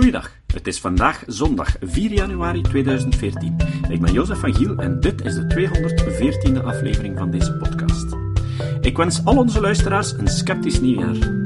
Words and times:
Goeiedag, 0.00 0.30
het 0.46 0.66
is 0.66 0.80
vandaag 0.80 1.24
zondag 1.26 1.76
4 1.80 2.12
januari 2.12 2.60
2014. 2.60 3.56
Ik 3.88 4.00
ben 4.00 4.12
Jozef 4.12 4.38
van 4.38 4.54
Giel 4.54 4.76
en 4.76 5.00
dit 5.00 5.24
is 5.24 5.34
de 5.34 5.70
214e 6.52 6.64
aflevering 6.64 7.18
van 7.18 7.30
deze 7.30 7.52
podcast. 7.52 8.16
Ik 8.80 8.96
wens 8.96 9.24
al 9.24 9.36
onze 9.36 9.60
luisteraars 9.60 10.12
een 10.12 10.28
sceptisch 10.28 10.80
nieuwjaar. 10.80 11.42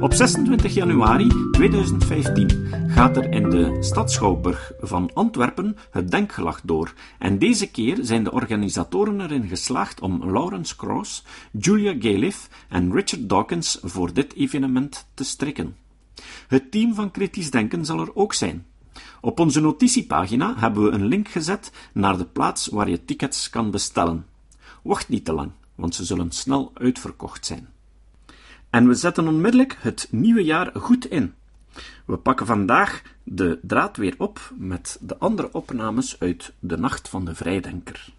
Op 0.00 0.12
26 0.12 0.74
januari 0.74 1.28
2015 1.50 2.68
gaat 2.86 3.16
er 3.16 3.30
in 3.32 3.50
de 3.50 3.76
Stadschouwburg 3.80 4.72
van 4.80 5.10
Antwerpen 5.12 5.76
het 5.90 6.10
Denkgelag 6.10 6.60
door. 6.64 6.92
En 7.18 7.38
deze 7.38 7.70
keer 7.70 7.98
zijn 8.00 8.24
de 8.24 8.32
organisatoren 8.32 9.20
erin 9.20 9.48
geslaagd 9.48 10.00
om 10.00 10.30
Lawrence 10.30 10.76
Krauss, 10.76 11.24
Julia 11.52 11.94
Galef 11.98 12.48
en 12.68 12.92
Richard 12.92 13.28
Dawkins 13.28 13.78
voor 13.82 14.12
dit 14.12 14.34
evenement 14.34 15.06
te 15.14 15.24
strikken. 15.24 15.83
Het 16.48 16.70
team 16.70 16.94
van 16.94 17.10
Kritisch 17.10 17.50
Denken 17.50 17.84
zal 17.84 18.00
er 18.00 18.16
ook 18.16 18.34
zijn. 18.34 18.66
Op 19.20 19.40
onze 19.40 19.60
notitiepagina 19.60 20.54
hebben 20.56 20.82
we 20.82 20.90
een 20.90 21.06
link 21.06 21.28
gezet 21.28 21.72
naar 21.92 22.18
de 22.18 22.24
plaats 22.24 22.66
waar 22.66 22.90
je 22.90 23.04
tickets 23.04 23.50
kan 23.50 23.70
bestellen. 23.70 24.26
Wacht 24.82 25.08
niet 25.08 25.24
te 25.24 25.32
lang, 25.32 25.50
want 25.74 25.94
ze 25.94 26.04
zullen 26.04 26.30
snel 26.30 26.70
uitverkocht 26.74 27.46
zijn. 27.46 27.68
En 28.70 28.88
we 28.88 28.94
zetten 28.94 29.28
onmiddellijk 29.28 29.76
het 29.80 30.08
nieuwe 30.10 30.44
jaar 30.44 30.70
goed 30.74 31.06
in. 31.06 31.34
We 32.04 32.16
pakken 32.16 32.46
vandaag 32.46 33.02
de 33.22 33.58
draad 33.62 33.96
weer 33.96 34.14
op 34.18 34.52
met 34.56 34.98
de 35.00 35.18
andere 35.18 35.52
opnames 35.52 36.20
uit 36.20 36.52
De 36.58 36.76
Nacht 36.76 37.08
van 37.08 37.24
de 37.24 37.34
Vrijdenker. 37.34 38.12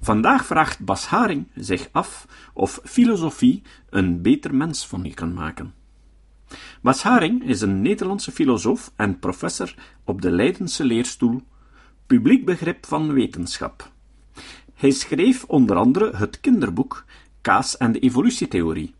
Vandaag 0.00 0.46
vraagt 0.46 0.84
Bas 0.84 1.06
Haring 1.06 1.46
zich 1.54 1.88
af 1.92 2.26
of 2.52 2.80
filosofie 2.84 3.62
een 3.90 4.22
beter 4.22 4.54
mens 4.54 4.86
van 4.86 5.04
je 5.04 5.14
kan 5.14 5.34
maken. 5.34 5.74
Bas 6.82 7.02
Haring 7.02 7.44
is 7.44 7.60
een 7.60 7.82
Nederlandse 7.82 8.32
filosoof 8.32 8.92
en 8.96 9.18
professor 9.18 9.74
op 10.04 10.22
de 10.22 10.30
Leidense 10.30 10.84
leerstoel 10.84 11.42
Publiek 12.06 12.44
Begrip 12.44 12.86
van 12.86 13.12
Wetenschap. 13.12 13.90
Hij 14.74 14.90
schreef 14.90 15.44
onder 15.44 15.76
andere 15.76 16.16
het 16.16 16.40
kinderboek 16.40 17.04
Kaas 17.40 17.76
en 17.76 17.92
de 17.92 17.98
evolutietheorie, 17.98 18.94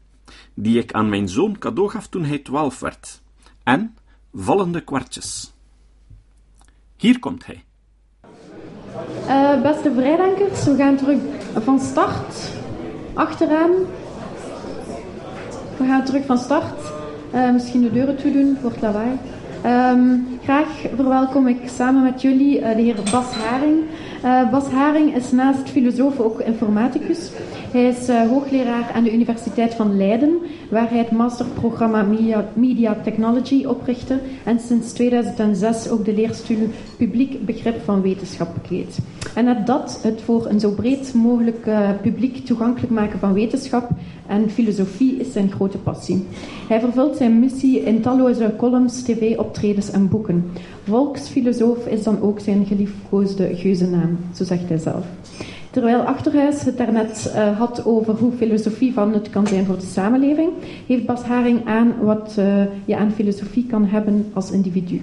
die 0.54 0.78
ik 0.78 0.92
aan 0.92 1.08
mijn 1.08 1.28
zoon 1.28 1.58
cadeau 1.58 1.90
gaf 1.90 2.08
toen 2.08 2.24
hij 2.24 2.38
twaalf 2.38 2.80
werd, 2.80 3.22
en 3.62 3.96
Vallende 4.36 4.80
kwartjes. 4.80 5.54
Hier 6.96 7.18
komt 7.18 7.46
hij. 7.46 7.64
Uh, 9.26 9.62
beste 9.62 9.92
vrijdenkers, 9.94 10.64
we 10.64 10.76
gaan 10.76 10.96
terug 10.96 11.18
van 11.62 11.80
start. 11.80 12.52
Achteraan. 13.14 13.70
We 15.76 15.84
gaan 15.86 16.04
terug 16.04 16.26
van 16.26 16.38
start. 16.38 16.93
Uh, 17.34 17.52
misschien 17.52 17.82
de 17.82 17.92
deuren 17.92 18.16
toe 18.16 18.32
doen 18.32 18.56
voor 18.60 18.70
het 18.70 18.80
lawaai. 18.80 19.10
Um, 19.66 20.26
graag 20.42 20.68
verwelkom 20.94 21.48
ik 21.48 21.56
samen 21.76 22.02
met 22.02 22.22
jullie 22.22 22.58
uh, 22.58 22.76
de 22.76 22.82
heer 22.82 22.96
Bas 23.10 23.32
Haring. 23.32 23.78
Uh, 24.24 24.50
Bas 24.50 24.66
Haring 24.66 25.16
is 25.16 25.32
naast 25.32 25.68
filosoof 25.68 26.20
ook 26.20 26.40
informaticus. 26.40 27.30
Hij 27.72 27.86
is 27.86 28.08
hoogleraar 28.08 28.90
aan 28.94 29.04
de 29.04 29.12
Universiteit 29.12 29.74
van 29.74 29.96
Leiden, 29.96 30.38
waar 30.70 30.88
hij 30.88 30.98
het 30.98 31.10
masterprogramma 31.10 32.02
Media, 32.02 32.44
Media, 32.52 32.96
Technology 33.02 33.64
oprichtte 33.64 34.18
en 34.44 34.60
sinds 34.60 34.92
2006 34.92 35.88
ook 35.88 36.04
de 36.04 36.14
leerstoel 36.14 36.68
Publiek 36.96 37.44
Begrip 37.46 37.84
van 37.84 38.02
Wetenschap 38.02 38.54
bekleedt. 38.54 38.98
En 39.34 39.64
dat, 39.64 40.00
het 40.02 40.22
voor 40.22 40.46
een 40.46 40.60
zo 40.60 40.70
breed 40.70 41.14
mogelijk 41.14 41.68
publiek 42.02 42.46
toegankelijk 42.46 42.92
maken 42.92 43.18
van 43.18 43.32
wetenschap 43.32 43.88
en 44.26 44.50
filosofie, 44.50 45.16
is 45.16 45.32
zijn 45.32 45.50
grote 45.50 45.78
passie. 45.78 46.26
Hij 46.68 46.80
vervult 46.80 47.16
zijn 47.16 47.38
missie 47.38 47.80
in 47.80 48.00
talloze 48.00 48.52
columns, 48.56 49.02
tv-optredens 49.02 49.90
en 49.90 50.08
boeken. 50.08 50.44
Volksfilosoof 50.84 51.86
is 51.86 52.02
dan 52.02 52.20
ook 52.20 52.40
zijn 52.40 52.66
geliefkoosde 52.66 53.54
geuzennaam, 53.54 54.18
zo 54.34 54.44
zegt 54.44 54.68
hij 54.68 54.78
zelf. 54.78 55.04
Terwijl 55.70 56.00
Achterhuis 56.00 56.64
het 56.64 56.76
daarnet 56.76 57.32
uh, 57.34 57.58
had 57.58 57.84
over 57.84 58.14
hoe 58.14 58.32
filosofie 58.32 58.92
van 58.92 59.10
nut 59.10 59.30
kan 59.30 59.46
zijn 59.46 59.64
voor 59.64 59.76
de 59.76 59.86
samenleving, 59.86 60.50
heeft 60.86 61.06
Bas 61.06 61.22
Haring 61.22 61.66
aan 61.66 61.92
wat 62.02 62.36
uh, 62.38 62.62
je 62.84 62.96
aan 62.96 63.10
filosofie 63.10 63.66
kan 63.66 63.84
hebben 63.84 64.26
als 64.32 64.50
individu. 64.50 65.00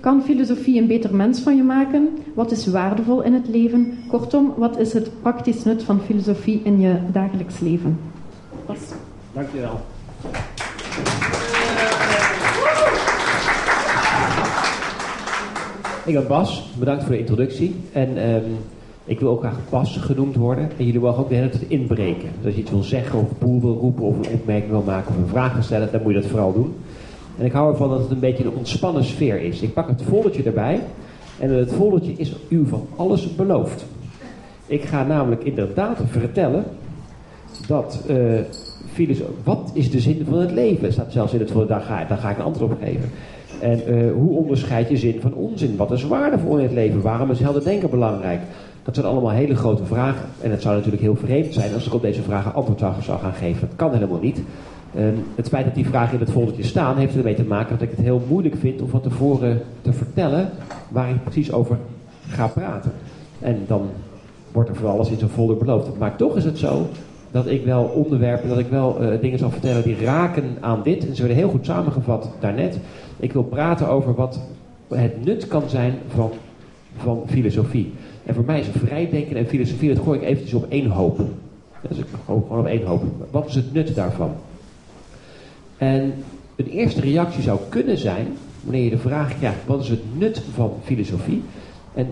Kan 0.00 0.22
filosofie 0.22 0.80
een 0.80 0.86
beter 0.86 1.14
mens 1.14 1.40
van 1.40 1.56
je 1.56 1.62
maken? 1.62 2.08
Wat 2.34 2.50
is 2.50 2.66
waardevol 2.66 3.22
in 3.22 3.32
het 3.32 3.48
leven? 3.48 3.98
Kortom, 4.08 4.54
wat 4.56 4.78
is 4.78 4.92
het 4.92 5.10
praktisch 5.22 5.64
nut 5.64 5.82
van 5.82 6.00
filosofie 6.00 6.60
in 6.64 6.80
je 6.80 6.96
dagelijks 7.12 7.60
leven? 7.60 7.98
Bas. 8.68 8.78
Dank 9.32 9.48
je 9.52 9.60
wel. 9.60 9.80
Ik 16.04 16.14
ben 16.14 16.26
Bas, 16.26 16.70
bedankt 16.78 17.02
voor 17.02 17.12
de 17.12 17.18
introductie. 17.18 17.76
En 17.92 18.28
um, 18.28 18.44
ik 19.04 19.20
wil 19.20 19.30
ook 19.30 19.40
graag 19.40 19.56
Bas 19.70 19.96
genoemd 19.96 20.36
worden. 20.36 20.70
En 20.76 20.84
jullie 20.84 21.00
mogen 21.00 21.22
ook 21.22 21.28
de 21.28 21.34
hele 21.34 21.48
tijd 21.48 21.62
inbreken. 21.62 22.28
Dus 22.36 22.44
als 22.44 22.54
je 22.54 22.60
iets 22.60 22.70
wil 22.70 22.82
zeggen 22.82 23.18
of 23.18 23.38
boel 23.38 23.60
wil 23.60 23.74
roepen 23.74 24.04
of 24.04 24.16
een 24.16 24.32
opmerking 24.32 24.70
wil 24.70 24.82
maken 24.82 25.14
of 25.14 25.16
een 25.16 25.28
vraag 25.28 25.52
wil 25.52 25.62
stellen, 25.62 25.92
dan 25.92 26.02
moet 26.02 26.12
je 26.14 26.20
dat 26.20 26.30
vooral 26.30 26.52
doen. 26.52 26.74
En 27.38 27.44
ik 27.44 27.52
hou 27.52 27.70
ervan 27.70 27.88
dat 27.90 28.00
het 28.00 28.10
een 28.10 28.20
beetje 28.20 28.44
een 28.44 28.56
ontspannen 28.56 29.04
sfeer 29.04 29.40
is. 29.40 29.60
Ik 29.60 29.74
pak 29.74 29.88
het 29.88 30.02
foldertje 30.02 30.42
erbij. 30.42 30.80
En 31.38 31.50
in 31.50 31.58
het 31.58 31.72
foldertje 31.72 32.12
is 32.12 32.34
u 32.48 32.66
van 32.66 32.86
alles 32.96 33.34
beloofd. 33.34 33.84
Ik 34.66 34.84
ga 34.84 35.04
namelijk 35.04 35.44
inderdaad 35.44 35.98
vertellen 36.10 36.64
dat 37.68 38.00
uh, 38.10 38.40
wat 39.44 39.70
is 39.72 39.90
de 39.90 40.00
zin 40.00 40.26
van 40.28 40.38
het 40.38 40.50
leven? 40.50 40.92
staat 40.92 41.12
zelfs 41.12 41.32
in 41.32 41.40
het 41.40 41.50
folder, 41.50 41.68
daar 41.68 41.80
ga, 41.80 42.16
ga 42.16 42.30
ik 42.30 42.38
een 42.38 42.44
antwoord 42.44 42.72
op 42.72 42.78
geven. 42.82 43.10
En 43.60 43.94
uh, 43.94 44.12
hoe 44.12 44.36
onderscheid 44.36 44.88
je 44.88 44.96
zin 44.96 45.20
van 45.20 45.34
onzin? 45.34 45.76
Wat 45.76 45.90
is 45.90 46.02
waardevol 46.02 46.56
in 46.56 46.62
het 46.62 46.72
leven? 46.72 47.02
Waarom 47.02 47.30
is 47.30 47.40
helder 47.40 47.64
denken 47.64 47.90
belangrijk? 47.90 48.40
Dat 48.82 48.94
zijn 48.94 49.06
allemaal 49.06 49.30
hele 49.30 49.56
grote 49.56 49.84
vragen. 49.84 50.28
En 50.40 50.50
het 50.50 50.62
zou 50.62 50.74
natuurlijk 50.74 51.02
heel 51.02 51.16
vreemd 51.16 51.54
zijn 51.54 51.74
als 51.74 51.86
ik 51.86 51.94
op 51.94 52.02
deze 52.02 52.22
vragen 52.22 52.54
antwoord 52.54 52.78
zou 52.78 53.18
gaan 53.20 53.32
geven. 53.32 53.60
Dat 53.60 53.76
kan 53.76 53.92
helemaal 53.92 54.20
niet. 54.20 54.40
Um, 54.96 55.24
het 55.34 55.48
feit 55.48 55.64
dat 55.64 55.74
die 55.74 55.86
vragen 55.86 56.14
in 56.14 56.20
het 56.20 56.30
foldertje 56.30 56.62
staan, 56.62 56.96
heeft 56.96 57.16
ermee 57.16 57.34
te 57.34 57.44
maken 57.44 57.78
dat 57.78 57.82
ik 57.82 57.96
het 57.96 58.04
heel 58.04 58.22
moeilijk 58.28 58.56
vind 58.56 58.82
om 58.82 58.88
van 58.88 59.00
tevoren 59.00 59.60
te 59.82 59.92
vertellen 59.92 60.50
waar 60.88 61.10
ik 61.10 61.22
precies 61.22 61.52
over 61.52 61.78
ga 62.28 62.46
praten. 62.46 62.92
En 63.40 63.64
dan 63.66 63.88
wordt 64.52 64.68
er 64.68 64.76
voor 64.76 64.88
alles 64.88 65.10
in 65.10 65.18
zo'n 65.18 65.28
folder 65.28 65.56
beloofd. 65.56 65.98
Maar 65.98 66.16
toch 66.16 66.36
is 66.36 66.44
het 66.44 66.58
zo 66.58 66.86
dat 67.30 67.46
ik 67.46 67.64
wel 67.64 67.82
onderwerpen, 67.84 68.48
dat 68.48 68.58
ik 68.58 68.68
wel 68.68 69.02
uh, 69.02 69.20
dingen 69.20 69.38
zal 69.38 69.50
vertellen 69.50 69.82
die 69.82 70.04
raken 70.04 70.56
aan 70.60 70.82
dit. 70.82 71.06
En 71.06 71.14
ze 71.14 71.22
werden 71.22 71.40
heel 71.40 71.50
goed 71.50 71.64
samengevat 71.64 72.30
daarnet. 72.40 72.78
Ik 73.16 73.32
wil 73.32 73.42
praten 73.42 73.88
over 73.88 74.14
wat 74.14 74.40
het 74.88 75.24
nut 75.24 75.48
kan 75.48 75.68
zijn 75.68 75.94
van, 76.08 76.30
van 76.96 77.22
filosofie. 77.26 77.92
En 78.26 78.34
voor 78.34 78.44
mij 78.44 78.60
is 78.60 78.66
vrijdenken 78.86 79.36
en 79.36 79.46
filosofie, 79.46 79.94
dat 79.94 80.04
gooi 80.04 80.18
ik 80.18 80.26
eventjes 80.26 80.54
op 80.54 80.66
één 80.68 80.90
hoop. 80.90 81.18
Dat 81.82 81.90
is 81.90 81.98
gewoon 82.24 82.58
op 82.58 82.66
één 82.66 82.86
hoop. 82.86 83.02
Wat 83.30 83.48
is 83.48 83.54
het 83.54 83.72
nut 83.72 83.94
daarvan? 83.94 84.32
En 85.78 86.12
een 86.56 86.68
eerste 86.68 87.00
reactie 87.00 87.42
zou 87.42 87.58
kunnen 87.68 87.98
zijn, 87.98 88.26
wanneer 88.62 88.84
je 88.84 88.90
de 88.90 88.98
vraag 88.98 89.38
krijgt, 89.38 89.66
wat 89.66 89.80
is 89.80 89.88
het 89.88 90.18
nut 90.18 90.42
van 90.54 90.72
filosofie? 90.84 91.42
En 91.94 92.06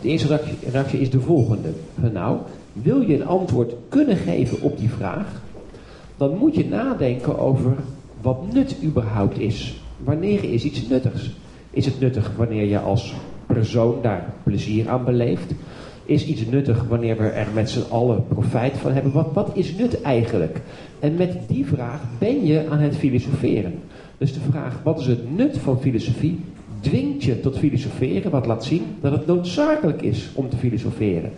de 0.00 0.08
eerste 0.08 0.28
reactie, 0.28 0.56
reactie 0.70 1.00
is 1.00 1.10
de 1.10 1.20
volgende. 1.20 1.68
Nou, 2.12 2.38
wil 2.72 3.00
je 3.00 3.14
een 3.14 3.26
antwoord 3.26 3.74
kunnen 3.88 4.16
geven 4.16 4.62
op 4.62 4.78
die 4.78 4.90
vraag, 4.90 5.42
dan 6.16 6.36
moet 6.36 6.54
je 6.54 6.64
nadenken 6.64 7.38
over 7.38 7.76
wat 8.20 8.52
nut 8.52 8.76
überhaupt 8.82 9.38
is. 9.38 9.80
Wanneer 10.04 10.44
is 10.44 10.64
iets 10.64 10.88
nuttigs? 10.88 11.30
Is 11.70 11.84
het 11.84 12.00
nuttig 12.00 12.32
wanneer 12.36 12.64
je 12.64 12.78
als 12.78 13.14
persoon 13.46 13.98
daar 14.02 14.34
plezier 14.42 14.88
aan 14.88 15.04
beleeft? 15.04 15.54
Is 16.04 16.26
iets 16.26 16.46
nuttig 16.46 16.84
wanneer 16.88 17.16
we 17.16 17.26
er 17.26 17.46
met 17.54 17.70
z'n 17.70 17.90
allen 17.90 18.26
profijt 18.26 18.76
van 18.76 18.92
hebben? 18.92 19.12
Wat, 19.12 19.28
wat 19.32 19.50
is 19.54 19.74
nut 19.74 20.00
eigenlijk? 20.00 20.60
En 20.98 21.14
met 21.14 21.36
die 21.46 21.66
vraag 21.66 22.00
ben 22.18 22.46
je 22.46 22.66
aan 22.70 22.78
het 22.78 22.96
filosoferen. 22.96 23.74
Dus 24.18 24.32
de 24.32 24.40
vraag, 24.50 24.80
wat 24.82 25.00
is 25.00 25.06
het 25.06 25.36
nut 25.36 25.58
van 25.58 25.80
filosofie? 25.80 26.40
Dwingt 26.80 27.24
je 27.24 27.40
tot 27.40 27.58
filosoferen, 27.58 28.30
wat 28.30 28.46
laat 28.46 28.64
zien 28.64 28.82
dat 29.00 29.12
het 29.12 29.26
noodzakelijk 29.26 30.02
is 30.02 30.30
om 30.34 30.48
te 30.48 30.56
filosoferen. 30.56 31.30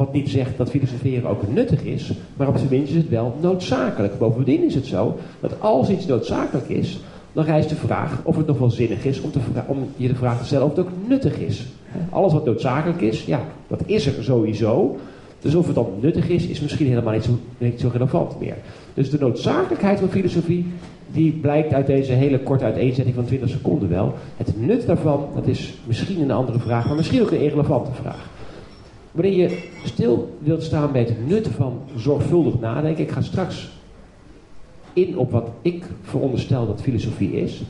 Wat 0.00 0.12
niet 0.12 0.30
zegt 0.30 0.56
dat 0.56 0.70
filosoferen 0.70 1.30
ook 1.30 1.48
nuttig 1.48 1.82
is, 1.82 2.12
maar 2.36 2.48
op 2.48 2.56
zijn 2.56 2.68
minst 2.70 2.90
is 2.90 2.96
het 2.96 3.08
wel 3.08 3.34
noodzakelijk. 3.40 4.18
Bovendien 4.18 4.64
is 4.64 4.74
het 4.74 4.86
zo 4.86 5.16
dat 5.40 5.60
als 5.60 5.90
iets 5.90 6.06
noodzakelijk 6.06 6.68
is, 6.68 7.00
dan 7.32 7.44
rijst 7.44 7.68
de 7.68 7.74
vraag 7.74 8.20
of 8.24 8.36
het 8.36 8.46
nog 8.46 8.58
wel 8.58 8.70
zinnig 8.70 9.04
is 9.04 9.20
om, 9.20 9.30
te 9.30 9.38
om, 9.66 9.88
je 9.96 10.08
de 10.08 10.14
vraag 10.14 10.38
te 10.38 10.44
stellen 10.44 10.64
of 10.64 10.76
het 10.76 10.86
ook 10.86 10.92
nuttig 11.08 11.38
is. 11.38 11.66
Alles 12.10 12.32
wat 12.32 12.44
noodzakelijk 12.44 13.00
is, 13.00 13.24
ja, 13.24 13.40
dat 13.66 13.82
is 13.86 14.06
er 14.06 14.24
sowieso. 14.24 14.96
Dus 15.40 15.54
of 15.54 15.66
het 15.66 15.74
dan 15.74 15.90
nuttig 16.00 16.28
is, 16.28 16.46
is 16.46 16.60
misschien 16.60 16.88
helemaal 16.88 17.14
niet 17.14 17.24
zo, 17.24 17.38
niet 17.58 17.80
zo 17.80 17.90
relevant 17.92 18.40
meer. 18.40 18.56
Dus 18.94 19.10
de 19.10 19.18
noodzakelijkheid 19.18 19.98
van 19.98 20.08
filosofie, 20.08 20.66
die 21.12 21.32
blijkt 21.32 21.72
uit 21.72 21.86
deze 21.86 22.12
hele 22.12 22.38
korte 22.38 22.64
uiteenzetting 22.64 23.14
van 23.14 23.24
20 23.24 23.48
seconden 23.48 23.88
wel. 23.88 24.14
Het 24.36 24.60
nut 24.60 24.86
daarvan, 24.86 25.28
dat 25.34 25.46
is 25.46 25.74
misschien 25.84 26.20
een 26.20 26.30
andere 26.30 26.58
vraag, 26.58 26.86
maar 26.86 26.96
misschien 26.96 27.22
ook 27.22 27.30
een 27.30 27.40
irrelevante 27.40 27.92
vraag. 27.92 28.28
Wanneer 29.12 29.36
je 29.36 29.68
stil 29.84 30.38
wilt 30.38 30.62
staan 30.62 30.92
bij 30.92 31.00
het 31.00 31.28
nut 31.28 31.48
van 31.48 31.80
zorgvuldig 31.96 32.60
nadenken, 32.60 33.04
ik 33.04 33.10
ga 33.10 33.20
straks 33.20 33.70
in 34.92 35.18
op 35.18 35.30
wat 35.30 35.50
ik 35.62 35.84
veronderstel 36.02 36.66
dat 36.66 36.82
filosofie 36.82 37.32
is, 37.32 37.62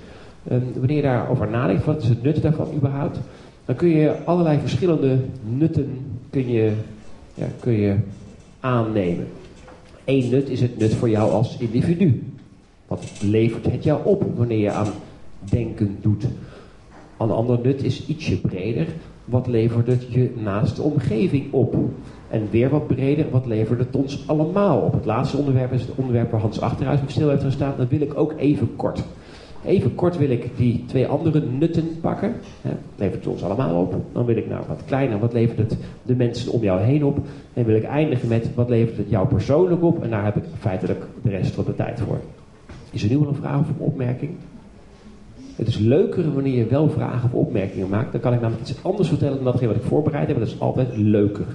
Um, 0.49 0.73
wanneer 0.75 0.97
je 0.97 1.03
daarover 1.03 1.51
nadenkt, 1.51 1.85
wat 1.85 2.03
is 2.03 2.09
het 2.09 2.23
nut 2.23 2.43
daarvan 2.43 2.75
überhaupt? 2.75 3.19
Dan 3.65 3.77
kun 3.77 3.89
je 3.89 4.25
allerlei 4.25 4.59
verschillende 4.59 5.19
nutten 5.57 5.99
kun 6.31 6.49
je, 6.51 6.73
ja, 7.35 7.47
kun 7.61 7.73
je 7.73 7.97
aannemen. 8.61 9.27
Eén 10.05 10.31
nut 10.31 10.49
is 10.49 10.61
het 10.61 10.79
nut 10.79 10.95
voor 10.95 11.09
jou 11.09 11.31
als 11.31 11.57
individu. 11.59 12.23
Wat 12.87 13.05
levert 13.21 13.65
het 13.65 13.85
jou 13.85 14.01
op 14.05 14.25
wanneer 14.37 14.59
je 14.59 14.71
aan 14.71 14.93
denken 15.39 15.99
doet? 16.01 16.25
Een 17.19 17.31
ander 17.31 17.59
nut 17.63 17.85
is 17.85 18.07
ietsje 18.07 18.41
breder. 18.41 18.87
Wat 19.31 19.47
levert 19.47 19.87
het 19.87 20.07
je 20.09 20.31
naast 20.37 20.79
omgeving 20.79 21.53
op? 21.53 21.77
En 22.29 22.49
weer 22.51 22.69
wat 22.69 22.87
breder, 22.87 23.31
wat 23.31 23.47
levert 23.47 23.79
het 23.79 23.97
ons 23.97 24.29
allemaal 24.29 24.81
op? 24.81 24.93
Het 24.93 25.05
laatste 25.05 25.37
onderwerp 25.37 25.73
is 25.73 25.81
het 25.81 25.95
onderwerp 25.95 26.31
waar 26.31 26.41
Hans 26.41 26.61
Achterhuis 26.61 27.01
stil 27.07 27.29
heeft 27.29 27.43
gestaan. 27.43 27.75
Dat 27.77 27.89
wil 27.89 28.01
ik 28.01 28.19
ook 28.19 28.35
even 28.39 28.77
kort. 28.77 29.03
Even 29.65 29.95
kort 29.95 30.19
wil 30.19 30.31
ik 30.31 30.57
die 30.57 30.85
twee 30.87 31.07
andere 31.07 31.43
nutten 31.59 32.01
pakken. 32.01 32.35
Hè, 32.61 32.71
levert 32.97 33.25
het 33.25 33.33
ons 33.33 33.45
allemaal 33.45 33.81
op. 33.81 33.95
Dan 34.13 34.25
wil 34.25 34.37
ik 34.37 34.49
nou 34.49 34.63
wat 34.69 34.83
kleiner, 34.87 35.19
wat 35.19 35.33
levert 35.33 35.59
het 35.59 35.77
de 36.03 36.15
mensen 36.15 36.53
om 36.53 36.63
jou 36.63 36.81
heen 36.81 37.05
op. 37.05 37.19
En 37.55 37.65
wil 37.65 37.77
ik 37.77 37.85
eindigen 37.85 38.29
met 38.29 38.55
wat 38.55 38.69
levert 38.69 38.97
het 38.97 39.11
jou 39.11 39.29
persoonlijk 39.29 39.83
op. 39.83 40.03
En 40.03 40.11
daar 40.11 40.25
heb 40.25 40.37
ik 40.37 40.45
feitelijk 40.59 41.05
de 41.23 41.31
rest 41.31 41.55
van 41.55 41.65
de 41.65 41.75
tijd 41.75 42.01
voor. 42.01 42.21
Is 42.91 43.03
er 43.03 43.11
nu 43.11 43.19
al 43.19 43.29
een 43.29 43.35
vraag 43.35 43.61
of 43.61 43.69
een 43.69 43.75
opmerking? 43.79 44.31
Het 45.61 45.69
is 45.69 45.79
leuker 45.79 46.33
wanneer 46.33 46.57
je 46.57 46.67
wel 46.67 46.91
vragen 46.91 47.25
of 47.25 47.33
opmerkingen 47.33 47.89
maakt. 47.89 48.13
Dan 48.13 48.21
kan 48.21 48.33
ik 48.33 48.41
namelijk 48.41 48.69
iets 48.69 48.83
anders 48.83 49.09
vertellen 49.09 49.35
dan 49.35 49.45
datgene 49.45 49.67
wat 49.67 49.77
ik 49.77 49.89
voorbereid 49.89 50.29
heb. 50.29 50.39
Dat 50.39 50.49
is 50.49 50.61
altijd 50.61 50.97
leuker. 50.97 51.47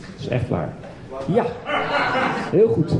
Dat 0.00 0.20
is 0.20 0.28
echt 0.28 0.48
waar. 0.48 0.76
Ja, 1.32 1.44
heel 2.50 2.68
goed. 2.68 2.96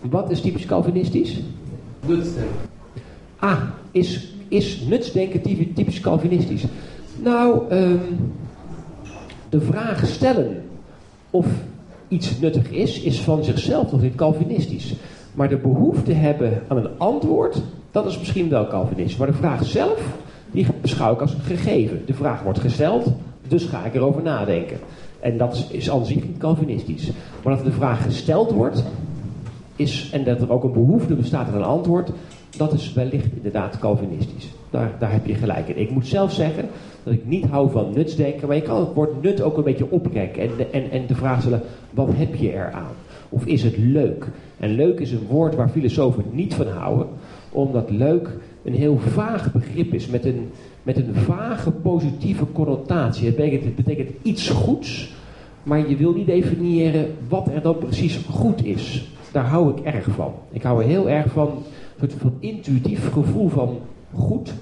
Wat 0.00 0.30
is 0.30 0.40
typisch 0.40 0.66
Calvinistisch? 0.66 1.40
Nutsdenken. 2.06 2.54
Ah, 3.36 3.62
is, 3.90 4.32
is 4.48 4.80
nutsdenken 4.80 5.42
typisch 5.74 6.00
Calvinistisch? 6.00 6.64
Nou, 7.22 7.74
um, 7.74 8.00
de 9.48 9.60
vraag 9.60 10.06
stellen 10.06 10.62
of 11.30 11.46
iets 12.08 12.38
nuttig 12.38 12.70
is, 12.70 13.00
is 13.00 13.20
van 13.20 13.44
zichzelf 13.44 13.92
nog 13.92 14.02
niet 14.02 14.14
Calvinistisch. 14.14 14.94
Maar 15.34 15.48
de 15.48 15.56
behoefte 15.56 16.12
hebben 16.12 16.62
aan 16.68 16.76
een 16.76 16.98
antwoord, 16.98 17.62
dat 17.96 18.06
is 18.06 18.18
misschien 18.18 18.48
wel 18.48 18.66
Calvinistisch. 18.66 19.16
Maar 19.16 19.26
de 19.26 19.32
vraag 19.32 19.64
zelf, 19.64 20.18
die 20.50 20.66
beschouw 20.80 21.12
ik 21.12 21.20
als 21.20 21.36
gegeven. 21.42 22.02
De 22.06 22.14
vraag 22.14 22.42
wordt 22.42 22.58
gesteld, 22.58 23.12
dus 23.48 23.64
ga 23.64 23.84
ik 23.84 23.94
erover 23.94 24.22
nadenken. 24.22 24.78
En 25.20 25.38
dat 25.38 25.66
is, 25.70 25.90
aan 25.90 26.06
zich 26.06 26.26
niet 26.26 26.38
Calvinistisch. 26.38 27.10
Maar 27.42 27.56
dat 27.56 27.64
de 27.64 27.72
vraag 27.72 28.02
gesteld 28.02 28.50
wordt, 28.50 28.84
is, 29.76 30.10
en 30.12 30.24
dat 30.24 30.40
er 30.40 30.52
ook 30.52 30.64
een 30.64 30.72
behoefte 30.72 31.14
bestaat 31.14 31.48
aan 31.48 31.54
een 31.54 31.62
antwoord, 31.62 32.10
dat 32.56 32.72
is 32.72 32.92
wellicht 32.92 33.32
inderdaad 33.36 33.78
Calvinistisch. 33.78 34.48
Daar, 34.70 34.92
daar 34.98 35.12
heb 35.12 35.26
je 35.26 35.34
gelijk 35.34 35.68
in. 35.68 35.80
Ik 35.80 35.90
moet 35.90 36.06
zelf 36.06 36.32
zeggen 36.32 36.68
dat 37.02 37.12
ik 37.12 37.26
niet 37.26 37.46
hou 37.46 37.70
van 37.70 37.92
nutsdenken, 37.94 38.46
maar 38.46 38.56
je 38.56 38.62
kan 38.62 38.80
het 38.80 38.94
woord 38.94 39.22
nut 39.22 39.42
ook 39.42 39.56
een 39.56 39.64
beetje 39.64 39.90
oprekken 39.90 40.42
en, 40.42 40.72
en, 40.72 40.90
en 40.90 41.06
de 41.06 41.14
vraag 41.14 41.40
stellen, 41.40 41.62
wat 41.90 42.08
heb 42.12 42.34
je 42.34 42.52
eraan? 42.52 42.94
Of 43.28 43.44
is 43.44 43.62
het 43.62 43.76
leuk? 43.76 44.28
En 44.58 44.74
leuk 44.74 45.00
is 45.00 45.12
een 45.12 45.26
woord 45.28 45.54
waar 45.54 45.68
filosofen 45.68 46.24
niet 46.30 46.54
van 46.54 46.68
houden, 46.68 47.06
omdat 47.50 47.90
leuk 47.90 48.28
een 48.62 48.74
heel 48.74 48.98
vaag 48.98 49.52
begrip 49.52 49.94
is, 49.94 50.06
met 50.06 50.24
een, 50.24 50.50
met 50.82 50.96
een 50.96 51.14
vage 51.14 51.70
positieve 51.70 52.46
connotatie. 52.52 53.26
Het 53.26 53.36
betekent, 53.36 53.64
het 53.64 53.74
betekent 53.74 54.10
iets 54.22 54.48
goeds, 54.48 55.14
maar 55.62 55.88
je 55.88 55.96
wil 55.96 56.12
niet 56.12 56.26
definiëren 56.26 57.14
wat 57.28 57.48
er 57.48 57.62
dan 57.62 57.78
precies 57.78 58.20
goed 58.30 58.64
is. 58.64 59.08
Daar 59.32 59.46
hou 59.46 59.70
ik 59.70 59.84
erg 59.84 60.08
van. 60.10 60.32
Ik 60.50 60.62
hou 60.62 60.82
er 60.82 60.88
heel 60.88 61.10
erg 61.10 61.32
van, 61.32 61.50
een 61.98 62.10
van 62.10 62.34
intuïtief 62.38 63.12
gevoel 63.12 63.48
van 63.48 63.78
goed, 64.12 64.52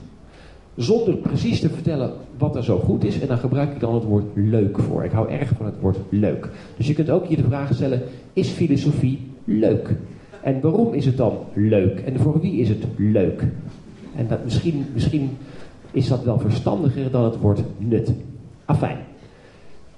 zonder 0.76 1.14
precies 1.14 1.60
te 1.60 1.70
vertellen 1.70 2.12
wat 2.38 2.56
er 2.56 2.64
zo 2.64 2.78
goed 2.78 3.04
is. 3.04 3.20
En 3.20 3.28
dan 3.28 3.38
gebruik 3.38 3.72
ik 3.72 3.80
dan 3.80 3.94
het 3.94 4.04
woord 4.04 4.24
leuk 4.34 4.78
voor. 4.78 5.04
Ik 5.04 5.12
hou 5.12 5.30
erg 5.30 5.50
van 5.56 5.66
het 5.66 5.80
woord 5.80 5.98
leuk. 6.08 6.48
Dus 6.76 6.86
je 6.86 6.94
kunt 6.94 7.10
ook 7.10 7.26
hier 7.26 7.36
de 7.36 7.42
vraag 7.48 7.74
stellen, 7.74 8.02
is 8.32 8.48
filosofie 8.48 9.18
leuk? 9.44 9.94
En 10.44 10.60
waarom 10.60 10.94
is 10.94 11.06
het 11.06 11.16
dan 11.16 11.38
leuk? 11.52 12.00
En 12.00 12.18
voor 12.18 12.40
wie 12.40 12.60
is 12.60 12.68
het 12.68 12.84
leuk? 12.96 13.44
En 14.16 14.26
dat 14.28 14.44
misschien, 14.44 14.86
misschien 14.92 15.36
is 15.90 16.08
dat 16.08 16.24
wel 16.24 16.38
verstandiger 16.38 17.10
dan 17.10 17.24
het 17.24 17.38
woord 17.38 17.62
nut. 17.78 18.12
Afijn. 18.64 18.98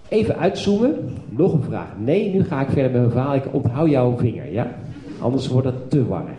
Even 0.09 0.37
uitzoomen. 0.39 0.95
Nog 1.29 1.53
een 1.53 1.63
vraag. 1.63 1.89
Nee, 1.99 2.33
nu 2.33 2.45
ga 2.45 2.61
ik 2.61 2.67
verder 2.67 2.91
met 2.91 3.01
mijn 3.01 3.11
verhaal. 3.11 3.35
Ik 3.35 3.55
onthoud 3.55 3.91
jouw 3.91 4.17
vinger, 4.17 4.53
ja? 4.53 4.75
Anders 5.21 5.49
wordt 5.49 5.67
het 5.67 5.91
te 5.91 6.07
warrig. 6.07 6.39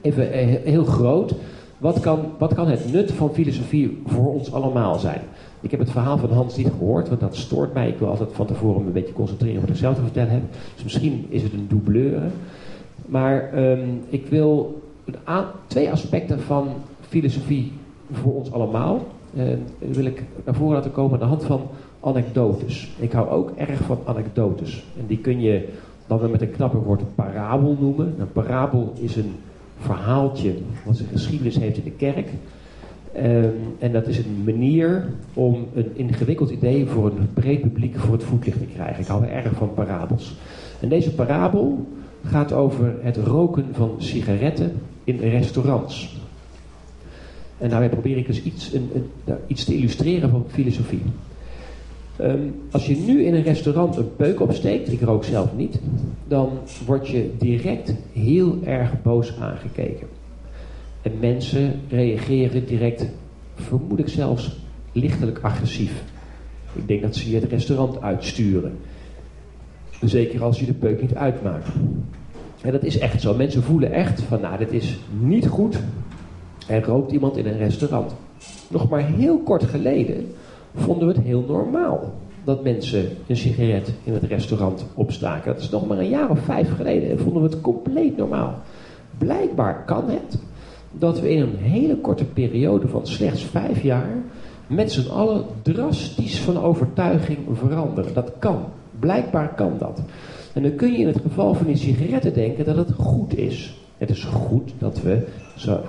Even 0.00 0.32
eh, 0.32 0.46
heel 0.64 0.84
groot. 0.84 1.34
Wat 1.78 2.00
kan, 2.00 2.18
wat 2.38 2.54
kan 2.54 2.68
het 2.68 2.92
nut 2.92 3.12
van 3.12 3.34
filosofie 3.34 4.02
voor 4.06 4.32
ons 4.32 4.52
allemaal 4.52 4.98
zijn? 4.98 5.20
Ik 5.60 5.70
heb 5.70 5.80
het 5.80 5.90
verhaal 5.90 6.18
van 6.18 6.32
Hans 6.32 6.56
niet 6.56 6.70
gehoord, 6.78 7.08
want 7.08 7.20
dat 7.20 7.36
stoort 7.36 7.74
mij. 7.74 7.88
Ik 7.88 7.98
wil 7.98 8.08
altijd 8.08 8.28
van 8.32 8.46
tevoren 8.46 8.86
een 8.86 8.92
beetje 8.92 9.12
concentreren 9.12 9.56
op 9.56 9.60
wat 9.60 9.70
ik 9.70 9.76
zelf 9.76 9.94
te 9.94 10.02
vertellen 10.02 10.32
heb. 10.32 10.42
Dus 10.74 10.82
misschien 10.82 11.26
is 11.28 11.42
het 11.42 11.52
een 11.52 11.66
doubleur. 11.68 12.22
Maar 13.10 13.58
um, 13.70 14.00
ik 14.08 14.26
wil 14.26 14.82
twee 15.66 15.90
aspecten 15.90 16.40
van 16.40 16.68
filosofie 17.00 17.72
voor 18.12 18.34
ons 18.34 18.52
allemaal. 18.52 19.06
Uh, 19.34 19.44
wil 19.78 20.04
ik 20.04 20.22
naar 20.44 20.54
voren 20.54 20.74
laten 20.74 20.92
komen 20.92 21.12
aan 21.12 21.18
de 21.18 21.24
hand 21.24 21.44
van 21.44 21.62
anekdotes. 22.00 22.90
Ik 22.98 23.12
hou 23.12 23.28
ook 23.28 23.50
erg 23.56 23.80
van 23.80 23.98
anekdotes. 24.04 24.84
En 24.98 25.06
die 25.06 25.18
kun 25.18 25.40
je 25.40 25.68
dan 26.06 26.18
weer 26.18 26.30
met 26.30 26.42
een 26.42 26.50
knapper 26.50 26.82
woord 26.82 27.14
parabel 27.14 27.76
noemen. 27.80 28.14
Een 28.18 28.32
parabel 28.32 28.92
is 29.00 29.16
een 29.16 29.34
verhaaltje 29.78 30.54
wat 30.84 30.96
zijn 30.96 31.08
geschiedenis 31.08 31.58
heeft 31.58 31.76
in 31.76 31.84
de 31.84 31.90
kerk. 31.90 32.28
Um, 33.16 33.52
en 33.78 33.92
dat 33.92 34.06
is 34.06 34.18
een 34.18 34.42
manier 34.44 35.12
om 35.34 35.66
een 35.74 35.90
ingewikkeld 35.96 36.50
idee 36.50 36.86
voor 36.86 37.06
een 37.06 37.28
breed 37.34 37.60
publiek 37.60 37.98
voor 37.98 38.12
het 38.12 38.24
voetlicht 38.24 38.58
te 38.58 38.66
krijgen. 38.74 39.02
Ik 39.02 39.06
hou 39.06 39.24
erg 39.24 39.52
van 39.52 39.74
parabels. 39.74 40.36
En 40.80 40.88
deze 40.88 41.14
parabel 41.14 41.86
gaat 42.24 42.52
over 42.52 42.94
het 43.02 43.16
roken 43.16 43.66
van 43.72 43.94
sigaretten 43.98 44.72
in 45.04 45.18
restaurants. 45.18 46.18
En 47.58 47.68
daarmee 47.68 47.88
probeer 47.88 48.16
ik 48.16 48.26
dus 48.26 48.42
iets, 48.42 48.72
een, 48.72 48.90
nou, 49.24 49.38
iets 49.46 49.64
te 49.64 49.74
illustreren 49.74 50.30
van 50.30 50.44
filosofie. 50.48 51.02
Um, 52.20 52.54
als 52.70 52.86
je 52.86 52.96
nu 52.96 53.24
in 53.24 53.34
een 53.34 53.42
restaurant 53.42 53.96
een 53.96 54.16
peuk 54.16 54.40
opsteekt, 54.40 54.92
ik 54.92 55.00
rook 55.00 55.24
zelf 55.24 55.56
niet, 55.56 55.80
dan 56.28 56.50
word 56.86 57.08
je 57.08 57.30
direct 57.38 57.94
heel 58.12 58.58
erg 58.64 59.02
boos 59.02 59.36
aangekeken. 59.40 60.06
En 61.02 61.12
mensen 61.20 61.80
reageren 61.88 62.66
direct, 62.66 63.06
vermoed 63.54 63.98
ik 63.98 64.08
zelfs, 64.08 64.56
lichtelijk 64.92 65.38
agressief. 65.42 66.02
Ik 66.72 66.88
denk 66.88 67.02
dat 67.02 67.16
ze 67.16 67.30
je 67.30 67.40
het 67.40 67.50
restaurant 67.50 68.02
uitsturen. 68.02 68.78
Zeker 70.00 70.42
als 70.42 70.60
je 70.60 70.66
de 70.66 70.72
peuk 70.72 71.00
niet 71.00 71.14
uitmaakt. 71.14 71.68
En 72.60 72.72
dat 72.72 72.84
is 72.84 72.98
echt 72.98 73.20
zo. 73.20 73.34
Mensen 73.34 73.62
voelen 73.62 73.92
echt 73.92 74.22
van, 74.22 74.40
nou, 74.40 74.58
dit 74.58 74.72
is 74.72 74.98
niet 75.20 75.46
goed. 75.46 75.78
Er 76.66 76.84
rookt 76.84 77.12
iemand 77.12 77.36
in 77.36 77.46
een 77.46 77.58
restaurant. 77.58 78.14
Nog 78.68 78.88
maar 78.88 79.06
heel 79.06 79.38
kort 79.38 79.64
geleden 79.64 80.26
vonden 80.74 81.08
we 81.08 81.14
het 81.14 81.22
heel 81.22 81.44
normaal 81.48 82.12
dat 82.44 82.62
mensen 82.62 83.08
een 83.26 83.36
sigaret 83.36 83.92
in 84.04 84.12
het 84.12 84.22
restaurant 84.22 84.86
opstaken. 84.94 85.52
Dat 85.52 85.62
is 85.62 85.70
nog 85.70 85.86
maar 85.86 85.98
een 85.98 86.08
jaar 86.08 86.30
of 86.30 86.40
vijf 86.40 86.76
geleden. 86.76 87.10
En 87.10 87.18
vonden 87.18 87.42
we 87.42 87.48
het 87.48 87.60
compleet 87.60 88.16
normaal. 88.16 88.54
Blijkbaar 89.18 89.84
kan 89.84 90.10
het 90.10 90.38
dat 90.92 91.20
we 91.20 91.30
in 91.30 91.40
een 91.40 91.56
hele 91.56 91.96
korte 91.96 92.24
periode 92.24 92.88
van 92.88 93.06
slechts 93.06 93.42
vijf 93.42 93.82
jaar 93.82 94.16
met 94.66 94.92
z'n 94.92 95.10
allen 95.10 95.44
drastisch 95.62 96.38
van 96.38 96.62
overtuiging 96.62 97.38
veranderen. 97.52 98.14
Dat 98.14 98.32
kan. 98.38 98.64
Blijkbaar 99.00 99.54
kan 99.54 99.72
dat. 99.78 100.02
En 100.52 100.62
dan 100.62 100.74
kun 100.74 100.92
je 100.92 100.98
in 100.98 101.06
het 101.06 101.20
geval 101.22 101.54
van 101.54 101.66
die 101.66 101.76
sigaretten 101.76 102.34
denken 102.34 102.64
dat 102.64 102.76
het 102.76 102.92
goed 102.96 103.36
is. 103.36 103.74
Het 103.98 104.10
is 104.10 104.24
goed 104.24 104.72
dat 104.78 105.02
we, 105.02 105.26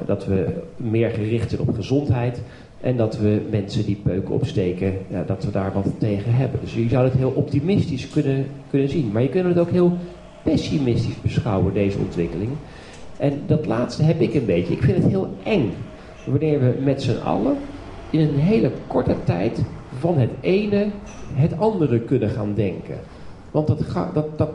dat 0.05 0.25
we 0.25 0.47
meer 0.77 1.09
gericht 1.09 1.49
zijn 1.49 1.61
op 1.61 1.75
gezondheid. 1.75 2.41
En 2.81 2.97
dat 2.97 3.17
we 3.17 3.41
mensen 3.49 3.85
die 3.85 4.01
peuken 4.03 4.33
opsteken, 4.33 4.93
ja, 5.07 5.23
dat 5.23 5.43
we 5.43 5.51
daar 5.51 5.73
wat 5.73 5.87
tegen 5.97 6.33
hebben. 6.33 6.59
Dus 6.59 6.73
je 6.73 6.89
zou 6.89 7.03
het 7.03 7.13
heel 7.13 7.33
optimistisch 7.35 8.09
kunnen, 8.09 8.45
kunnen 8.69 8.89
zien. 8.89 9.11
Maar 9.11 9.21
je 9.21 9.29
kunt 9.29 9.45
het 9.45 9.59
ook 9.59 9.71
heel 9.71 9.97
pessimistisch 10.43 11.21
beschouwen, 11.21 11.73
deze 11.73 11.97
ontwikkeling. 11.97 12.49
En 13.17 13.41
dat 13.47 13.65
laatste 13.65 14.03
heb 14.03 14.21
ik 14.21 14.33
een 14.33 14.45
beetje. 14.45 14.73
Ik 14.73 14.83
vind 14.83 14.97
het 14.97 15.07
heel 15.07 15.29
eng. 15.43 15.73
Wanneer 16.25 16.59
we 16.59 16.73
met 16.83 17.01
z'n 17.01 17.19
allen 17.23 17.55
in 18.09 18.19
een 18.19 18.39
hele 18.39 18.71
korte 18.87 19.15
tijd 19.23 19.61
van 20.01 20.17
het 20.17 20.29
ene 20.39 20.87
het 21.33 21.59
andere 21.59 21.99
kunnen 21.99 22.29
gaan 22.29 22.53
denken. 22.53 22.95
Want 23.51 23.67
dat, 23.67 23.79
dat, 24.13 24.37
dat, 24.37 24.49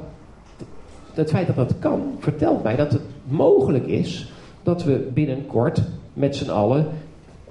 het 1.14 1.30
feit 1.30 1.46
dat 1.46 1.56
dat 1.56 1.78
kan, 1.78 2.00
vertelt 2.18 2.62
mij 2.62 2.76
dat 2.76 2.92
het 2.92 3.02
mogelijk 3.24 3.86
is 3.86 4.32
dat 4.62 4.84
we 4.84 5.08
binnenkort 5.14 5.82
met 6.12 6.36
z'n 6.36 6.50
allen 6.50 6.86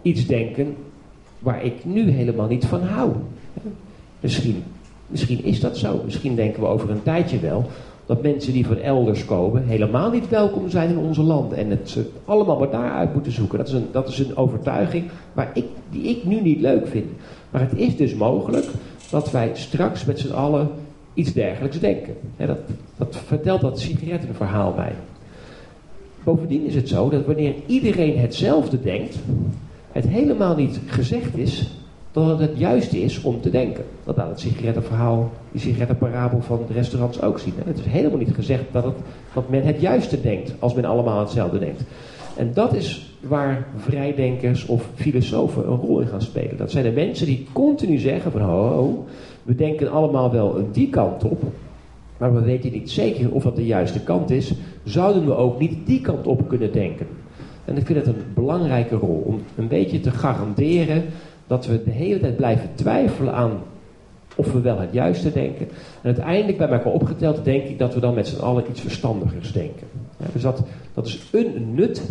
iets 0.02 0.28
denken 0.28 0.76
waar 1.40 1.64
ik 1.64 1.86
nu 1.86 2.10
helemaal 2.10 2.48
niet 2.48 2.66
van 2.66 2.82
hou. 2.82 3.12
Misschien, 4.20 4.64
misschien 5.08 5.44
is 5.44 5.60
dat 5.60 5.78
zo. 5.78 6.02
Misschien 6.06 6.36
denken 6.36 6.62
we 6.62 6.68
over 6.68 6.90
een 6.90 7.04
tijdje 7.04 7.40
wel 7.40 7.66
dat 8.06 8.22
mensen 8.22 8.54
die 8.54 8.66
van 8.66 8.78
elders 8.78 9.26
komen 9.26 9.68
helemaal 9.68 10.12
niet 10.12 10.30
welkom 10.30 10.70
zijn 10.70 10.90
in 10.90 10.98
onze 10.98 11.24
land. 11.24 11.54
En 11.54 11.70
het 11.70 11.90
ze 11.90 12.10
allemaal 12.26 12.60
maar 12.60 12.72
daaruit 12.72 13.14
moeten 13.14 13.32
zoeken. 13.32 13.58
Dat 13.58 13.68
is 13.68 13.74
een, 13.74 13.88
dat 13.92 14.08
is 14.08 14.20
een 14.20 14.38
overtuiging 14.38 15.04
ik, 15.54 15.66
die 15.90 16.04
ik 16.04 16.26
nu 16.26 16.42
niet 16.42 16.60
leuk 16.60 16.88
vind. 16.88 17.06
Maar 17.52 17.62
het 17.62 17.76
is 17.76 17.98
dus 17.98 18.14
mogelijk 18.14 18.66
dat 19.10 19.32
wij 19.32 19.52
straks 19.54 20.06
met 20.06 20.20
z'n 20.20 20.32
allen 20.32 20.70
iets 21.14 21.34
dergelijks 21.34 21.80
denken. 21.80 22.16
dat, 22.38 22.58
dat 22.98 23.18
vertelt 23.26 23.62
dat 23.62 23.80
sigarettenverhaal 23.80 24.74
mij. 24.76 24.94
Bovendien 26.24 26.66
is 26.66 26.76
het 26.76 26.90
zo 26.90 27.10
dat 27.10 27.26
wanneer 27.26 27.54
iedereen 27.66 28.18
hetzelfde 28.18 28.82
denkt, 28.82 29.16
het 29.92 30.08
helemaal 30.08 30.56
niet 30.56 30.80
gezegd 30.86 31.38
is 31.38 31.70
dat 32.12 32.28
het 32.28 32.50
het 32.50 32.58
juiste 32.58 33.02
is 33.02 33.22
om 33.22 33.42
te 33.42 33.50
denken. 33.50 33.84
Dat 34.04 34.18
laat 34.18 34.30
het 34.30 34.40
sigarettenverhaal, 34.40 35.32
die 35.52 35.62
sigarettenparabel 35.62 36.42
van 36.42 36.60
de 36.68 36.74
restaurants 36.74 37.22
ook 37.22 37.40
zien. 37.40 37.54
Het 37.66 37.80
is 37.80 37.86
helemaal 37.86 38.18
niet 38.18 38.34
gezegd 38.34 38.64
dat, 38.72 38.84
het, 38.84 38.96
dat 39.34 39.50
men 39.50 39.64
het 39.64 39.82
juiste 39.82 40.22
denkt 40.22 40.54
als 40.60 40.74
men 40.74 40.86
allemaal 40.86 41.20
hetzelfde 41.20 41.60
denkt. 41.60 41.82
En 42.38 42.54
dat 42.54 42.74
is 42.74 43.15
waar 43.28 43.68
vrijdenkers 43.78 44.66
of 44.66 44.90
filosofen 44.96 45.68
een 45.68 45.78
rol 45.78 46.00
in 46.00 46.08
gaan 46.08 46.22
spelen. 46.22 46.58
Dat 46.58 46.72
zijn 46.72 46.84
de 46.84 46.92
mensen 46.92 47.26
die 47.26 47.48
continu 47.54 47.98
zeggen 47.98 48.32
van 48.32 48.42
ho 48.42 49.06
we 49.46 49.56
denken 49.56 49.92
allemaal 49.92 50.32
wel 50.32 50.68
die 50.72 50.90
kant 50.90 51.24
op, 51.24 51.44
maar 52.18 52.34
we 52.34 52.42
weten 52.42 52.72
niet 52.72 52.92
zeker 52.92 53.32
of 53.32 53.44
dat 53.44 53.56
de 53.56 53.66
juiste 53.66 54.04
kant 54.04 54.30
is. 54.30 54.54
Zouden 54.84 55.26
we 55.26 55.36
ook 55.36 55.60
niet 55.60 55.86
die 55.86 56.02
kant 56.02 56.28
op 56.28 56.48
kunnen 56.48 56.72
denken? 56.72 57.08
En 57.66 57.78
ik 57.78 57.86
vind 57.86 58.06
het 58.06 58.08
een 58.08 58.24
belangrijke 58.34 58.96
rol 58.96 59.24
om 59.26 59.42
een 59.56 59.68
beetje 59.68 60.00
te 60.00 60.12
garanderen 60.12 61.04
dat 61.48 61.66
we 61.66 61.84
de 61.84 61.92
hele 61.92 62.20
tijd 62.20 62.36
blijven 62.36 62.70
twijfelen 62.76 63.34
aan 63.34 63.52
of 64.36 64.52
we 64.52 64.62
wel 64.62 64.80
het 64.80 64.94
juiste 64.94 65.32
denken. 65.32 65.68
En 66.02 66.16
uiteindelijk 66.16 66.58
bij 66.58 66.68
elkaar 66.68 66.94
opgeteld 66.94 67.44
denk 67.44 67.64
ik 67.64 67.80
dat 67.80 67.94
we 67.94 68.00
dan 68.00 68.14
met 68.14 68.28
z'n 68.28 68.42
allen 68.42 68.64
iets 68.70 68.82
verstandigers 68.82 69.52
denken. 69.52 69.88
Dus 70.34 70.42
dat, 70.42 70.62
dat 70.94 71.06
is 71.06 71.30
een 71.32 71.74
nut 71.74 72.02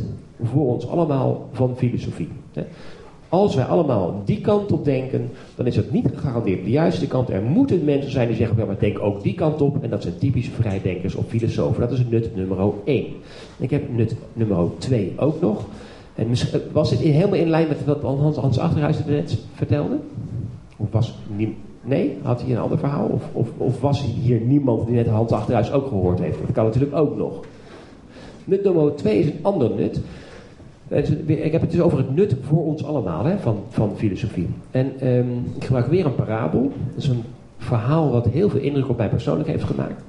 voor 0.42 0.74
ons 0.74 0.88
allemaal 0.88 1.48
van 1.52 1.76
filosofie. 1.76 2.28
Als 3.28 3.54
wij 3.54 3.64
allemaal 3.64 4.22
die 4.24 4.40
kant 4.40 4.72
op 4.72 4.84
denken, 4.84 5.30
dan 5.54 5.66
is 5.66 5.76
het 5.76 5.92
niet 5.92 6.06
gegarandeerd 6.14 6.64
de 6.64 6.70
juiste 6.70 7.06
kant. 7.06 7.30
Er 7.30 7.42
moeten 7.42 7.84
mensen 7.84 8.10
zijn 8.10 8.28
die 8.28 8.36
zeggen, 8.36 8.56
ja, 8.56 8.64
maar 8.64 8.78
denk 8.78 8.98
ook 8.98 9.22
die 9.22 9.34
kant 9.34 9.60
op. 9.60 9.82
En 9.82 9.90
dat 9.90 10.02
zijn 10.02 10.18
typische 10.18 10.50
vrijdenkers 10.50 11.14
of 11.14 11.26
filosofen. 11.26 11.80
Dat 11.80 11.92
is 11.92 12.04
nut 12.08 12.36
nummer 12.36 12.72
1. 12.84 13.06
ik 13.58 13.70
heb 13.70 13.90
nut 13.90 14.16
nummer 14.32 14.68
2 14.78 15.12
ook 15.16 15.40
nog. 15.40 15.64
En 16.14 16.28
was 16.72 16.90
dit 16.90 16.98
helemaal 16.98 17.38
in 17.38 17.48
lijn 17.48 17.68
met 17.68 17.84
wat 17.84 18.02
Hans, 18.02 18.36
Hans 18.36 18.58
Achterhuis 18.58 19.04
net 19.06 19.38
vertelde? 19.54 19.96
Of 20.76 20.86
was 20.90 21.14
Nee? 21.84 22.18
Had 22.22 22.42
hij 22.42 22.50
een 22.50 22.58
ander 22.58 22.78
verhaal? 22.78 23.06
Of, 23.06 23.22
of, 23.32 23.48
of 23.56 23.80
was 23.80 24.04
hier 24.22 24.40
niemand 24.40 24.86
die 24.86 24.94
net 24.94 25.06
Hans 25.06 25.32
Achterhuis 25.32 25.72
ook 25.72 25.86
gehoord 25.86 26.18
heeft? 26.18 26.38
Dat 26.40 26.52
kan 26.52 26.64
natuurlijk 26.64 26.96
ook 26.96 27.16
nog. 27.16 27.40
Nut 28.44 28.64
nummer 28.64 28.94
2 28.94 29.18
is 29.18 29.26
een 29.26 29.38
ander 29.42 29.70
nut. 29.70 30.00
Ik 31.26 31.52
heb 31.52 31.60
het 31.60 31.70
dus 31.70 31.80
over 31.80 31.98
het 31.98 32.14
nut 32.14 32.36
voor 32.42 32.64
ons 32.64 32.84
allemaal 32.84 33.24
hè, 33.24 33.38
van, 33.38 33.58
van 33.68 33.92
filosofie. 33.96 34.48
En 34.70 35.08
um, 35.08 35.52
ik 35.56 35.64
gebruik 35.64 35.86
weer 35.86 36.06
een 36.06 36.14
parabel. 36.14 36.72
Dat 36.94 37.02
is 37.02 37.08
een 37.08 37.22
verhaal 37.58 38.10
wat 38.10 38.26
heel 38.26 38.50
veel 38.50 38.60
indruk 38.60 38.88
op 38.88 38.96
mij 38.96 39.08
persoonlijk 39.08 39.48
heeft 39.48 39.64
gemaakt. 39.64 40.02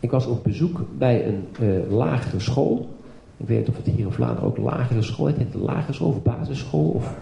Ik 0.00 0.10
was 0.10 0.26
op 0.26 0.44
bezoek 0.44 0.80
bij 0.98 1.26
een 1.26 1.44
uh, 1.60 1.96
lagere 1.96 2.40
school. 2.40 2.88
Ik 3.36 3.48
weet 3.48 3.58
niet 3.58 3.68
of 3.68 3.76
het 3.76 3.86
hier 3.86 4.06
in 4.06 4.12
Vlaanderen 4.12 4.48
ook 4.48 4.56
lagere 4.56 5.02
school 5.02 5.26
heet. 5.26 5.38
Het 5.38 5.54
lagere 5.54 5.92
school 5.92 6.08
of 6.08 6.22
basisschool? 6.22 6.88
Of... 6.88 7.14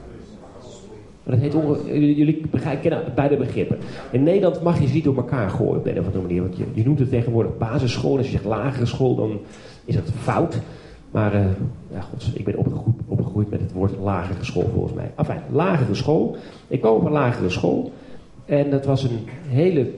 Maar 1.23 1.39
dat 1.39 1.53
heet 1.53 1.53
jullie 2.17 2.43
kennen 2.81 3.13
beide 3.15 3.37
begrippen. 3.37 3.79
In 4.11 4.23
Nederland 4.23 4.63
mag 4.63 4.81
je 4.81 4.87
ze 4.87 4.95
niet 4.95 5.05
door 5.05 5.17
elkaar 5.17 5.51
gooien 5.51 5.77
op 5.77 5.87
een 5.87 5.99
of 5.99 6.07
andere 6.07 6.23
manier. 6.23 6.43
Want 6.43 6.57
je, 6.57 6.65
je 6.73 6.85
noemt 6.85 6.99
het 6.99 7.11
tegenwoordig 7.11 7.59
basisschool. 7.59 8.17
Als 8.17 8.27
je 8.27 8.33
zegt 8.33 8.45
lagere 8.45 8.87
school, 8.87 9.15
dan 9.15 9.39
is 9.87 9.95
dat 9.95 10.11
fout. 10.23 10.61
Maar 11.11 11.35
uh, 11.35 11.45
ja, 11.93 12.01
god, 12.01 12.31
ik 12.35 12.45
ben 12.45 12.57
opgegroeid, 12.57 12.97
opgegroeid, 13.07 13.51
met 13.51 13.61
het 13.61 13.73
woord 13.73 13.93
lagere 14.03 14.45
school 14.45 14.71
volgens 14.73 14.95
mij. 14.95 15.13
Enfin, 15.17 15.41
lagere 15.51 15.95
school. 15.95 16.37
Ik 16.69 16.81
kwam 16.81 16.95
op 16.95 17.05
een 17.05 17.13
lagere 17.13 17.51
school. 17.51 17.93
En 18.45 18.71
dat 18.71 18.85
was 18.85 19.03
een 19.03 19.29
hele 19.49 19.91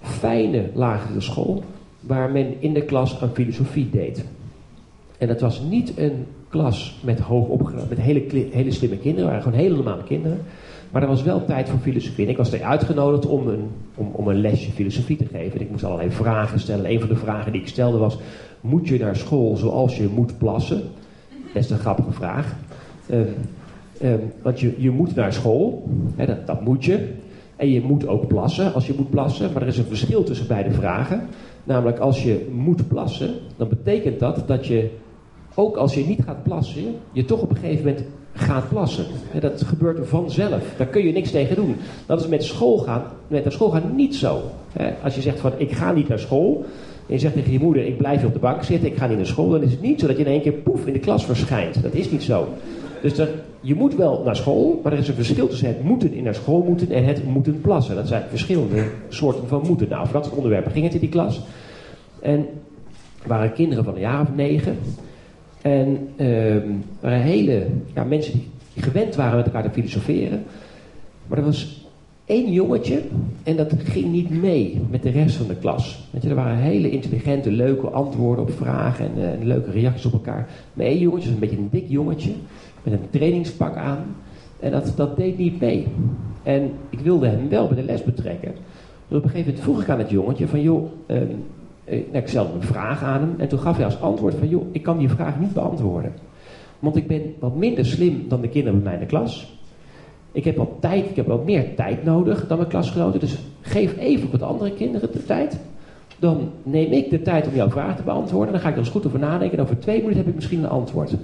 fijne 0.00 0.70
lagere 0.74 1.20
school. 1.20 1.62
Waar 2.00 2.30
men 2.30 2.54
in 2.58 2.74
de 2.74 2.82
klas 2.82 3.22
aan 3.22 3.30
filosofie 3.32 3.90
deed. 3.90 4.24
En 5.18 5.28
dat 5.28 5.40
was 5.40 5.60
niet 5.60 5.92
een 5.96 6.26
klas 6.48 6.98
met 7.02 7.20
hoog 7.20 7.48
opgeleid, 7.48 7.88
met 7.88 7.98
hele, 7.98 8.46
hele 8.50 8.70
slimme 8.70 8.98
kinderen. 8.98 9.28
waren 9.28 9.42
gewoon 9.42 9.58
hele 9.58 9.74
normale 9.74 10.04
kinderen. 10.04 10.40
Maar 10.90 11.02
er 11.02 11.08
was 11.08 11.22
wel 11.22 11.44
tijd 11.44 11.68
voor 11.68 11.78
filosofie. 11.78 12.24
En 12.24 12.30
ik 12.30 12.36
was 12.36 12.52
er 12.52 12.62
uitgenodigd 12.62 13.26
om 13.26 13.48
een, 13.48 13.68
om, 13.94 14.10
om 14.12 14.28
een 14.28 14.40
lesje 14.40 14.70
filosofie 14.70 15.16
te 15.16 15.26
geven. 15.32 15.58
En 15.58 15.64
ik 15.64 15.70
moest 15.70 15.84
allerlei 15.84 16.10
vragen 16.10 16.60
stellen. 16.60 16.90
Een 16.90 17.00
van 17.00 17.08
de 17.08 17.16
vragen 17.16 17.52
die 17.52 17.60
ik 17.60 17.68
stelde 17.68 17.98
was: 17.98 18.18
Moet 18.60 18.88
je 18.88 18.98
naar 18.98 19.16
school 19.16 19.56
zoals 19.56 19.96
je 19.96 20.08
moet 20.14 20.38
plassen? 20.38 20.82
Best 21.52 21.70
een 21.70 21.78
grappige 21.78 22.12
vraag. 22.12 22.56
Uh, 23.10 23.20
uh, 24.02 24.14
want 24.42 24.60
je, 24.60 24.74
je 24.78 24.90
moet 24.90 25.14
naar 25.14 25.32
school, 25.32 25.88
hè, 26.16 26.26
dat, 26.26 26.46
dat 26.46 26.64
moet 26.64 26.84
je. 26.84 27.08
En 27.56 27.70
je 27.70 27.80
moet 27.80 28.06
ook 28.06 28.26
plassen 28.26 28.74
als 28.74 28.86
je 28.86 28.94
moet 28.96 29.10
plassen. 29.10 29.52
Maar 29.52 29.62
er 29.62 29.68
is 29.68 29.78
een 29.78 29.84
verschil 29.84 30.24
tussen 30.24 30.46
beide 30.46 30.70
vragen. 30.70 31.28
Namelijk, 31.64 31.98
als 31.98 32.22
je 32.22 32.48
moet 32.52 32.88
plassen, 32.88 33.34
dan 33.56 33.68
betekent 33.68 34.20
dat 34.20 34.42
dat 34.46 34.66
je, 34.66 34.90
ook 35.54 35.76
als 35.76 35.94
je 35.94 36.06
niet 36.06 36.22
gaat 36.24 36.42
plassen, 36.42 36.82
je 37.12 37.24
toch 37.24 37.40
op 37.40 37.50
een 37.50 37.56
gegeven 37.56 37.84
moment 37.86 38.04
gaat 38.38 38.68
plassen. 38.68 39.04
dat 39.40 39.62
gebeurt 39.66 40.08
vanzelf. 40.08 40.62
Daar 40.76 40.86
kun 40.86 41.06
je 41.06 41.12
niks 41.12 41.30
tegen 41.30 41.56
doen. 41.56 41.76
Dat 42.06 42.20
is 42.20 42.26
met 42.28 42.44
school 42.44 42.78
gaan, 42.78 43.02
met 43.28 43.42
naar 43.42 43.52
school 43.52 43.70
gaan 43.70 43.94
niet 43.94 44.16
zo. 44.16 44.42
als 45.02 45.14
je 45.14 45.20
zegt 45.20 45.40
van 45.40 45.52
ik 45.56 45.72
ga 45.72 45.92
niet 45.92 46.08
naar 46.08 46.18
school. 46.18 46.64
En 47.06 47.14
je 47.14 47.20
zegt 47.20 47.34
tegen 47.34 47.52
je 47.52 47.58
moeder 47.58 47.86
ik 47.86 47.96
blijf 47.96 48.24
op 48.24 48.32
de 48.32 48.38
bank 48.38 48.62
zitten, 48.62 48.88
ik 48.88 48.96
ga 48.96 49.06
niet 49.06 49.16
naar 49.16 49.26
school. 49.26 49.48
Dan 49.48 49.62
is 49.62 49.70
het 49.70 49.80
niet 49.80 50.00
zo 50.00 50.06
dat 50.06 50.16
je 50.16 50.24
in 50.24 50.30
één 50.30 50.42
keer 50.42 50.52
poef 50.52 50.86
in 50.86 50.92
de 50.92 50.98
klas 50.98 51.24
verschijnt. 51.24 51.82
Dat 51.82 51.94
is 51.94 52.10
niet 52.10 52.22
zo. 52.22 52.48
Dus 53.02 53.12
je 53.60 53.74
moet 53.74 53.96
wel 53.96 54.22
naar 54.24 54.36
school, 54.36 54.80
maar 54.82 54.92
er 54.92 54.98
is 54.98 55.08
een 55.08 55.14
verschil 55.14 55.48
tussen 55.48 55.68
het 55.68 55.82
moeten 55.82 56.12
in 56.12 56.24
naar 56.24 56.34
school 56.34 56.62
moeten 56.62 56.90
en 56.90 57.04
het 57.04 57.24
moeten 57.24 57.60
plassen. 57.60 57.94
Dat 57.94 58.08
zijn 58.08 58.22
verschillende 58.28 58.84
soorten 59.08 59.48
van 59.48 59.64
moeten. 59.66 59.88
Nou, 59.88 60.04
voor 60.04 60.12
dat 60.12 60.24
soort 60.24 60.36
onderwerpen 60.36 60.72
ging 60.72 60.84
het 60.84 60.94
in 60.94 61.00
die 61.00 61.08
klas. 61.08 61.40
En 62.20 62.46
waren 63.26 63.52
kinderen 63.52 63.84
van 63.84 63.94
een 63.94 64.00
jaar 64.00 64.20
of 64.20 64.34
negen. 64.34 64.78
En 65.62 66.08
uh, 66.16 66.56
waren 67.00 67.20
hele 67.20 67.66
ja, 67.94 68.04
mensen 68.04 68.32
die, 68.32 68.48
gewend 68.82 69.14
waren 69.14 69.36
met 69.36 69.46
elkaar 69.46 69.62
te 69.62 69.70
filosoferen. 69.70 70.42
Maar 71.26 71.38
er 71.38 71.44
was 71.44 71.86
één 72.24 72.52
jongetje 72.52 73.02
en 73.42 73.56
dat 73.56 73.72
ging 73.84 74.12
niet 74.12 74.30
mee 74.30 74.80
met 74.90 75.02
de 75.02 75.10
rest 75.10 75.36
van 75.36 75.46
de 75.46 75.56
klas. 75.56 76.08
Weet 76.10 76.22
je, 76.22 76.28
er 76.28 76.34
waren 76.34 76.56
hele 76.56 76.90
intelligente, 76.90 77.50
leuke 77.50 77.88
antwoorden 77.88 78.44
op 78.44 78.50
vragen 78.50 79.04
en, 79.04 79.40
uh, 79.40 79.46
leuke 79.46 79.70
reacties 79.70 80.06
op 80.06 80.12
elkaar. 80.12 80.48
Maar 80.72 80.86
één 80.86 80.98
jongetje, 80.98 81.30
een 81.30 81.38
beetje 81.38 81.56
een 81.56 81.68
dik 81.70 81.88
jongetje, 81.88 82.32
met 82.82 82.92
een 82.92 83.10
trainingspak 83.10 83.76
aan. 83.76 84.16
En 84.60 84.70
dat, 84.70 84.92
dat 84.96 85.16
deed 85.16 85.38
niet 85.38 85.60
mee. 85.60 85.86
En 86.42 86.70
ik 86.90 87.00
wilde 87.00 87.26
hem 87.26 87.48
wel 87.48 87.66
bij 87.66 87.76
de 87.76 87.82
les 87.82 88.04
betrekken. 88.04 88.52
Dus 89.08 89.18
op 89.18 89.24
een 89.24 89.30
gegeven 89.30 89.46
moment 89.46 89.64
vroeg 89.64 89.82
ik 89.82 89.88
aan 89.88 89.98
het 89.98 90.10
jongetje 90.10 90.48
van 90.48 90.62
joh, 90.62 90.90
nou, 91.06 91.26
ik 91.90 92.28
stelde 92.28 92.52
een 92.52 92.62
vraag 92.62 93.02
aan 93.02 93.20
hem 93.20 93.34
en 93.38 93.48
toen 93.48 93.58
gaf 93.58 93.76
hij 93.76 93.84
als 93.84 94.00
antwoord 94.00 94.34
van, 94.34 94.48
joh, 94.48 94.66
ik 94.72 94.82
kan 94.82 94.98
die 94.98 95.08
vraag 95.08 95.38
niet 95.40 95.52
beantwoorden. 95.52 96.12
Want 96.78 96.96
ik 96.96 97.06
ben 97.06 97.34
wat 97.38 97.56
minder 97.56 97.86
slim 97.86 98.24
dan 98.28 98.40
de 98.40 98.48
kinderen 98.48 98.82
bij 98.82 98.90
mij 98.90 98.94
in 98.94 99.06
de 99.06 99.06
klas. 99.06 99.58
Ik 100.32 100.44
heb 100.44 100.56
wat 100.56 100.70
tijd, 100.80 101.10
ik 101.10 101.16
heb 101.16 101.26
wat 101.26 101.44
meer 101.44 101.74
tijd 101.74 102.04
nodig 102.04 102.46
dan 102.46 102.56
mijn 102.56 102.70
klasgenoten. 102.70 103.20
Dus 103.20 103.38
geef 103.60 103.96
even 103.98 104.30
het 104.30 104.42
andere 104.42 104.72
kinderen 104.72 105.12
de 105.12 105.24
tijd. 105.24 105.58
Dan 106.18 106.50
neem 106.62 106.92
ik 106.92 107.10
de 107.10 107.22
tijd 107.22 107.46
om 107.46 107.54
jouw 107.54 107.70
vraag 107.70 107.96
te 107.96 108.02
beantwoorden. 108.02 108.52
Dan 108.52 108.60
ga 108.60 108.68
ik 108.68 108.74
er 108.74 108.80
eens 108.80 108.88
goed 108.88 109.06
over 109.06 109.18
nadenken. 109.18 109.58
En 109.58 109.64
over 109.64 109.78
twee 109.78 109.98
minuten 109.98 110.18
heb 110.18 110.28
ik 110.28 110.34
misschien 110.34 110.62
een 110.62 110.68
antwoord. 110.68 111.14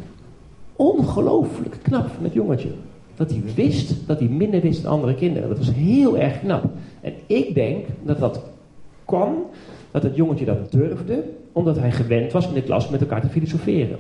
Ongelooflijk 0.77 1.79
knap 1.83 2.09
van 2.09 2.25
het 2.25 2.33
jongetje. 2.33 2.69
Dat 3.17 3.31
hij 3.31 3.43
wist 3.55 4.07
dat 4.07 4.19
hij 4.19 4.29
minder 4.29 4.61
wist 4.61 4.83
dan 4.83 4.93
andere 4.93 5.15
kinderen. 5.15 5.49
Dat 5.49 5.59
was 5.59 5.73
heel 5.73 6.19
erg 6.19 6.41
knap. 6.41 6.65
En 7.01 7.13
ik 7.27 7.55
denk 7.55 7.87
dat 8.03 8.19
dat 8.19 8.43
kwam 9.05 9.35
dat 9.95 10.03
het 10.03 10.17
jongetje 10.17 10.45
dat 10.45 10.73
durfde, 10.73 11.25
omdat 11.53 11.79
hij 11.79 11.93
gewend 11.93 12.33
was 12.33 12.49
in 12.49 12.55
de 12.55 12.63
klas 12.63 12.89
met 12.89 13.01
elkaar 13.01 13.21
te 13.21 13.29
filosoferen. 13.29 13.99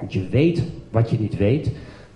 Dat 0.00 0.12
je 0.12 0.28
weet 0.30 0.62
wat 0.90 1.10
je 1.10 1.18
niet 1.20 1.36
weet, 1.36 1.72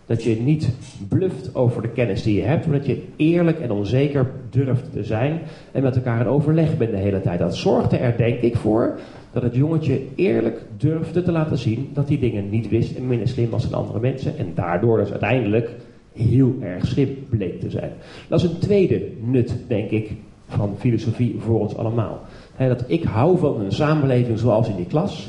dat 0.06 0.22
je 0.22 0.36
niet 0.40 0.70
bluft 1.08 1.54
over 1.54 1.82
de 1.82 1.88
kennis 1.88 2.22
die 2.22 2.36
je 2.36 2.42
hebt, 2.42 2.66
maar 2.66 2.78
dat 2.78 2.86
je 2.86 3.02
eerlijk 3.16 3.60
en 3.60 3.70
onzeker 3.70 4.30
durft 4.50 4.92
te 4.92 5.04
zijn 5.04 5.40
en 5.72 5.82
met 5.82 5.96
elkaar 5.96 6.20
in 6.20 6.26
overleg 6.26 6.76
bent 6.76 6.90
de 6.90 6.96
hele 6.96 7.20
tijd. 7.20 7.38
Dat 7.38 7.56
zorgde 7.56 7.96
er 7.96 8.16
denk 8.16 8.40
ik 8.40 8.56
voor 8.56 8.98
dat 9.32 9.42
het 9.42 9.54
jongetje 9.54 10.00
eerlijk 10.14 10.64
durfde 10.76 11.22
te 11.22 11.32
laten 11.32 11.58
zien 11.58 11.90
dat 11.92 12.08
hij 12.08 12.18
dingen 12.18 12.50
niet 12.50 12.68
wist 12.68 12.96
en 12.96 13.06
minder 13.06 13.28
slim 13.28 13.50
was 13.50 13.70
dan 13.70 13.80
andere 13.80 14.00
mensen 14.00 14.38
en 14.38 14.52
daardoor 14.54 14.98
dus 14.98 15.10
uiteindelijk 15.10 15.70
heel 16.12 16.56
erg 16.60 16.86
slim 16.86 17.16
bleek 17.28 17.60
te 17.60 17.70
zijn. 17.70 17.92
Dat 18.28 18.42
is 18.42 18.50
een 18.50 18.58
tweede 18.58 19.08
nut, 19.20 19.56
denk 19.68 19.90
ik, 19.90 20.12
van 20.46 20.74
filosofie 20.78 21.36
voor 21.38 21.60
ons 21.60 21.76
allemaal 21.76 22.20
dat 22.68 22.84
ik 22.86 23.04
hou 23.04 23.38
van 23.38 23.60
een 23.60 23.72
samenleving 23.72 24.38
zoals 24.38 24.68
in 24.68 24.76
die 24.76 24.86
klas, 24.86 25.28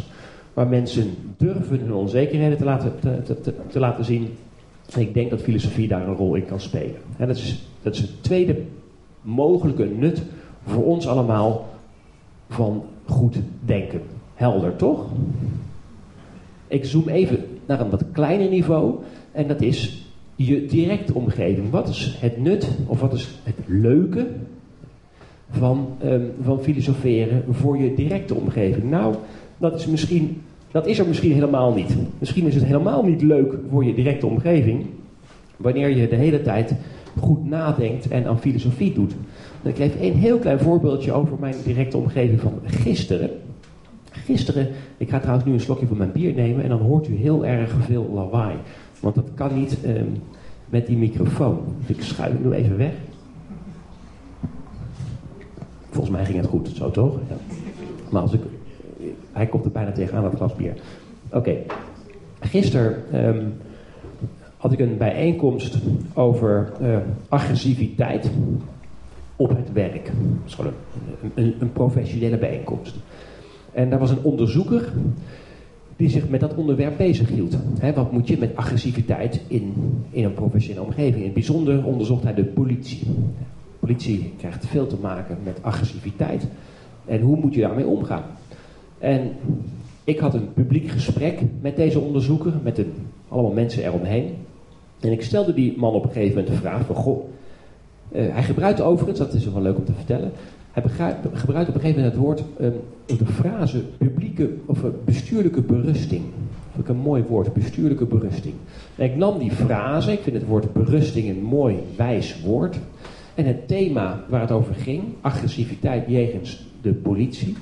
waar 0.53 0.67
mensen 0.67 1.13
durven 1.37 1.79
hun 1.79 1.93
onzekerheden 1.93 2.57
te 2.57 2.63
laten, 2.63 2.99
te, 2.99 3.41
te, 3.41 3.53
te 3.67 3.79
laten 3.79 4.05
zien. 4.05 4.29
En 4.93 5.01
ik 5.01 5.13
denk 5.13 5.29
dat 5.29 5.41
filosofie 5.41 5.87
daar 5.87 6.07
een 6.07 6.15
rol 6.15 6.35
in 6.35 6.45
kan 6.45 6.59
spelen. 6.59 6.95
dat, 7.17 7.37
is, 7.37 7.67
dat 7.81 7.93
is 7.93 8.01
het 8.01 8.23
tweede 8.23 8.61
mogelijke 9.21 9.85
nut 9.85 10.23
voor 10.65 10.83
ons 10.83 11.07
allemaal 11.07 11.65
van 12.49 12.83
goed 13.05 13.37
denken. 13.65 14.01
Helder, 14.33 14.75
toch? 14.75 15.05
Ik 16.67 16.85
zoom 16.85 17.07
even 17.07 17.45
naar 17.65 17.79
een 17.79 17.89
wat 17.89 18.03
kleiner 18.11 18.49
niveau. 18.49 18.95
En 19.31 19.47
dat 19.47 19.61
is 19.61 20.07
je 20.35 20.65
directe 20.65 21.13
omgeving. 21.13 21.69
Wat 21.69 21.87
is 21.87 22.17
het 22.19 22.37
nut 22.37 22.69
of 22.85 22.99
wat 22.99 23.13
is 23.13 23.39
het 23.43 23.55
leuke 23.65 24.27
van, 25.57 25.87
um, 26.03 26.31
van 26.41 26.59
filosoferen 26.61 27.43
voor 27.49 27.77
je 27.77 27.93
directe 27.93 28.35
omgeving? 28.35 28.89
Nou, 28.89 29.15
dat 29.57 29.79
is, 29.79 29.85
misschien, 29.85 30.41
dat 30.71 30.87
is 30.87 30.99
er 30.99 31.07
misschien 31.07 31.33
helemaal 31.33 31.73
niet. 31.73 31.95
Misschien 32.19 32.47
is 32.47 32.55
het 32.55 32.65
helemaal 32.65 33.03
niet 33.03 33.21
leuk 33.21 33.53
voor 33.69 33.85
je 33.85 33.93
directe 33.93 34.27
omgeving. 34.27 34.85
Wanneer 35.57 35.89
je 35.89 36.07
de 36.07 36.15
hele 36.15 36.41
tijd 36.41 36.75
goed 37.19 37.49
nadenkt 37.49 38.07
en 38.07 38.25
aan 38.25 38.39
filosofie 38.39 38.93
doet. 38.93 39.13
ik 39.63 39.75
geef 39.75 40.01
een 40.01 40.13
heel 40.13 40.37
klein 40.37 40.59
voorbeeldje 40.59 41.11
over 41.11 41.37
mijn 41.39 41.55
directe 41.63 41.97
omgeving 41.97 42.39
van 42.39 42.53
gisteren. 42.65 43.29
Gisteren, 44.11 44.67
ik 44.97 45.09
ga 45.09 45.19
trouwens 45.19 45.45
nu 45.45 45.53
een 45.53 45.59
slokje 45.59 45.87
van 45.87 45.97
mijn 45.97 46.11
bier 46.11 46.33
nemen 46.33 46.63
en 46.63 46.69
dan 46.69 46.81
hoort 46.81 47.07
u 47.07 47.15
heel 47.15 47.45
erg 47.45 47.75
veel 47.79 48.09
lawaai. 48.13 48.55
Want 48.99 49.15
dat 49.15 49.29
kan 49.35 49.59
niet 49.59 49.77
um, 49.85 50.21
met 50.69 50.87
die 50.87 50.97
microfoon. 50.97 51.59
Dus 51.85 51.97
ik 51.97 52.03
schuif 52.03 52.33
nu 52.43 52.51
even 52.51 52.77
weg. 52.77 52.93
Volgens 55.93 56.15
mij 56.15 56.25
ging 56.25 56.37
het 56.37 56.47
goed, 56.47 56.69
zo 56.75 56.91
toch? 56.91 57.19
Ja. 57.29 57.35
Maar 58.09 58.21
als 58.21 58.33
ik, 58.33 58.41
hij 59.31 59.45
komt 59.45 59.65
er 59.65 59.71
bijna 59.71 59.91
tegenaan, 59.91 60.23
dat 60.23 60.35
glas 60.35 60.55
bier. 60.55 60.73
Oké, 61.31 61.55
gisteren 62.39 63.25
um, 63.27 63.53
had 64.57 64.71
ik 64.71 64.79
een 64.79 64.97
bijeenkomst 64.97 65.77
over 66.13 66.71
uh, 66.81 66.97
agressiviteit 67.29 68.31
op 69.35 69.49
het 69.49 69.71
werk. 69.73 70.05
Dat 70.05 70.45
is 70.45 70.53
gewoon 70.53 70.73
een, 71.21 71.31
een, 71.43 71.55
een, 71.59 71.71
professionele 71.71 72.37
bijeenkomst. 72.37 72.95
En 73.71 73.89
daar 73.89 73.99
was 73.99 74.11
een 74.11 74.23
onderzoeker 74.23 74.91
die 75.95 76.09
zich 76.09 76.29
met 76.29 76.39
dat 76.39 76.55
onderwerp 76.55 76.97
bezighield. 76.97 77.57
He, 77.79 77.93
wat 77.93 78.11
moet 78.11 78.27
je 78.27 78.37
met 78.37 78.55
agressiviteit 78.55 79.41
in, 79.47 79.73
in 80.09 80.23
een 80.23 80.33
professionele 80.33 80.85
omgeving? 80.85 81.15
In 81.15 81.23
het 81.23 81.33
bijzonder 81.33 81.85
onderzocht 81.85 82.23
hij 82.23 82.33
de 82.33 82.45
politie. 82.45 83.07
Politie 83.83 84.33
krijgt 84.37 84.65
veel 84.65 84.87
te 84.87 84.97
maken 85.01 85.37
met 85.43 85.57
agressiviteit. 85.61 86.47
En 87.05 87.21
hoe 87.21 87.37
moet 87.37 87.53
je 87.53 87.61
daarmee 87.61 87.85
omgaan? 87.85 88.23
En 88.99 89.31
ik 90.03 90.19
had 90.19 90.33
een 90.33 90.53
publiek 90.53 90.89
gesprek 90.89 91.41
met 91.61 91.75
deze 91.75 91.99
onderzoeker, 91.99 92.53
met 92.63 92.85
allemaal 93.27 93.51
mensen 93.51 93.83
eromheen. 93.83 94.35
En 94.99 95.11
ik 95.11 95.21
stelde 95.21 95.53
die 95.53 95.77
man 95.77 95.93
op 95.93 96.03
een 96.03 96.11
gegeven 96.11 96.35
moment 96.35 96.53
de 96.53 96.59
vraag 96.59 96.85
van, 96.85 96.95
goh, 96.95 97.23
uh, 98.11 98.33
hij 98.33 98.43
gebruikt 98.43 98.81
overigens, 98.81 99.19
dat 99.19 99.33
is 99.33 99.45
wel 99.45 99.61
leuk 99.61 99.77
om 99.77 99.85
te 99.85 99.93
vertellen, 99.93 100.31
hij 100.71 100.83
gebruikt 101.33 101.69
op 101.69 101.75
een 101.75 101.81
gegeven 101.81 101.95
moment 101.95 102.05
het 102.05 102.23
woord, 102.23 102.43
um, 102.61 102.73
de 103.05 103.25
frase 103.25 103.83
publieke 103.97 104.49
of 104.65 104.83
uh, 104.83 104.89
bestuurlijke 105.05 105.61
berusting. 105.61 106.23
Dat 106.71 106.81
ik 106.81 106.89
een 106.89 107.01
mooi 107.01 107.23
woord, 107.23 107.53
bestuurlijke 107.53 108.05
berusting. 108.05 108.53
En 108.95 109.05
ik 109.05 109.15
nam 109.15 109.39
die 109.39 109.51
frase, 109.51 110.11
ik 110.11 110.21
vind 110.21 110.35
het 110.35 110.45
woord 110.45 110.73
berusting 110.73 111.29
een 111.29 111.43
mooi, 111.43 111.77
wijs 111.97 112.41
woord. 112.41 112.79
En 113.35 113.45
het 113.45 113.67
thema 113.67 114.23
waar 114.29 114.41
het 114.41 114.51
over 114.51 114.75
ging, 114.75 115.03
agressiviteit 115.21 116.03
jegens 116.07 116.65
de 116.81 116.93
politie. 116.93 117.55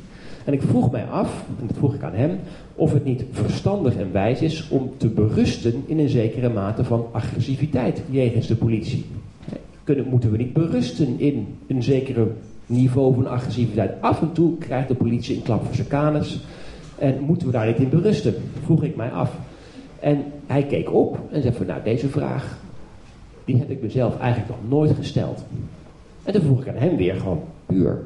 En 0.46 0.54
ik 0.54 0.62
vroeg 0.62 0.92
mij 0.92 1.06
af, 1.06 1.44
en 1.60 1.68
dat 1.68 1.78
vroeg 1.78 1.94
ik 1.94 2.04
aan 2.04 2.14
hem, 2.14 2.40
of 2.76 2.94
het 2.94 3.06
niet 3.06 3.24
verstandig 3.32 3.96
en 3.96 4.12
wijs 4.12 4.42
is 4.42 4.70
om 4.70 4.92
te 4.98 5.08
berusten 5.08 5.84
in 5.86 6.00
een 6.00 6.10
zekere 6.10 6.50
mate 6.50 6.84
van 6.84 7.06
agressiviteit 7.12 8.02
jegens 8.10 8.48
de 8.48 8.56
politie. 8.56 9.06
Kunnen, 9.84 10.08
moeten 10.08 10.32
we 10.32 10.38
niet 10.38 10.54
berusten 10.54 11.20
in 11.20 11.48
een 11.68 11.84
zekere 11.84 12.28
niveau 12.66 13.14
van 13.14 13.28
agressiviteit? 13.28 13.92
Af 14.02 14.22
en 14.22 14.32
toe 14.32 14.58
krijgt 14.58 14.88
de 14.88 14.96
politie 14.96 15.36
een 15.36 15.44
klap 15.44 15.66
voor 15.66 15.76
zijn 15.76 15.88
kanus 15.88 16.40
en 16.98 17.20
moeten 17.20 17.48
we 17.48 17.54
daar 17.54 17.68
niet 17.68 17.78
in 17.78 17.90
berusten? 17.90 18.34
Vroeg 18.64 18.84
ik 18.84 18.96
mij 18.96 19.10
af. 19.10 19.38
En 20.00 20.24
hij 20.48 20.64
keek 20.64 20.94
op 20.94 21.20
en 21.32 21.42
zei 21.42 21.54
van 21.54 21.66
nou 21.66 21.84
deze 21.84 22.08
vraag, 22.08 22.60
die 23.46 23.58
heb 23.58 23.70
ik 23.70 23.82
mezelf 23.82 24.20
eigenlijk 24.20 24.50
nog 24.50 24.70
nooit 24.70 24.96
gesteld. 24.96 25.44
En 26.24 26.34
toen 26.34 26.42
vroeg 26.42 26.62
ik 26.62 26.68
aan 26.68 26.82
hem 26.82 26.98
weer 26.98 27.16
gewoon 27.16 27.44
puur 27.66 28.04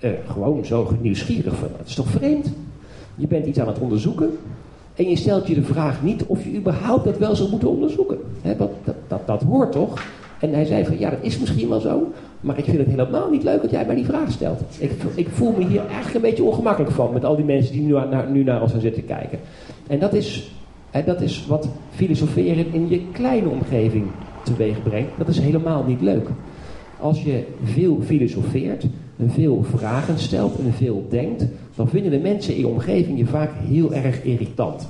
uh, 0.00 0.10
gewoon 0.26 0.64
zo 0.64 0.92
nieuwsgierig 1.00 1.54
van, 1.54 1.68
dat 1.76 1.86
is 1.86 1.94
toch 1.94 2.08
vreemd? 2.08 2.52
Je 3.14 3.26
bent 3.26 3.46
iets 3.46 3.58
aan 3.58 3.66
het 3.66 3.78
onderzoeken 3.78 4.38
en 4.94 5.08
je 5.08 5.16
stelt 5.16 5.46
je 5.46 5.54
de 5.54 5.62
vraag 5.62 6.02
niet 6.02 6.24
of 6.24 6.44
je 6.44 6.56
überhaupt 6.56 7.04
dat 7.04 7.18
wel 7.18 7.36
zou 7.36 7.50
moeten 7.50 7.70
onderzoeken. 7.70 8.18
Dat, 8.42 8.58
dat, 8.58 8.94
dat, 9.08 9.26
dat, 9.26 9.42
hoort 9.42 9.72
toch? 9.72 10.02
En 10.40 10.52
hij 10.52 10.64
zei 10.64 10.84
van, 10.84 10.98
ja, 10.98 11.10
dat 11.10 11.18
is 11.22 11.38
misschien 11.38 11.68
wel 11.68 11.80
zo, 11.80 12.12
maar 12.40 12.58
ik 12.58 12.64
vind 12.64 12.78
het 12.78 12.86
helemaal 12.86 13.30
niet 13.30 13.42
leuk 13.42 13.62
dat 13.62 13.70
jij 13.70 13.86
mij 13.86 13.94
die 13.94 14.04
vraag 14.04 14.30
stelt. 14.30 14.60
Ik, 14.78 14.92
ik 15.14 15.28
voel 15.28 15.52
me 15.52 15.66
hier 15.66 15.86
eigenlijk 15.86 16.14
een 16.14 16.20
beetje 16.20 16.42
ongemakkelijk 16.42 16.92
van 16.92 17.12
met 17.12 17.24
al 17.24 17.36
die 17.36 17.44
mensen 17.44 17.72
die 17.72 17.82
nu, 17.82 17.92
naar, 17.92 18.30
nu 18.30 18.42
naar 18.42 18.62
ons 18.62 18.72
gaan 18.72 18.80
zitten 18.80 19.04
kijken. 19.04 19.38
En 19.86 19.98
dat 19.98 20.14
is, 20.14 20.50
he, 20.90 21.04
dat 21.04 21.20
is 21.20 21.46
wat 21.46 21.68
filosoferen 21.90 22.72
in 22.72 22.88
je 22.88 23.02
kleine 23.12 23.48
omgeving 23.48 24.06
teweeg 24.46 24.82
brengt. 24.82 25.10
Dat 25.18 25.28
is 25.28 25.38
helemaal 25.38 25.84
niet 25.84 26.00
leuk. 26.00 26.28
Als 27.00 27.22
je 27.22 27.44
veel 27.64 28.00
filosofeert, 28.04 28.86
en 29.18 29.30
veel 29.30 29.64
vragen 29.76 30.18
stelt 30.18 30.58
en 30.58 30.72
veel 30.72 31.06
denkt, 31.08 31.44
dan 31.74 31.88
vinden 31.88 32.10
de 32.10 32.18
mensen 32.18 32.54
in 32.54 32.60
je 32.60 32.68
omgeving 32.68 33.18
je 33.18 33.26
vaak 33.26 33.50
heel 33.54 33.94
erg 33.94 34.22
irritant. 34.22 34.88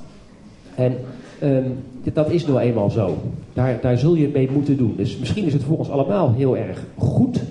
En 0.75 0.95
um, 1.42 1.64
dat 2.12 2.31
is 2.31 2.47
nou 2.47 2.59
eenmaal 2.59 2.90
zo. 2.90 3.16
Daar, 3.53 3.79
daar 3.81 3.99
zul 3.99 4.14
je 4.14 4.29
mee 4.29 4.51
moeten 4.51 4.77
doen. 4.77 4.95
Dus 4.97 5.19
misschien 5.19 5.45
is 5.45 5.53
het 5.53 5.62
voor 5.62 5.79
ons 5.79 5.90
allemaal 5.90 6.33
heel 6.33 6.57
erg 6.57 6.85
goed 6.97 7.42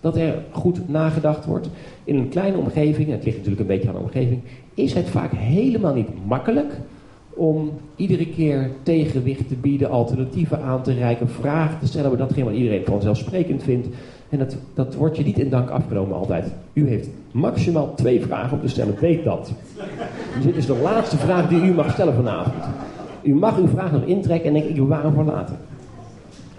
dat 0.00 0.16
er 0.16 0.42
goed 0.50 0.88
nagedacht 0.88 1.44
wordt. 1.44 1.68
In 2.04 2.16
een 2.16 2.28
kleine 2.28 2.56
omgeving, 2.56 3.10
het 3.10 3.24
ligt 3.24 3.36
natuurlijk 3.36 3.60
een 3.60 3.76
beetje 3.76 3.88
aan 3.88 3.94
de 3.94 4.00
omgeving, 4.00 4.40
is 4.74 4.94
het 4.94 5.08
vaak 5.08 5.32
helemaal 5.32 5.94
niet 5.94 6.26
makkelijk 6.26 6.72
om 7.36 7.70
iedere 7.96 8.26
keer 8.26 8.70
tegenwicht 8.82 9.48
te 9.48 9.54
bieden, 9.54 9.90
alternatieven 9.90 10.62
aan 10.62 10.82
te 10.82 10.92
reiken, 10.92 11.28
vragen 11.28 11.78
te 11.78 11.86
stellen, 11.86 12.08
maar 12.08 12.18
datgene 12.18 12.44
wat 12.44 12.54
iedereen 12.54 12.84
vanzelfsprekend 12.84 13.62
vindt. 13.62 13.88
En 14.28 14.38
dat, 14.38 14.56
dat 14.74 14.94
wordt 14.94 15.16
je 15.16 15.24
niet 15.24 15.38
in 15.38 15.50
dank 15.50 15.70
afgenomen 15.70 16.16
altijd. 16.16 16.52
U 16.72 16.88
heeft 16.88 17.08
maximaal 17.30 17.94
twee 17.94 18.20
vragen 18.20 18.56
om 18.56 18.60
te 18.60 18.68
stellen, 18.68 18.96
weet 19.00 19.24
dat. 19.24 19.52
Dus 20.34 20.44
dit 20.44 20.56
is 20.56 20.66
de 20.66 20.76
laatste 20.76 21.16
vraag 21.16 21.48
die 21.48 21.60
u 21.60 21.74
mag 21.74 21.92
stellen 21.92 22.14
vanavond. 22.14 22.64
U 23.22 23.34
mag 23.34 23.58
uw 23.58 23.68
vraag 23.68 23.92
nog 23.92 24.04
intrekken 24.04 24.48
en 24.48 24.60
denk 24.60 24.76
ik, 24.76 24.88
waarom 24.88 25.14
voor 25.14 25.24
later? 25.24 25.56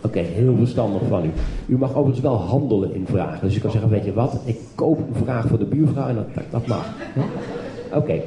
Oké, 0.02 0.20
heel 0.20 0.56
verstandig 0.56 1.02
van 1.08 1.26
u. 1.26 1.30
U 1.66 1.78
mag 1.78 1.90
overigens 1.90 2.20
wel 2.20 2.36
handelen 2.36 2.94
in 2.94 3.06
vragen. 3.06 3.48
Dus 3.48 3.58
u 3.58 3.60
kan 3.60 3.72
zeggen, 3.72 3.90
weet 3.90 4.06
je 4.06 4.14
wat, 4.14 4.42
ik 4.46 4.60
koop 4.76 5.00
een 5.00 5.24
vraag 5.24 5.48
voor 5.48 5.60
de 5.60 5.66
buurvrouw 5.66 6.08
en 6.08 6.16
dat, 6.16 6.44
dat, 6.50 6.68
mag. 6.68 6.86
Oké. 7.94 8.22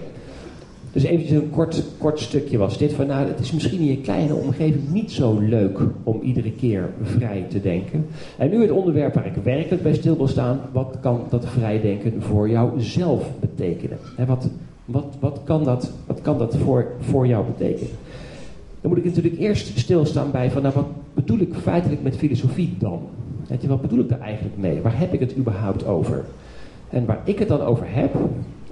Dus 0.92 1.02
eventjes 1.02 1.38
een 1.38 1.50
kort, 1.50 1.84
kort 1.98 2.20
stukje 2.20 2.58
was 2.58 2.78
dit 2.78 2.92
van, 2.92 3.06
nou, 3.06 3.26
het 3.26 3.40
is 3.40 3.52
misschien 3.52 3.80
in 3.80 3.86
je 3.86 4.00
kleine 4.00 4.34
omgeving 4.34 4.88
niet 4.92 5.12
zo 5.12 5.38
leuk 5.38 5.78
om 6.02 6.20
iedere 6.20 6.52
keer 6.52 6.88
vrij 7.02 7.44
te 7.48 7.60
denken. 7.60 8.06
En 8.38 8.50
nu 8.50 8.62
het 8.62 8.70
onderwerp 8.70 9.14
waar 9.14 9.26
ik 9.26 9.42
werkelijk 9.42 9.82
bij 9.82 9.94
stil 9.94 10.16
wil 10.16 10.28
staan, 10.28 10.60
wat 10.72 10.96
kan 11.00 11.24
dat 11.28 11.46
vrijdenken 11.46 12.22
voor 12.22 12.48
jou 12.48 12.80
zelf 12.80 13.30
betekenen? 13.40 13.98
wat, 14.26 14.48
wat, 14.84 15.16
wat 15.20 15.40
kan 15.44 15.64
dat, 15.64 15.92
wat 16.06 16.20
kan 16.22 16.38
dat 16.38 16.56
voor, 16.56 16.86
voor 17.00 17.26
jou 17.26 17.44
betekenen? 17.46 17.92
Dan 18.80 18.90
moet 18.90 18.98
ik 18.98 19.04
natuurlijk 19.04 19.38
eerst 19.38 19.78
stilstaan 19.78 20.30
bij 20.30 20.50
van, 20.50 20.62
nou, 20.62 20.74
wat 20.74 20.88
bedoel 21.14 21.38
ik 21.38 21.54
feitelijk 21.54 22.02
met 22.02 22.16
filosofie 22.16 22.74
dan? 22.78 23.00
Wat 23.66 23.80
bedoel 23.80 23.98
ik 23.98 24.08
daar 24.08 24.20
eigenlijk 24.20 24.56
mee? 24.56 24.80
Waar 24.80 24.98
heb 24.98 25.12
ik 25.12 25.20
het 25.20 25.36
überhaupt 25.36 25.86
over? 25.86 26.24
En 26.90 27.06
waar 27.06 27.20
ik 27.24 27.38
het 27.38 27.48
dan 27.48 27.60
over 27.60 27.86
heb, 27.88 28.14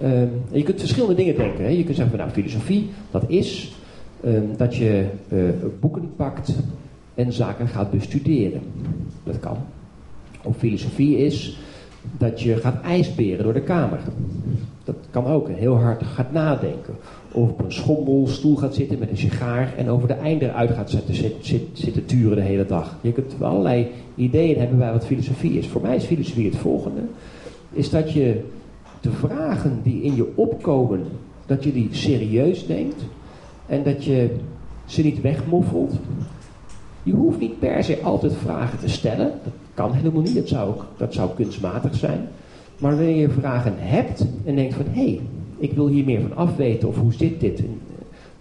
um, 0.03 0.31
je 0.51 0.63
kunt 0.63 0.79
verschillende 0.79 1.15
dingen 1.15 1.37
denken. 1.37 1.65
Hè? 1.65 1.71
Je 1.71 1.85
kunt 1.85 1.97
zeggen 1.97 2.17
van 2.17 2.27
nou, 2.27 2.31
filosofie, 2.31 2.91
dat 3.11 3.25
is 3.27 3.73
um, 4.25 4.51
dat 4.57 4.75
je 4.77 5.07
uh, 5.29 5.43
boeken 5.81 6.11
pakt 6.17 6.53
en 7.15 7.33
zaken 7.33 7.69
gaat 7.69 7.91
bestuderen. 7.91 8.61
Dat 9.25 9.41
kan. 9.41 9.57
Of 10.43 10.57
filosofie 10.57 11.19
is 11.19 11.59
dat 12.19 12.41
je 12.41 12.57
gaat 12.57 12.83
ijsberen 12.83 13.45
door 13.45 13.53
de 13.53 13.63
kamer. 13.63 13.99
Dat 14.85 14.97
kan 15.11 15.27
ook. 15.27 15.49
Heel 15.49 15.77
hard 15.77 16.03
gaat 16.03 16.33
nadenken. 16.33 16.95
Of 17.33 17.49
op 17.49 17.65
een 17.65 17.73
schommelstoel 17.73 18.57
gaat 18.57 18.75
zitten 18.75 18.99
met 18.99 19.11
een 19.11 19.17
sigaar 19.17 19.75
en 19.77 19.89
over 19.89 20.09
de 20.09 20.15
einde 20.15 20.45
eruit 20.45 20.71
gaat 20.71 20.91
zitten, 20.91 21.15
zit, 21.15 21.63
zitten 21.73 22.05
turen 22.05 22.37
de 22.37 22.43
hele 22.43 22.67
dag. 22.67 22.97
Je 23.01 23.13
kunt 23.13 23.35
allerlei 23.41 23.87
ideeën 24.15 24.59
hebben 24.59 24.79
bij 24.79 24.93
wat 24.93 25.07
filosofie 25.07 25.59
is. 25.59 25.67
Voor 25.67 25.83
mij 25.83 25.97
is 25.97 26.05
filosofie 26.05 26.47
het 26.47 26.57
volgende. 26.57 27.01
Is 27.73 27.91
dat 27.91 28.13
je 28.13 28.41
de 29.01 29.11
vragen 29.11 29.81
die 29.83 30.03
in 30.03 30.15
je 30.15 30.33
opkomen, 30.35 31.05
dat 31.47 31.65
je 31.65 31.73
die 31.73 31.89
serieus 31.91 32.67
neemt 32.67 33.03
en 33.67 33.83
dat 33.83 34.05
je 34.05 34.37
ze 34.85 35.03
niet 35.03 35.21
wegmoffelt. 35.21 35.93
Je 37.03 37.13
hoeft 37.13 37.39
niet 37.39 37.59
per 37.59 37.85
se 37.85 38.01
altijd 38.03 38.35
vragen 38.35 38.79
te 38.79 38.89
stellen. 38.89 39.33
Dat 39.45 39.53
kan 39.75 39.93
helemaal 39.93 40.23
niet. 40.23 40.35
Dat 40.35 40.49
zou, 40.49 40.75
dat 40.97 41.15
zou 41.15 41.31
kunstmatig 41.37 41.95
zijn. 41.95 42.29
Maar 42.79 42.97
wanneer 42.97 43.17
je 43.17 43.31
vragen 43.31 43.75
hebt 43.77 44.27
en 44.45 44.55
denkt 44.55 44.75
van 44.75 44.85
hé, 44.91 45.01
hey, 45.01 45.21
ik 45.59 45.73
wil 45.73 45.89
hier 45.89 46.05
meer 46.05 46.21
van 46.21 46.37
afweten 46.37 46.89
of 46.89 46.99
hoe 46.99 47.13
zit 47.13 47.41
dit? 47.41 47.63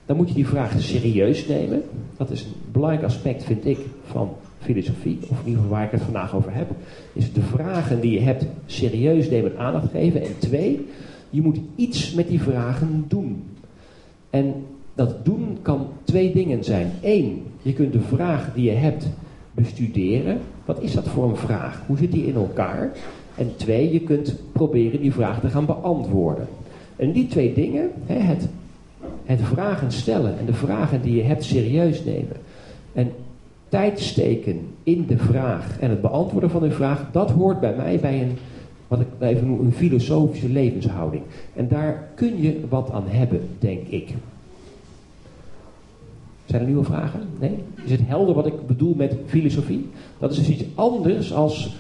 Dan 0.06 0.18
moet 0.18 0.28
je 0.28 0.36
die 0.36 0.48
vragen 0.48 0.82
serieus 0.82 1.48
nemen. 1.48 1.84
Dat 2.18 2.30
is 2.30 2.44
een 2.44 2.52
belangrijk 2.72 3.04
aspect, 3.04 3.44
vind 3.44 3.66
ik, 3.66 3.78
van 4.06 4.30
filosofie, 4.60 5.18
of 5.22 5.40
in 5.40 5.46
ieder 5.46 5.62
geval 5.62 5.78
waar 5.78 5.86
ik 5.86 5.92
het 5.92 6.02
vandaag 6.02 6.36
over 6.36 6.54
heb, 6.54 6.70
is 7.14 7.34
de 7.34 7.42
vragen 7.42 8.00
die 8.00 8.12
je 8.12 8.20
hebt 8.20 8.46
serieus 8.66 9.30
nemen 9.30 9.52
en 9.52 9.60
aandacht 9.60 9.92
geven. 9.92 10.22
En 10.22 10.40
twee, 10.40 10.86
Je 11.30 11.42
moet 11.42 11.60
iets 11.76 12.14
met 12.14 12.28
die 12.28 12.42
vragen 12.42 13.06
doen. 13.08 13.44
En 14.30 14.54
dat 14.96 15.26
doen 15.26 15.58
kan 15.62 15.88
twee 16.04 16.34
dingen 16.34 16.64
zijn. 16.64 16.92
Eén, 17.02 17.44
je 17.62 17.74
kunt 17.74 17.94
de 17.94 18.00
vraag 18.00 18.54
die 18.54 18.64
je 18.64 18.78
hebt 18.78 19.08
bestuderen. 19.52 20.40
Wat 20.66 20.82
is 20.82 20.94
dat 20.94 21.08
voor 21.08 21.30
een 21.30 21.36
vraag? 21.36 21.82
Hoe 21.86 21.98
zit 21.98 22.12
die 22.12 22.26
in 22.26 22.36
elkaar? 22.36 22.92
En 23.36 23.56
twee, 23.56 23.94
je 23.94 24.00
kunt 24.00 24.36
proberen 24.52 25.02
die 25.02 25.14
vraag 25.14 25.40
te 25.40 25.50
gaan 25.50 25.66
beantwoorden. 25.66 26.48
En 26.96 27.12
die 27.12 27.28
twee 27.28 27.54
dingen, 27.54 27.92
het, 28.06 28.48
het 29.26 29.42
vragen 29.42 29.92
stellen 29.92 30.40
en 30.40 30.46
de 30.46 30.54
vragen 30.54 31.02
die 31.02 31.16
je 31.16 31.24
hebt 31.24 31.44
serieus 31.44 32.04
nemen. 32.04 32.38
En 32.94 33.12
tijd 33.70 34.00
steken 34.00 34.60
in 34.84 35.06
de 35.08 35.18
vraag 35.18 35.80
en 35.80 35.90
het 35.90 36.02
beantwoorden 36.02 36.50
van 36.50 36.62
de 36.62 36.72
vraag, 36.72 37.12
dat 37.12 37.32
hoort 37.32 37.60
bij 37.60 37.76
mij 37.76 38.00
bij 38.00 38.22
een, 38.22 38.38
wat 38.88 39.00
ik 39.00 39.08
even 39.20 39.48
noem, 39.48 39.60
een 39.60 39.74
filosofische 39.74 40.50
levenshouding. 40.50 41.24
En 41.56 41.68
daar 41.68 42.08
kun 42.16 42.42
je 42.42 42.60
wat 42.70 42.92
aan 42.92 43.08
hebben, 43.08 43.42
denk 43.60 43.88
ik. 43.88 44.14
Zijn 46.46 46.62
er 46.62 46.68
nieuwe 46.68 46.84
vragen? 46.84 47.22
Nee? 47.40 47.56
Is 47.84 47.92
het 47.92 48.02
helder 48.04 48.36
wat 48.36 48.46
ik 48.46 48.68
bedoel 48.68 48.94
met 48.96 49.16
filosofie? 49.26 49.90
Dat 50.18 50.32
is 50.32 50.38
dus 50.38 50.50
iets 50.50 50.64
anders 50.76 51.34
als 51.34 51.76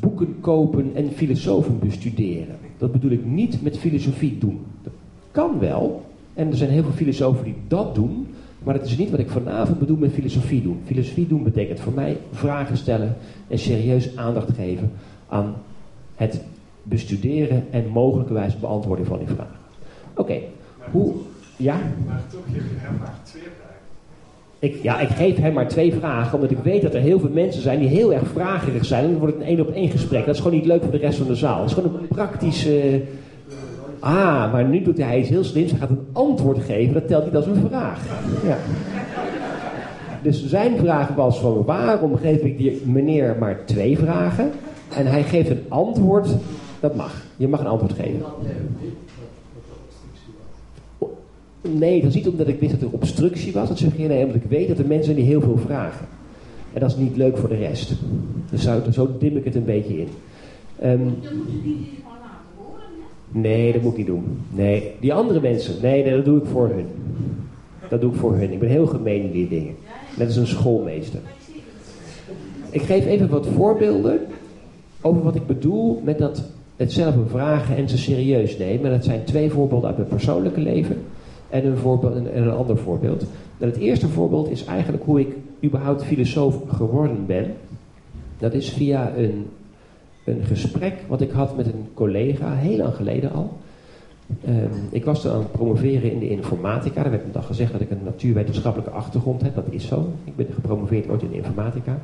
boeken 0.00 0.36
kopen 0.40 0.90
en 0.94 1.10
filosofen 1.10 1.78
bestuderen. 1.78 2.56
Dat 2.78 2.92
bedoel 2.92 3.10
ik 3.10 3.24
niet 3.24 3.62
met 3.62 3.78
filosofie 3.78 4.38
doen. 4.38 4.60
Dat 4.82 4.92
kan 5.30 5.58
wel. 5.58 6.02
En 6.34 6.50
er 6.50 6.56
zijn 6.56 6.70
heel 6.70 6.82
veel 6.82 6.92
filosofen 6.92 7.44
die 7.44 7.54
dat 7.68 7.94
doen. 7.94 8.26
Maar 8.62 8.74
dat 8.74 8.86
is 8.86 8.96
niet 8.96 9.10
wat 9.10 9.18
ik 9.18 9.30
vanavond 9.30 9.78
bedoel 9.78 9.96
met 9.96 10.12
filosofie 10.12 10.62
doen. 10.62 10.80
Filosofie 10.84 11.26
doen 11.26 11.42
betekent 11.42 11.80
voor 11.80 11.92
mij 11.92 12.16
vragen 12.32 12.76
stellen 12.76 13.16
en 13.48 13.58
serieus 13.58 14.16
aandacht 14.16 14.50
geven 14.56 14.92
aan 15.28 15.54
het 16.14 16.40
bestuderen 16.82 17.64
en 17.70 17.88
mogelijkerwijs 17.88 18.58
beantwoorden 18.58 19.06
van 19.06 19.18
die 19.18 19.26
vragen. 19.26 19.56
Oké, 20.14 20.38
hoe. 20.90 21.14
Ja? 21.56 21.80
Maar 22.06 22.22
toch 22.30 22.44
geef 22.52 22.62
je 22.62 22.76
hem 22.76 22.96
maar 22.98 23.20
twee 23.22 23.42
vragen. 23.42 23.62
Ik, 24.58 24.82
ja, 24.82 25.00
ik 25.00 25.08
geef 25.08 25.36
hem 25.36 25.52
maar 25.52 25.68
twee 25.68 25.94
vragen, 25.94 26.34
omdat 26.34 26.50
ik 26.50 26.58
weet 26.58 26.82
dat 26.82 26.94
er 26.94 27.00
heel 27.00 27.20
veel 27.20 27.30
mensen 27.30 27.62
zijn 27.62 27.78
die 27.78 27.88
heel 27.88 28.12
erg 28.12 28.26
vragerig 28.26 28.84
zijn. 28.84 29.04
En 29.04 29.10
dan 29.10 29.18
wordt 29.18 29.34
het 29.34 29.42
een 29.42 29.48
één 29.48 29.60
op 29.60 29.70
één 29.70 29.90
gesprek. 29.90 30.26
Dat 30.26 30.34
is 30.34 30.40
gewoon 30.40 30.56
niet 30.56 30.66
leuk 30.66 30.82
voor 30.82 30.90
de 30.90 30.98
rest 30.98 31.18
van 31.18 31.26
de 31.26 31.34
zaal. 31.34 31.60
Het 31.60 31.70
is 31.70 31.74
gewoon 31.76 31.94
een 31.94 32.08
praktische. 32.08 33.02
Ah, 34.02 34.52
maar 34.52 34.64
nu 34.64 34.82
doet 34.82 34.98
hij 34.98 35.18
iets 35.18 35.28
heel 35.28 35.44
slims. 35.44 35.70
Hij 35.70 35.80
gaat 35.80 35.90
een 35.90 36.06
antwoord 36.12 36.58
geven. 36.58 36.94
Dat 36.94 37.08
telt 37.08 37.24
niet 37.24 37.36
als 37.36 37.46
een 37.46 37.66
vraag. 37.68 38.04
Ja. 38.44 38.56
Dus 40.22 40.46
zijn 40.46 40.78
vraag 40.78 41.08
was 41.08 41.40
van 41.40 41.64
waarom 41.64 42.16
geef 42.16 42.40
ik 42.40 42.58
die 42.58 42.82
meneer 42.86 43.36
maar 43.38 43.64
twee 43.64 43.98
vragen? 43.98 44.50
En 44.96 45.06
hij 45.06 45.22
geeft 45.22 45.50
een 45.50 45.64
antwoord. 45.68 46.28
Dat 46.80 46.94
mag. 46.94 47.24
Je 47.36 47.48
mag 47.48 47.60
een 47.60 47.66
antwoord 47.66 47.92
geven. 47.92 48.22
Nee, 51.60 52.00
dat 52.00 52.08
is 52.08 52.14
niet 52.14 52.28
omdat 52.28 52.48
ik 52.48 52.60
wist 52.60 52.72
dat 52.72 52.80
er 52.80 52.94
obstructie 52.94 53.52
was. 53.52 53.68
Dat 53.68 53.78
suggereert 53.78 54.08
nee, 54.08 54.24
omdat 54.24 54.42
ik 54.42 54.48
weet 54.48 54.68
dat 54.68 54.78
er 54.78 54.86
mensen 54.86 55.04
zijn 55.04 55.16
die 55.16 55.26
heel 55.26 55.40
veel 55.40 55.58
vragen. 55.58 56.06
En 56.72 56.80
dat 56.80 56.90
is 56.90 56.96
niet 56.96 57.16
leuk 57.16 57.36
voor 57.36 57.48
de 57.48 57.56
rest. 57.56 57.92
Dus 58.50 58.62
zo, 58.62 58.80
zo 58.90 59.16
dim 59.18 59.36
ik 59.36 59.44
het 59.44 59.54
een 59.54 59.64
beetje 59.64 59.98
in. 59.98 60.08
Um, 60.84 61.14
nee, 63.32 63.72
dat 63.72 63.82
moet 63.82 63.92
ik 63.92 63.98
niet 63.98 64.06
doen. 64.06 64.38
Nee, 64.50 64.92
die 65.00 65.14
andere 65.14 65.40
mensen. 65.40 65.74
Nee, 65.82 66.02
nee, 66.02 66.16
dat 66.16 66.24
doe 66.24 66.38
ik 66.38 66.46
voor 66.46 66.68
hun. 66.68 66.86
Dat 67.88 68.00
doe 68.00 68.12
ik 68.12 68.18
voor 68.18 68.34
hun. 68.34 68.52
Ik 68.52 68.58
ben 68.58 68.68
heel 68.68 68.86
gemeen 68.86 69.22
in 69.22 69.30
die 69.30 69.48
dingen. 69.48 69.74
Net 70.16 70.26
als 70.26 70.36
een 70.36 70.46
schoolmeester. 70.46 71.20
Ik 72.70 72.82
geef 72.82 73.06
even 73.06 73.28
wat 73.28 73.46
voorbeelden 73.46 74.20
over 75.00 75.22
wat 75.22 75.34
ik 75.34 75.46
bedoel 75.46 76.00
met 76.04 76.18
dat 76.18 76.44
het 76.76 76.92
zelf 76.92 77.14
vragen 77.28 77.76
en 77.76 77.88
ze 77.88 77.98
serieus 77.98 78.58
nemen. 78.58 78.90
dat 78.90 79.04
zijn 79.04 79.24
twee 79.24 79.50
voorbeelden 79.50 79.88
uit 79.88 79.96
mijn 79.96 80.08
persoonlijke 80.08 80.60
leven 80.60 81.02
en 81.50 81.66
een, 81.66 81.76
voorbeeld, 81.76 82.14
en 82.14 82.42
een 82.42 82.50
ander 82.50 82.78
voorbeeld. 82.78 83.24
En 83.58 83.66
het 83.68 83.76
eerste 83.76 84.08
voorbeeld 84.08 84.50
is 84.50 84.64
eigenlijk 84.64 85.04
hoe 85.04 85.20
ik 85.20 85.36
überhaupt 85.64 86.04
filosoof 86.04 86.56
geworden 86.68 87.26
ben. 87.26 87.54
Dat 88.38 88.54
is 88.54 88.70
via 88.70 89.12
een, 89.16 89.46
een 90.24 90.44
gesprek 90.44 90.94
wat 91.08 91.20
ik 91.20 91.30
had 91.30 91.56
met 91.56 91.66
een 91.66 91.88
collega, 91.94 92.54
heel 92.54 92.76
lang 92.76 92.94
geleden 92.94 93.32
al. 93.32 93.58
Um, 94.48 94.70
ik 94.90 95.04
was 95.04 95.20
toen 95.22 95.32
aan 95.32 95.38
het 95.38 95.52
promoveren 95.52 96.12
in 96.12 96.18
de 96.18 96.28
informatica. 96.28 97.04
Er 97.04 97.10
werd 97.10 97.24
een 97.24 97.32
dag 97.32 97.46
gezegd 97.46 97.72
dat 97.72 97.80
ik 97.80 97.90
een 97.90 98.04
natuurwetenschappelijke 98.04 98.92
achtergrond 98.92 99.42
heb. 99.42 99.54
Dat 99.54 99.66
is 99.70 99.86
zo. 99.86 100.12
Ik 100.24 100.36
ben 100.36 100.46
gepromoveerd 100.54 101.08
ooit 101.08 101.22
in 101.22 101.30
de 101.30 101.36
informatica. 101.36 101.98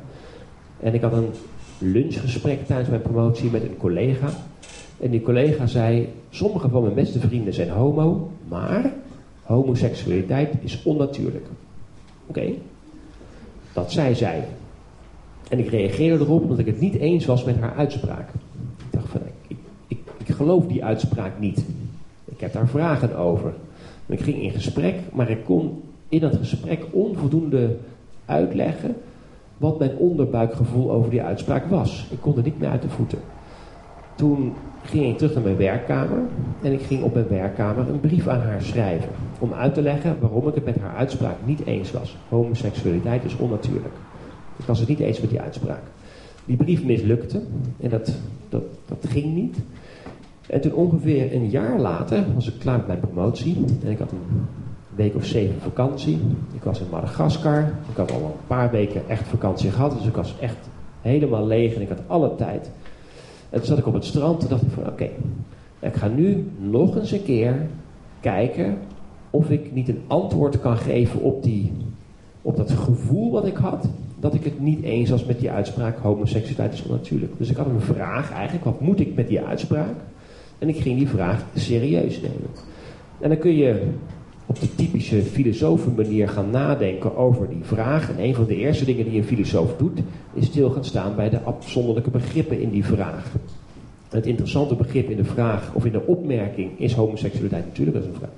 En 0.79 0.93
ik 0.93 1.01
had 1.01 1.13
een 1.13 1.29
lunchgesprek 1.77 2.65
tijdens 2.65 2.89
mijn 2.89 3.01
promotie 3.01 3.51
met 3.51 3.63
een 3.63 3.77
collega. 3.77 4.29
En 4.99 5.09
die 5.09 5.21
collega 5.21 5.67
zei: 5.67 6.09
Sommige 6.29 6.69
van 6.69 6.81
mijn 6.81 6.93
beste 6.93 7.19
vrienden 7.19 7.53
zijn 7.53 7.69
homo, 7.69 8.31
maar 8.47 8.93
homoseksualiteit 9.43 10.53
is 10.59 10.83
onnatuurlijk. 10.83 11.45
Oké, 12.27 12.51
dat 13.73 13.91
zei 13.91 14.15
zij. 14.15 14.43
En 15.49 15.59
ik 15.59 15.69
reageerde 15.69 16.23
erop 16.23 16.41
omdat 16.41 16.59
ik 16.59 16.65
het 16.65 16.79
niet 16.79 16.95
eens 16.95 17.25
was 17.25 17.43
met 17.43 17.59
haar 17.59 17.75
uitspraak. 17.75 18.29
Ik 18.77 18.91
dacht 18.91 19.09
van, 19.09 19.21
ik, 19.47 19.57
ik, 19.87 19.97
ik 20.17 20.35
geloof 20.35 20.65
die 20.65 20.83
uitspraak 20.83 21.39
niet. 21.39 21.65
Ik 22.25 22.39
heb 22.39 22.53
daar 22.53 22.67
vragen 22.67 23.15
over. 23.15 23.53
Ik 24.05 24.21
ging 24.21 24.41
in 24.41 24.51
gesprek, 24.51 24.95
maar 25.13 25.29
ik 25.29 25.43
kon 25.43 25.81
in 26.09 26.19
dat 26.19 26.35
gesprek 26.35 26.85
onvoldoende 26.91 27.75
uitleggen 28.25 28.95
wat 29.57 29.79
mijn 29.79 29.97
onderbuikgevoel 29.97 30.91
over 30.91 31.09
die 31.09 31.21
uitspraak 31.21 31.65
was. 31.65 32.07
Ik 32.11 32.21
kon 32.21 32.37
er 32.37 32.43
niet 32.43 32.59
meer 32.59 32.69
uit 32.69 32.81
de 32.81 32.89
voeten. 32.89 33.19
Toen 34.15 34.53
ging 34.83 35.05
ik 35.05 35.17
terug 35.17 35.33
naar 35.33 35.43
mijn 35.43 35.57
werkkamer 35.57 36.19
en 36.61 36.73
ik 36.73 36.81
ging 36.81 37.03
op 37.03 37.13
mijn 37.13 37.27
werkkamer 37.27 37.89
een 37.89 37.99
brief 37.99 38.27
aan 38.27 38.41
haar 38.41 38.61
schrijven. 38.61 39.09
Om 39.39 39.53
uit 39.53 39.73
te 39.73 39.81
leggen 39.81 40.17
waarom 40.19 40.47
ik 40.47 40.55
het 40.55 40.65
met 40.65 40.79
haar 40.79 40.95
uitspraak 40.95 41.35
niet 41.45 41.65
eens 41.65 41.91
was. 41.91 42.17
Homoseksualiteit 42.29 43.23
is 43.23 43.37
onnatuurlijk. 43.37 43.93
Ik 44.59 44.65
was 44.65 44.79
het 44.79 44.87
niet 44.87 44.99
eens 44.99 45.21
met 45.21 45.29
die 45.29 45.41
uitspraak. 45.41 45.81
Die 46.45 46.57
brief 46.57 46.83
mislukte 46.83 47.41
en 47.79 47.89
dat, 47.89 48.11
dat, 48.49 48.63
dat 48.85 49.11
ging 49.11 49.33
niet. 49.33 49.57
En 50.47 50.61
toen 50.61 50.73
ongeveer 50.73 51.33
een 51.33 51.49
jaar 51.49 51.79
later 51.79 52.25
was 52.33 52.47
ik 52.47 52.59
klaar 52.59 52.77
met 52.77 52.87
mijn 52.87 52.99
promotie. 52.99 53.57
En 53.83 53.91
ik 53.91 53.99
had 53.99 54.11
een 54.11 54.47
week 54.95 55.15
of 55.15 55.25
zeven 55.25 55.61
vakantie. 55.61 56.19
Ik 56.53 56.63
was 56.63 56.79
in 56.79 56.89
Madagaskar. 56.91 57.61
Ik 57.89 57.95
had 57.95 58.11
al 58.11 58.23
een 58.23 58.47
paar 58.47 58.71
weken 58.71 59.09
echt 59.09 59.27
vakantie 59.27 59.71
gehad. 59.71 59.91
Dus 59.97 60.05
ik 60.05 60.15
was 60.15 60.35
echt 60.39 60.57
helemaal 61.01 61.47
leeg 61.47 61.75
en 61.75 61.81
ik 61.81 61.89
had 61.89 62.01
alle 62.07 62.35
tijd. 62.35 62.71
En 63.49 63.57
toen 63.57 63.67
zat 63.67 63.77
ik 63.77 63.87
op 63.87 63.93
het 63.93 64.05
strand 64.05 64.43
en 64.43 64.49
dacht 64.49 64.61
ik 64.61 64.71
van 64.71 64.87
oké, 64.87 65.09
ik 65.79 65.95
ga 65.95 66.07
nu 66.07 66.51
nog 66.59 66.97
eens 66.97 67.11
een 67.11 67.23
keer 67.23 67.67
kijken 68.19 68.77
of 69.29 69.49
ik 69.49 69.73
niet 69.73 69.89
een 69.89 70.01
antwoord 70.07 70.59
kan 70.59 70.77
geven 70.77 71.21
op, 71.21 71.43
die, 71.43 71.71
op 72.41 72.57
dat 72.57 72.71
gevoel 72.71 73.31
wat 73.31 73.45
ik 73.45 73.57
had. 73.57 73.89
Dat 74.19 74.33
ik 74.33 74.43
het 74.43 74.59
niet 74.59 74.83
eens 74.83 75.09
was 75.09 75.25
met 75.25 75.39
die 75.39 75.51
uitspraak, 75.51 75.97
homoseksualiteit 75.97 76.73
is 76.73 76.83
onnatuurlijk. 76.83 77.31
Dus 77.37 77.49
ik 77.49 77.57
had 77.57 77.65
een 77.65 77.81
vraag 77.81 78.31
eigenlijk, 78.31 78.65
wat 78.65 78.81
moet 78.81 78.99
ik 78.99 79.15
met 79.15 79.27
die 79.27 79.41
uitspraak? 79.41 79.95
En 80.59 80.69
ik 80.69 80.77
ging 80.77 80.97
die 80.97 81.07
vraag 81.07 81.45
serieus 81.55 82.21
nemen. 82.21 82.49
En 83.19 83.29
dan 83.29 83.37
kun 83.37 83.55
je 83.55 83.81
op 84.45 84.59
de 84.59 84.75
typische 84.75 85.21
filosofenmanier 85.21 86.29
gaan 86.29 86.49
nadenken 86.49 87.17
over 87.17 87.49
die 87.49 87.63
vraag. 87.63 88.09
En 88.09 88.23
een 88.23 88.35
van 88.35 88.45
de 88.45 88.55
eerste 88.55 88.85
dingen 88.85 89.09
die 89.09 89.17
een 89.17 89.27
filosoof 89.27 89.75
doet, 89.77 89.99
is 90.33 90.45
stil 90.45 90.69
gaan 90.69 90.85
staan 90.85 91.15
bij 91.15 91.29
de 91.29 91.41
afzonderlijke 91.41 92.09
begrippen 92.09 92.61
in 92.61 92.69
die 92.69 92.85
vraag. 92.85 93.31
Het 94.09 94.25
interessante 94.25 94.75
begrip 94.75 95.09
in 95.09 95.17
de 95.17 95.23
vraag 95.23 95.73
of 95.73 95.85
in 95.85 95.91
de 95.91 96.05
opmerking 96.05 96.79
is 96.79 96.93
homoseksualiteit 96.93 97.65
natuurlijk, 97.65 97.97
dat 97.97 98.05
is 98.05 98.13
een 98.13 98.19
vraag. 98.19 98.31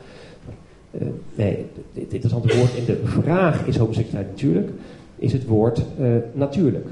Uh, 0.91 1.08
nee, 1.36 1.65
het 1.94 2.13
interessante 2.13 2.58
woord 2.58 2.76
in 2.76 2.86
de 2.86 3.02
vraag 3.04 3.67
is 3.67 3.78
homoseksualiteit 3.78 4.41
natuurlijk, 4.41 4.72
is 5.22 5.34
het 5.34 5.46
woord 5.46 5.82
uh, 6.00 6.16
natuurlijk. 6.34 6.88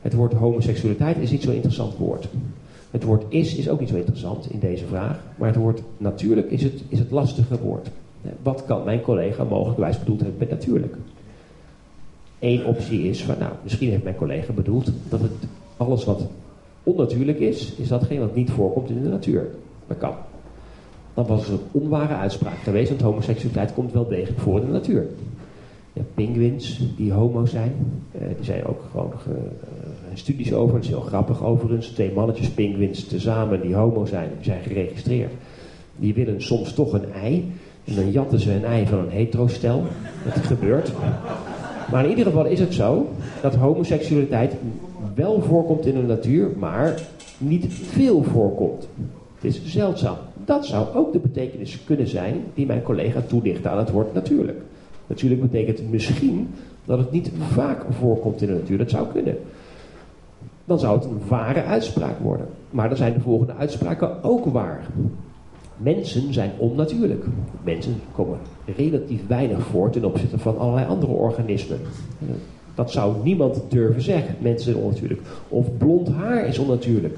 Het 0.00 0.14
woord 0.14 0.32
homoseksualiteit 0.32 1.16
is 1.16 1.30
niet 1.30 1.42
zo'n 1.42 1.54
interessant 1.54 1.96
woord. 1.96 2.28
Het 2.90 3.04
woord 3.04 3.24
is 3.28 3.54
is 3.54 3.68
ook 3.68 3.80
niet 3.80 3.88
zo 3.88 3.96
interessant 3.96 4.50
in 4.50 4.58
deze 4.58 4.86
vraag, 4.86 5.20
maar 5.36 5.48
het 5.48 5.56
woord 5.56 5.82
natuurlijk 5.96 6.50
is 6.50 6.62
het, 6.62 6.82
is 6.88 6.98
het 6.98 7.10
lastige 7.10 7.58
woord. 7.58 7.90
Wat 8.42 8.64
kan 8.66 8.84
mijn 8.84 9.00
collega 9.00 9.44
mogelijkwijs 9.44 9.98
bedoeld 9.98 10.20
hebben 10.20 10.38
met 10.38 10.50
natuurlijk? 10.50 10.96
Eén 12.38 12.66
optie 12.66 13.08
is 13.08 13.24
van, 13.24 13.34
nou, 13.38 13.52
misschien 13.62 13.90
heeft 13.90 14.02
mijn 14.02 14.16
collega 14.16 14.52
bedoeld 14.52 14.92
dat 15.08 15.20
het 15.20 15.32
alles 15.76 16.04
wat 16.04 16.26
onnatuurlijk 16.82 17.38
is, 17.38 17.74
is 17.74 17.88
datgene 17.88 18.20
wat 18.20 18.34
niet 18.34 18.50
voorkomt 18.50 18.90
in 18.90 19.02
de 19.02 19.08
natuur. 19.08 19.46
Dat 19.86 19.98
kan. 19.98 20.14
Dan 21.14 21.26
was 21.26 21.46
het 21.46 21.50
een 21.50 21.80
onware 21.82 22.14
uitspraak 22.14 22.58
geweest, 22.58 22.88
want 22.88 23.00
homoseksualiteit 23.00 23.74
komt 23.74 23.92
wel 23.92 24.08
degelijk 24.08 24.40
voor 24.40 24.60
in 24.60 24.66
de 24.66 24.72
natuur. 24.72 25.06
Penguins 26.14 26.80
die 26.96 27.12
homo 27.12 27.46
zijn, 27.46 27.72
eh, 28.12 28.20
die 28.36 28.44
zijn 28.44 28.64
ook 28.64 28.80
gewoon 28.90 29.12
uh, 29.28 29.34
studies 30.14 30.52
over, 30.52 30.74
dat 30.74 30.82
is 30.82 30.88
heel 30.88 31.00
grappig 31.00 31.44
overigens. 31.44 31.88
Twee 31.88 32.12
mannetjes 32.12 32.48
penguins 32.48 33.04
tezamen 33.04 33.60
die 33.60 33.74
homo 33.74 34.04
zijn, 34.04 34.28
die 34.36 34.44
zijn 34.44 34.62
geregistreerd. 34.62 35.32
Die 35.96 36.14
willen 36.14 36.42
soms 36.42 36.72
toch 36.72 36.92
een 36.92 37.12
ei. 37.12 37.52
En 37.84 37.94
dan 37.94 38.10
jatten 38.10 38.40
ze 38.40 38.52
een 38.52 38.64
ei 38.64 38.86
van 38.86 38.98
een 38.98 39.10
heterostel. 39.10 39.84
Dat 40.24 40.46
gebeurt. 40.46 40.92
Maar 41.90 42.04
in 42.04 42.10
ieder 42.10 42.24
geval 42.24 42.44
is 42.44 42.60
het 42.60 42.74
zo 42.74 43.08
dat 43.42 43.54
homoseksualiteit 43.54 44.54
wel 45.14 45.42
voorkomt 45.42 45.86
in 45.86 45.94
de 45.94 46.02
natuur, 46.02 46.50
maar 46.58 47.00
niet 47.38 47.66
veel 47.68 48.22
voorkomt. 48.22 48.88
Het 49.34 49.44
is 49.44 49.64
zeldzaam. 49.64 50.16
Dat 50.44 50.66
zou 50.66 50.94
ook 50.94 51.12
de 51.12 51.18
betekenis 51.18 51.84
kunnen 51.84 52.08
zijn 52.08 52.44
die 52.54 52.66
mijn 52.66 52.82
collega 52.82 53.20
toelicht 53.20 53.66
aan 53.66 53.78
het 53.78 53.90
woord 53.90 54.14
natuurlijk. 54.14 54.60
Natuurlijk 55.08 55.40
betekent 55.40 55.90
misschien 55.90 56.48
dat 56.84 56.98
het 56.98 57.10
niet 57.10 57.30
vaak 57.50 57.84
voorkomt 57.90 58.42
in 58.42 58.46
de 58.46 58.54
natuur. 58.54 58.78
Dat 58.78 58.90
zou 58.90 59.06
kunnen. 59.12 59.36
Dan 60.64 60.78
zou 60.78 60.98
het 60.98 61.04
een 61.04 61.20
ware 61.28 61.62
uitspraak 61.64 62.18
worden. 62.18 62.46
Maar 62.70 62.88
dan 62.88 62.96
zijn 62.96 63.12
de 63.12 63.20
volgende 63.20 63.54
uitspraken 63.54 64.22
ook 64.22 64.44
waar. 64.44 64.86
Mensen 65.76 66.32
zijn 66.32 66.50
onnatuurlijk. 66.58 67.24
Mensen 67.64 67.94
komen 68.14 68.38
relatief 68.76 69.26
weinig 69.26 69.66
voor 69.66 69.90
ten 69.90 70.04
opzichte 70.04 70.38
van 70.38 70.58
allerlei 70.58 70.86
andere 70.86 71.12
organismen. 71.12 71.78
Dat 72.74 72.90
zou 72.90 73.14
niemand 73.22 73.62
durven 73.68 74.02
zeggen. 74.02 74.34
Mensen 74.38 74.72
zijn 74.72 74.84
onnatuurlijk. 74.84 75.20
Of 75.48 75.76
blond 75.76 76.08
haar 76.08 76.46
is 76.46 76.58
onnatuurlijk. 76.58 77.16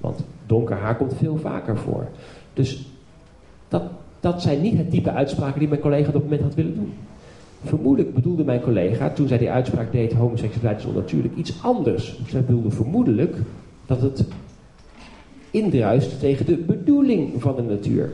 Want 0.00 0.24
donker 0.46 0.76
haar 0.76 0.96
komt 0.96 1.14
veel 1.14 1.36
vaker 1.36 1.76
voor. 1.76 2.06
Dus 2.52 2.86
dat, 3.68 3.82
dat 4.20 4.42
zijn 4.42 4.60
niet 4.60 4.76
het 4.76 4.90
type 4.90 5.10
uitspraken 5.10 5.58
die 5.58 5.68
mijn 5.68 5.80
collega 5.80 6.06
op 6.06 6.12
dat 6.12 6.22
moment 6.22 6.42
had 6.42 6.54
willen 6.54 6.74
doen. 6.74 6.92
Vermoedelijk 7.66 8.14
bedoelde 8.14 8.44
mijn 8.44 8.60
collega, 8.60 9.10
toen 9.10 9.28
zij 9.28 9.38
die 9.38 9.50
uitspraak 9.50 9.92
deed, 9.92 10.12
homoseksualiteit 10.12 10.78
is 10.78 10.86
onnatuurlijk, 10.86 11.36
iets 11.36 11.62
anders. 11.62 12.20
Zij 12.28 12.44
bedoelde 12.44 12.70
vermoedelijk 12.70 13.36
dat 13.86 14.00
het 14.00 14.24
indruist 15.50 16.20
tegen 16.20 16.46
de 16.46 16.56
bedoeling 16.56 17.42
van 17.42 17.56
de 17.56 17.62
natuur. 17.62 18.12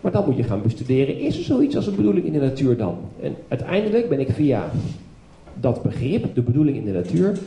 Maar 0.00 0.12
dan 0.12 0.24
moet 0.26 0.36
je 0.36 0.42
gaan 0.42 0.62
bestuderen, 0.62 1.18
is 1.18 1.38
er 1.38 1.44
zoiets 1.44 1.76
als 1.76 1.86
een 1.86 1.96
bedoeling 1.96 2.26
in 2.26 2.32
de 2.32 2.38
natuur 2.38 2.76
dan? 2.76 2.98
En 3.22 3.34
uiteindelijk 3.48 4.08
ben 4.08 4.20
ik 4.20 4.30
via 4.30 4.70
dat 5.54 5.82
begrip, 5.82 6.34
de 6.34 6.42
bedoeling 6.42 6.76
in 6.76 6.84
de 6.84 6.92
natuur, 6.92 7.38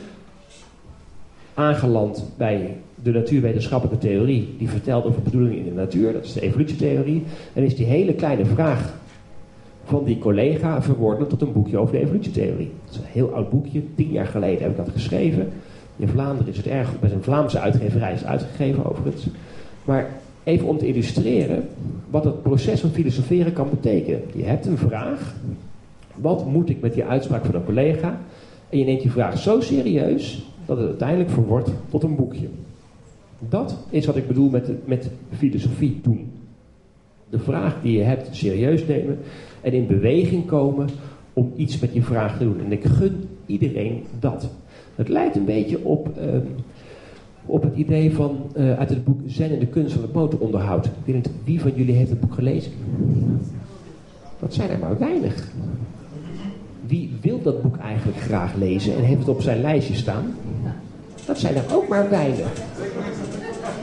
aangeland 1.54 2.24
bij 2.36 2.76
de 3.02 3.10
natuurwetenschappelijke 3.10 4.06
theorie 4.06 4.54
die 4.58 4.68
vertelt 4.68 5.04
over 5.04 5.22
bedoelingen 5.22 5.58
in 5.58 5.64
de 5.64 5.80
natuur, 5.80 6.12
dat 6.12 6.24
is 6.24 6.32
de 6.32 6.40
evolutietheorie, 6.40 7.22
en 7.52 7.64
is 7.64 7.76
die 7.76 7.86
hele 7.86 8.14
kleine 8.14 8.44
vraag 8.44 8.94
van 9.84 10.04
die 10.04 10.18
collega 10.18 10.82
verwoorden 10.82 11.28
tot 11.28 11.40
een 11.40 11.52
boekje 11.52 11.78
over 11.78 11.94
de 11.94 12.00
evolutietheorie. 12.00 12.70
Dat 12.84 12.94
is 12.94 13.00
een 13.00 13.12
heel 13.12 13.34
oud 13.34 13.50
boekje, 13.50 13.82
tien 13.94 14.10
jaar 14.10 14.26
geleden 14.26 14.62
heb 14.62 14.70
ik 14.70 14.76
dat 14.76 14.88
geschreven. 14.88 15.52
In 15.96 16.08
Vlaanderen 16.08 16.52
is 16.52 16.56
het 16.56 16.66
erg, 16.66 16.90
met 17.00 17.12
een 17.12 17.22
Vlaamse 17.22 17.60
uitgeverij 17.60 18.12
is 18.12 18.24
uitgegeven 18.24 18.90
overigens. 18.90 19.26
Maar 19.84 20.08
even 20.44 20.68
om 20.68 20.78
te 20.78 20.86
illustreren 20.86 21.68
wat 22.10 22.24
het 22.24 22.42
proces 22.42 22.80
van 22.80 22.90
filosoferen 22.90 23.52
kan 23.52 23.70
betekenen. 23.70 24.20
Je 24.34 24.44
hebt 24.44 24.66
een 24.66 24.78
vraag, 24.78 25.34
wat 26.14 26.46
moet 26.46 26.68
ik 26.68 26.80
met 26.80 26.94
die 26.94 27.04
uitspraak 27.04 27.44
van 27.44 27.54
een 27.54 27.64
collega? 27.64 28.20
En 28.68 28.78
je 28.78 28.84
neemt 28.84 29.02
die 29.02 29.10
vraag 29.10 29.38
zo 29.38 29.60
serieus 29.60 30.46
dat 30.66 30.76
het 30.76 30.86
uiteindelijk 30.86 31.30
verwordt 31.30 31.70
tot 31.90 32.02
een 32.02 32.16
boekje. 32.16 32.48
Dat 33.38 33.76
is 33.90 34.06
wat 34.06 34.16
ik 34.16 34.26
bedoel 34.26 34.50
met, 34.50 34.86
met 34.86 35.10
filosofie 35.36 36.00
doen. 36.02 36.32
De 37.30 37.38
vraag 37.38 37.76
die 37.82 37.98
je 37.98 38.04
hebt 38.04 38.36
serieus 38.36 38.86
nemen 38.86 39.18
en 39.64 39.72
in 39.72 39.86
beweging 39.86 40.46
komen 40.46 40.88
om 41.32 41.52
iets 41.56 41.78
met 41.78 41.92
die 41.92 42.04
vraag 42.04 42.38
te 42.38 42.44
doen. 42.44 42.60
En 42.64 42.72
ik 42.72 42.84
gun 42.84 43.28
iedereen 43.46 44.02
dat. 44.18 44.48
Het 44.94 45.08
lijkt 45.08 45.36
een 45.36 45.44
beetje 45.44 45.84
op, 45.84 46.18
ehm, 46.18 46.46
op 47.46 47.62
het 47.62 47.76
idee 47.76 48.14
van 48.14 48.36
uh, 48.56 48.78
uit 48.78 48.88
het 48.88 49.04
boek 49.04 49.20
Zen 49.26 49.50
en 49.50 49.58
de 49.58 49.66
kunst 49.66 49.92
van 49.92 50.02
het 50.02 50.12
motoronderhoud. 50.12 50.86
Ik 50.86 50.92
weet 51.04 51.14
niet 51.14 51.30
wie 51.44 51.60
van 51.60 51.72
jullie 51.74 51.94
heeft 51.94 52.10
het 52.10 52.20
boek 52.20 52.34
gelezen. 52.34 52.72
Dat 54.40 54.54
zijn 54.54 54.70
er 54.70 54.78
maar 54.78 54.98
weinig. 54.98 55.48
Wie 56.86 57.10
wil 57.20 57.42
dat 57.42 57.62
boek 57.62 57.76
eigenlijk 57.76 58.18
graag 58.18 58.54
lezen 58.54 58.96
en 58.96 59.02
heeft 59.02 59.18
het 59.18 59.28
op 59.28 59.40
zijn 59.40 59.60
lijstje 59.60 59.94
staan? 59.94 60.34
Dat 61.26 61.38
zijn 61.38 61.54
er 61.54 61.64
ook 61.74 61.88
maar 61.88 62.10
weinig. 62.10 62.52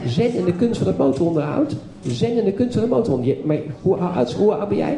Zen 0.05 0.35
en 0.37 0.45
de 0.45 0.53
kunst 0.53 0.77
van 0.77 0.87
het 0.87 0.97
motoronderhoud. 0.97 1.75
Zen 2.07 2.37
en 2.37 2.45
de 2.45 2.53
kunst 2.53 2.73
van 2.73 2.81
het 2.81 2.91
motoronderhoud. 2.91 3.45
Maar 3.45 3.57
hoe 3.81 3.97
hoe 4.37 4.53
oud 4.53 4.69
ben 4.69 4.77
jij? 4.77 4.97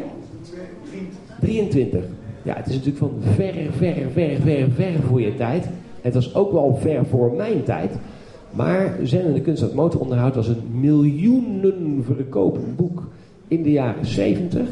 23. 1.44 2.04
Ja, 2.42 2.54
het 2.56 2.66
is 2.66 2.72
natuurlijk 2.72 2.98
van 2.98 3.12
ver, 3.20 3.54
ver, 3.76 3.94
ver, 4.12 4.40
ver, 4.40 4.70
ver 4.70 5.02
voor 5.08 5.20
je 5.20 5.34
tijd. 5.34 5.68
Het 6.00 6.14
was 6.14 6.34
ook 6.34 6.52
wel 6.52 6.78
ver 6.80 7.06
voor 7.06 7.32
mijn 7.32 7.62
tijd. 7.62 7.96
Maar 8.50 8.98
Zen 9.02 9.24
en 9.24 9.32
de 9.32 9.40
kunst 9.40 9.62
het 9.62 9.74
motoronderhoud 9.74 10.34
was 10.34 10.48
een 10.48 10.62
miljoenen 10.80 12.04
verkopend 12.04 12.76
boek 12.76 13.08
in 13.48 13.62
de 13.62 13.70
jaren 13.70 14.06
70. 14.06 14.68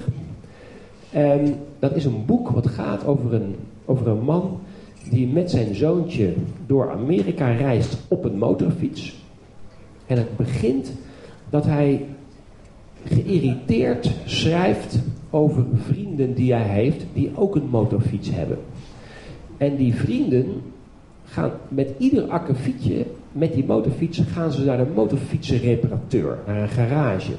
En 1.11 1.55
dat 1.79 1.97
is 1.97 2.05
een 2.05 2.25
boek 2.27 2.49
wat 2.49 2.67
gaat 2.67 3.07
over 3.07 3.35
een, 3.35 3.55
over 3.85 4.09
een 4.09 4.25
man 4.25 4.61
die 5.11 5.27
met 5.27 5.51
zijn 5.51 5.75
zoontje 5.75 6.33
door 6.67 6.91
Amerika 6.91 7.51
reist 7.51 7.97
op 8.09 8.25
een 8.25 8.39
motorfiets. 8.39 9.25
En 10.07 10.17
het 10.17 10.37
begint 10.37 10.93
dat 11.51 11.65
hij 11.65 12.07
geïrriteerd 13.05 14.11
schrijft 14.25 14.99
over 15.33 15.65
vrienden 15.75 16.35
die 16.35 16.53
hij 16.53 16.69
heeft 16.69 17.05
die 17.13 17.31
ook 17.35 17.55
een 17.55 17.69
motorfiets 17.71 18.31
hebben. 18.31 18.59
En 19.57 19.77
die 19.77 19.95
vrienden 19.95 20.47
gaan 21.25 21.51
met 21.69 21.95
ieder 21.99 22.25
akkefietje 22.29 23.05
met 23.33 23.53
die 23.53 23.65
motorfiets 23.65 24.21
gaan 24.33 24.53
ze 24.53 24.65
naar 24.65 24.81
een 24.81 24.93
motorfietsenreparateur, 24.95 26.39
naar 26.47 26.63
een 26.63 26.69
garage. 26.69 27.33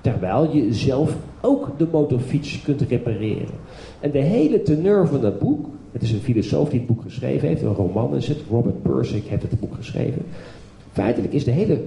Terwijl 0.00 0.56
je 0.56 0.74
zelf 0.74 1.16
ook 1.40 1.78
de 1.78 1.86
motorfiets 1.90 2.62
kunt 2.62 2.80
repareren. 2.80 3.54
En 4.00 4.10
de 4.10 4.18
hele 4.18 4.62
teneur 4.62 5.08
van 5.08 5.20
dat 5.20 5.38
boek, 5.38 5.66
het 5.92 6.02
is 6.02 6.12
een 6.12 6.20
filosoof 6.20 6.68
die 6.68 6.78
het 6.78 6.88
boek 6.88 7.02
geschreven 7.02 7.48
heeft, 7.48 7.62
een 7.62 7.74
roman 7.74 8.16
is 8.16 8.28
het, 8.28 8.38
Robert 8.50 8.82
Persick 8.82 9.24
heeft 9.26 9.42
het 9.42 9.60
boek 9.60 9.74
geschreven. 9.74 10.22
Feitelijk 10.92 11.32
is 11.32 11.44
de 11.44 11.50
hele, 11.50 11.80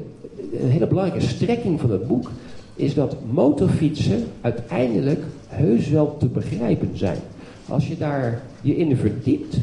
een 0.61 0.69
hele 0.69 0.87
belangrijke 0.87 1.25
strekking 1.25 1.79
van 1.79 1.91
het 1.91 2.07
boek, 2.07 2.31
is 2.75 2.93
dat 2.93 3.15
motorfietsen 3.31 4.23
uiteindelijk 4.41 5.23
heus 5.47 5.89
wel 5.89 6.17
te 6.17 6.27
begrijpen 6.27 6.89
zijn. 6.93 7.17
Als 7.67 7.87
je 7.87 7.97
daar 7.97 8.41
je 8.61 8.75
in 8.75 8.97
verdiept, 8.97 9.57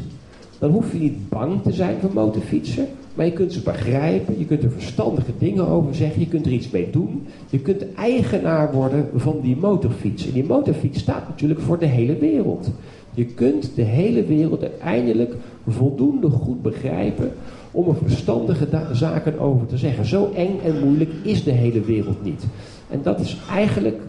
dan 0.59 0.71
hoef 0.71 0.93
je 0.93 0.99
niet 0.99 1.29
bang 1.29 1.63
te 1.63 1.71
zijn 1.71 1.95
voor 2.01 2.13
motorfietsen. 2.13 2.87
Maar 3.13 3.25
je 3.25 3.31
kunt 3.31 3.53
ze 3.53 3.61
begrijpen, 3.61 4.39
je 4.39 4.45
kunt 4.45 4.63
er 4.63 4.71
verstandige 4.71 5.31
dingen 5.37 5.67
over 5.67 5.95
zeggen, 5.95 6.19
je 6.19 6.27
kunt 6.27 6.45
er 6.45 6.51
iets 6.51 6.69
mee 6.69 6.89
doen. 6.89 7.27
Je 7.49 7.59
kunt 7.59 7.93
eigenaar 7.93 8.73
worden 8.73 9.09
van 9.15 9.39
die 9.41 9.57
motorfiets. 9.57 10.25
En 10.25 10.33
die 10.33 10.45
motorfiets 10.45 10.99
staat 10.99 11.27
natuurlijk 11.27 11.59
voor 11.59 11.79
de 11.79 11.85
hele 11.85 12.17
wereld. 12.17 12.69
Je 13.13 13.25
kunt 13.25 13.71
de 13.75 13.81
hele 13.81 14.25
wereld 14.25 14.61
uiteindelijk 14.61 15.35
voldoende 15.67 16.29
goed 16.29 16.61
begrijpen 16.61 17.31
om 17.71 17.87
er 17.87 17.95
verstandige 17.95 18.67
zaken 18.91 19.39
over 19.39 19.67
te 19.67 19.77
zeggen. 19.77 20.05
Zo 20.05 20.31
eng 20.35 20.59
en 20.63 20.79
moeilijk 20.83 21.11
is 21.23 21.43
de 21.43 21.51
hele 21.51 21.81
wereld 21.81 22.23
niet. 22.23 22.45
En 22.93 22.99
dat 23.01 23.19
is 23.19 23.37
eigenlijk 23.49 24.01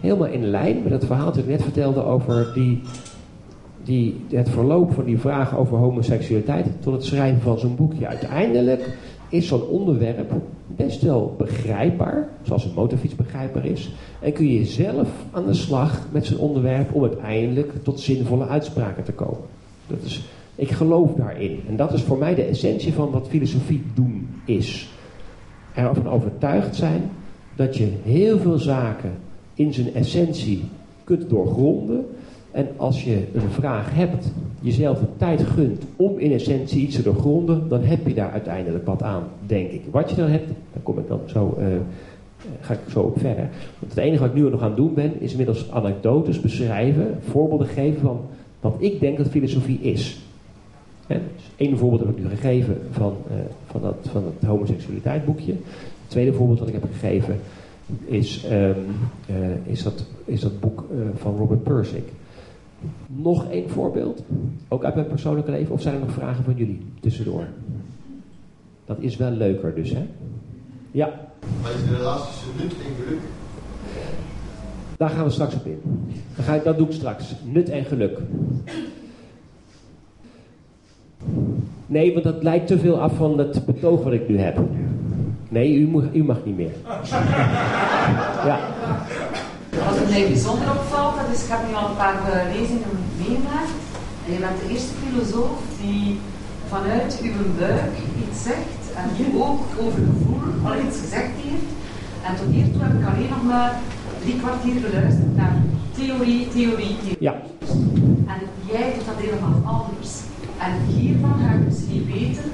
helemaal 0.00 0.26
in 0.26 0.50
lijn 0.50 0.82
met 0.82 0.92
het 0.92 1.04
verhaal 1.04 1.24
dat 1.24 1.36
ik 1.36 1.46
net 1.46 1.62
vertelde 1.62 2.04
over 2.04 2.50
die, 2.54 2.80
die, 3.84 4.24
het 4.28 4.48
verloop 4.48 4.92
van 4.92 5.04
die 5.04 5.18
vraag 5.18 5.56
over 5.56 5.76
homoseksualiteit 5.78 6.66
tot 6.80 6.92
het 6.92 7.04
schrijven 7.04 7.40
van 7.40 7.58
zo'n 7.58 7.76
boekje. 7.76 8.06
Uiteindelijk 8.06 8.96
is 9.28 9.46
zo'n 9.46 9.66
onderwerp 9.66 10.32
best 10.66 11.02
wel 11.02 11.34
begrijpbaar, 11.38 12.28
zoals 12.42 12.64
een 12.64 12.74
motorfiets 12.74 13.16
begrijpbaar 13.16 13.64
is. 13.64 13.90
En 14.20 14.32
kun 14.32 14.48
je 14.48 14.64
zelf 14.64 15.08
aan 15.30 15.46
de 15.46 15.54
slag 15.54 16.06
met 16.12 16.26
zo'n 16.26 16.38
onderwerp 16.38 16.94
om 16.94 17.02
uiteindelijk 17.02 17.72
tot 17.82 18.00
zinvolle 18.00 18.46
uitspraken 18.46 19.04
te 19.04 19.12
komen. 19.12 19.48
Dat 19.86 19.98
is, 20.04 20.24
ik 20.54 20.70
geloof 20.70 21.14
daarin. 21.14 21.60
En 21.68 21.76
dat 21.76 21.92
is 21.92 22.02
voor 22.02 22.18
mij 22.18 22.34
de 22.34 22.44
essentie 22.44 22.92
van 22.92 23.10
wat 23.10 23.28
filosofie 23.28 23.82
doen 23.94 24.28
is. 24.44 24.88
Ervan 25.74 26.08
overtuigd 26.08 26.76
zijn 26.76 27.10
dat 27.56 27.76
je 27.76 27.88
heel 28.02 28.38
veel 28.38 28.58
zaken 28.58 29.12
in 29.54 29.74
zijn 29.74 29.94
essentie 29.94 30.62
kunt 31.04 31.28
doorgronden. 31.28 32.06
En 32.50 32.68
als 32.76 33.04
je 33.04 33.24
een 33.34 33.50
vraag 33.50 33.94
hebt, 33.94 34.32
jezelf 34.60 34.98
de 34.98 35.06
tijd 35.16 35.42
gunt 35.42 35.82
om 35.96 36.18
in 36.18 36.32
essentie 36.32 36.82
iets 36.82 36.96
te 36.96 37.02
doorgronden, 37.02 37.68
dan 37.68 37.82
heb 37.82 38.06
je 38.06 38.14
daar 38.14 38.30
uiteindelijk 38.30 38.86
wat 38.86 39.02
aan, 39.02 39.22
denk 39.46 39.70
ik. 39.70 39.82
Wat 39.90 40.10
je 40.10 40.16
dan 40.16 40.28
hebt, 40.28 40.46
daar 40.46 40.82
kom 40.82 40.98
ik 40.98 41.08
dan 41.08 41.20
zo, 41.26 41.56
uh, 41.58 41.66
ga 42.60 42.72
ik 42.72 42.78
zo 42.90 43.00
op 43.00 43.18
verder. 43.18 43.48
Want 43.78 43.94
het 43.94 43.96
enige 43.96 44.20
wat 44.20 44.30
ik 44.30 44.34
nu 44.34 44.50
nog 44.50 44.60
aan 44.62 44.66
het 44.66 44.76
doen 44.76 44.94
ben, 44.94 45.20
is 45.20 45.30
inmiddels 45.30 45.70
anekdotes 45.70 46.40
beschrijven, 46.40 47.18
voorbeelden 47.20 47.66
geven 47.66 48.00
van 48.00 48.20
wat 48.60 48.74
ik 48.78 49.00
denk 49.00 49.18
dat 49.18 49.28
filosofie 49.28 49.80
is. 49.80 50.20
Hè? 51.06 51.18
Dus 51.56 51.78
voorbeeld 51.78 52.00
heb 52.00 52.16
ik 52.16 52.22
nu 52.22 52.28
gegeven 52.28 52.78
van, 52.90 53.16
uh, 53.30 53.36
van, 53.66 53.80
dat, 53.80 53.96
van 54.02 54.24
het 54.24 54.48
homoseksualiteitboekje. 54.48 55.54
Het 56.12 56.20
tweede 56.20 56.38
voorbeeld 56.38 56.58
dat 56.58 56.68
ik 56.68 56.74
heb 56.74 56.92
gegeven 56.92 57.40
is, 58.04 58.44
um, 58.50 58.74
uh, 59.30 59.36
is, 59.66 59.82
dat, 59.82 60.04
is 60.24 60.40
dat 60.40 60.60
boek 60.60 60.84
uh, 60.94 61.00
van 61.14 61.36
Robert 61.36 61.62
Persick. 61.62 62.08
Nog 63.06 63.50
één 63.50 63.70
voorbeeld, 63.70 64.22
ook 64.68 64.84
uit 64.84 64.94
mijn 64.94 65.06
persoonlijke 65.06 65.50
leven, 65.50 65.74
of 65.74 65.82
zijn 65.82 65.94
er 65.94 66.00
nog 66.00 66.12
vragen 66.12 66.44
van 66.44 66.54
jullie 66.56 66.80
tussendoor? 67.00 67.46
Dat 68.84 68.96
is 69.00 69.16
wel 69.16 69.30
leuker 69.30 69.74
dus, 69.74 69.90
hè? 69.90 70.06
Ja. 70.90 71.30
Maar 71.62 71.70
is 71.70 71.88
de 71.88 71.96
relatie 71.96 72.32
tussen 72.32 72.50
nut 72.58 72.72
en 72.72 73.04
geluk? 73.04 73.20
Daar 74.96 75.10
gaan 75.10 75.24
we 75.24 75.30
straks 75.30 75.54
op 75.54 75.66
in. 75.66 75.80
Dan 76.36 76.44
ga 76.44 76.54
ik, 76.54 76.64
dat 76.64 76.78
doe 76.78 76.86
ik 76.86 76.92
straks. 76.92 77.34
Nut 77.44 77.68
en 77.68 77.84
geluk. 77.84 78.18
Nee, 81.86 82.12
want 82.12 82.24
dat 82.24 82.42
lijkt 82.42 82.66
te 82.66 82.78
veel 82.78 83.00
af 83.00 83.16
van 83.16 83.38
het 83.38 83.66
betoog 83.66 84.02
wat 84.02 84.12
ik 84.12 84.28
nu 84.28 84.38
heb. 84.38 84.60
Nee, 85.52 85.74
u, 86.14 86.22
mag 86.24 86.38
niet 86.44 86.56
meer. 86.56 86.74
Ja. 88.48 88.58
Wat 89.84 90.08
mij 90.10 90.26
bijzonder 90.26 90.70
opvalt, 90.70 91.16
dat 91.16 91.28
is, 91.34 91.42
ik 91.44 91.50
heb 91.50 91.60
nu 91.68 91.74
al 91.74 91.88
een 91.88 91.96
paar 91.96 92.18
eh, 92.32 92.54
lezingen 92.54 92.94
meegemaakt. 93.18 93.76
En 94.24 94.32
je 94.32 94.38
bent 94.38 94.60
de 94.60 94.68
eerste 94.72 94.94
filosoof 95.02 95.58
die 95.80 96.18
vanuit 96.68 97.20
uw 97.22 97.44
buik 97.58 97.94
iets 98.22 98.42
zegt 98.42 98.82
en 99.00 99.06
die 99.16 99.42
ook 99.42 99.62
over 99.82 100.00
gevoel 100.10 100.40
al 100.66 100.74
iets 100.86 100.98
gezegd 101.04 101.34
heeft. 101.44 101.70
En 102.26 102.32
tot 102.36 102.54
hiertoe 102.54 102.82
heb 102.82 102.94
ik 102.98 103.06
alleen 103.10 103.32
nog 103.36 103.44
maar 103.52 103.72
drie 104.22 104.36
kwartier 104.42 104.76
geluisterd 104.84 105.36
naar 105.36 105.56
theorie, 105.96 106.48
theorie, 106.54 106.96
theorie. 107.02 107.16
Ja. 107.18 107.34
En 108.32 108.40
jij 108.72 108.86
doet 108.94 109.06
dat 109.10 109.18
helemaal 109.24 109.56
anders. 109.76 110.12
En 110.66 110.72
hiervan 110.94 111.34
ga 111.40 111.48
ik 111.56 111.64
dus 111.68 111.80
niet 111.90 112.06
weten 112.14 112.52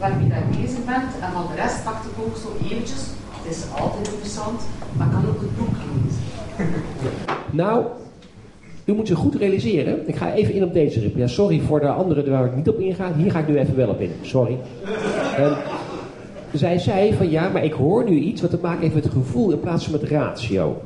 waarmee 0.00 0.26
je 0.26 0.60
bezig 0.60 0.84
bent. 0.84 1.10
En 1.20 1.32
van 1.32 1.46
de 1.50 1.62
rest 1.62 1.84
pak 1.84 1.94
ik 1.94 2.24
ook 2.26 2.36
zo 2.36 2.48
eventjes. 2.64 3.02
Het 3.42 3.56
is 3.56 3.80
altijd 3.80 4.08
interessant, 4.08 4.60
maar 4.96 5.08
kan 5.08 5.26
ook 5.28 5.40
het 5.40 5.56
boek 5.58 5.74
lezen. 5.86 6.22
Nou, 7.50 7.84
u 8.84 8.92
moet 8.92 9.06
zich 9.06 9.18
goed 9.18 9.34
realiseren. 9.34 10.08
Ik 10.08 10.16
ga 10.16 10.32
even 10.32 10.54
in 10.54 10.64
op 10.64 10.72
deze 10.72 11.00
rip. 11.00 11.16
Ja, 11.16 11.26
sorry 11.26 11.60
voor 11.60 11.80
de 11.80 11.88
anderen 11.88 12.30
waar 12.30 12.44
ik 12.44 12.56
niet 12.56 12.68
op 12.68 12.78
inga. 12.78 13.12
Hier 13.14 13.30
ga 13.30 13.38
ik 13.38 13.48
nu 13.48 13.58
even 13.58 13.76
wel 13.76 13.88
op 13.88 14.00
in. 14.00 14.10
Sorry. 14.22 14.58
Ehm, 15.36 15.54
zij 16.52 16.78
zei 16.78 17.14
van 17.14 17.30
ja, 17.30 17.48
maar 17.48 17.64
ik 17.64 17.72
hoor 17.72 18.04
nu 18.04 18.16
iets 18.16 18.40
wat 18.40 18.50
te 18.50 18.58
maken 18.62 18.80
heeft 18.80 18.94
met 18.94 19.04
het 19.04 19.12
gevoel 19.12 19.50
in 19.50 19.60
plaats 19.60 19.84
van 19.84 19.92
met 19.92 20.10
ratio. 20.10 20.82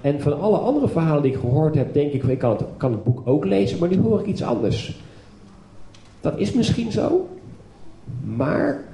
En 0.00 0.20
van 0.20 0.40
alle 0.40 0.56
andere 0.56 0.88
verhalen 0.88 1.22
die 1.22 1.32
ik 1.32 1.38
gehoord 1.38 1.74
heb, 1.74 1.94
denk 1.94 2.12
ik, 2.12 2.22
ik 2.22 2.38
kan 2.38 2.58
kan 2.76 2.92
het 2.92 3.04
boek 3.04 3.22
ook 3.24 3.44
lezen, 3.44 3.78
maar 3.78 3.88
nu 3.88 3.98
hoor 4.00 4.20
ik 4.20 4.26
iets 4.26 4.42
anders. 4.42 4.98
Dat 6.20 6.38
is 6.38 6.52
misschien 6.52 6.92
zo, 6.92 7.28
maar 8.36 8.84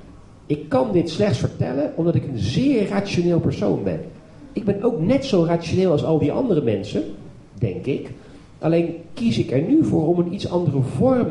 ik 0.47 0.69
kan 0.69 0.93
dit 0.93 1.11
slechts 1.11 1.39
vertellen 1.39 1.93
omdat 1.95 2.15
ik 2.15 2.25
een 2.25 2.39
zeer 2.39 2.89
rationeel 2.89 3.41
persoon 3.41 3.83
ben. 3.83 4.01
Ik 4.53 4.65
ben 4.65 4.83
ook 4.83 5.01
net 5.01 5.25
zo 5.25 5.45
rationeel 5.45 5.91
als 5.91 6.05
al 6.05 6.19
die 6.19 6.33
andere 6.33 6.63
mensen, 6.63 7.03
denk 7.59 7.87
ik. 7.87 8.11
Alleen 8.59 8.95
kies 9.15 9.39
ik 9.39 9.51
er 9.51 9.63
nu 9.63 9.85
voor 9.85 10.07
om 10.07 10.19
een 10.19 10.33
iets 10.33 10.51
andere 10.51 10.83
vorm 10.83 11.29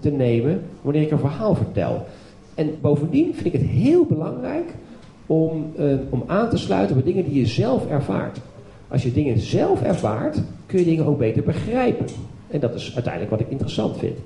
te 0.00 0.10
nemen 0.10 0.62
wanneer 0.82 1.02
ik 1.02 1.10
een 1.10 1.18
verhaal 1.18 1.54
vertel. 1.54 2.06
En 2.54 2.74
bovendien 2.80 3.34
vind 3.34 3.46
ik 3.46 3.52
het 3.52 3.70
heel 3.70 4.04
belangrijk 4.04 4.74
om, 5.26 5.72
eh, 5.76 5.84
om 6.10 6.22
aan 6.26 6.50
te 6.50 6.56
sluiten 6.56 6.96
bij 6.96 7.04
dingen 7.04 7.24
die 7.24 7.40
je 7.40 7.46
zelf 7.46 7.88
ervaart. 7.90 8.38
Als 8.88 9.02
je 9.02 9.12
dingen 9.12 9.38
zelf 9.38 9.82
ervaart, 9.82 10.40
kun 10.66 10.78
je 10.78 10.84
dingen 10.84 11.06
ook 11.06 11.18
beter 11.18 11.42
begrijpen. 11.42 12.06
En 12.48 12.60
dat 12.60 12.74
is 12.74 12.94
uiteindelijk 12.94 13.30
wat 13.30 13.40
ik 13.40 13.50
interessant 13.50 13.96
vind. 13.96 14.18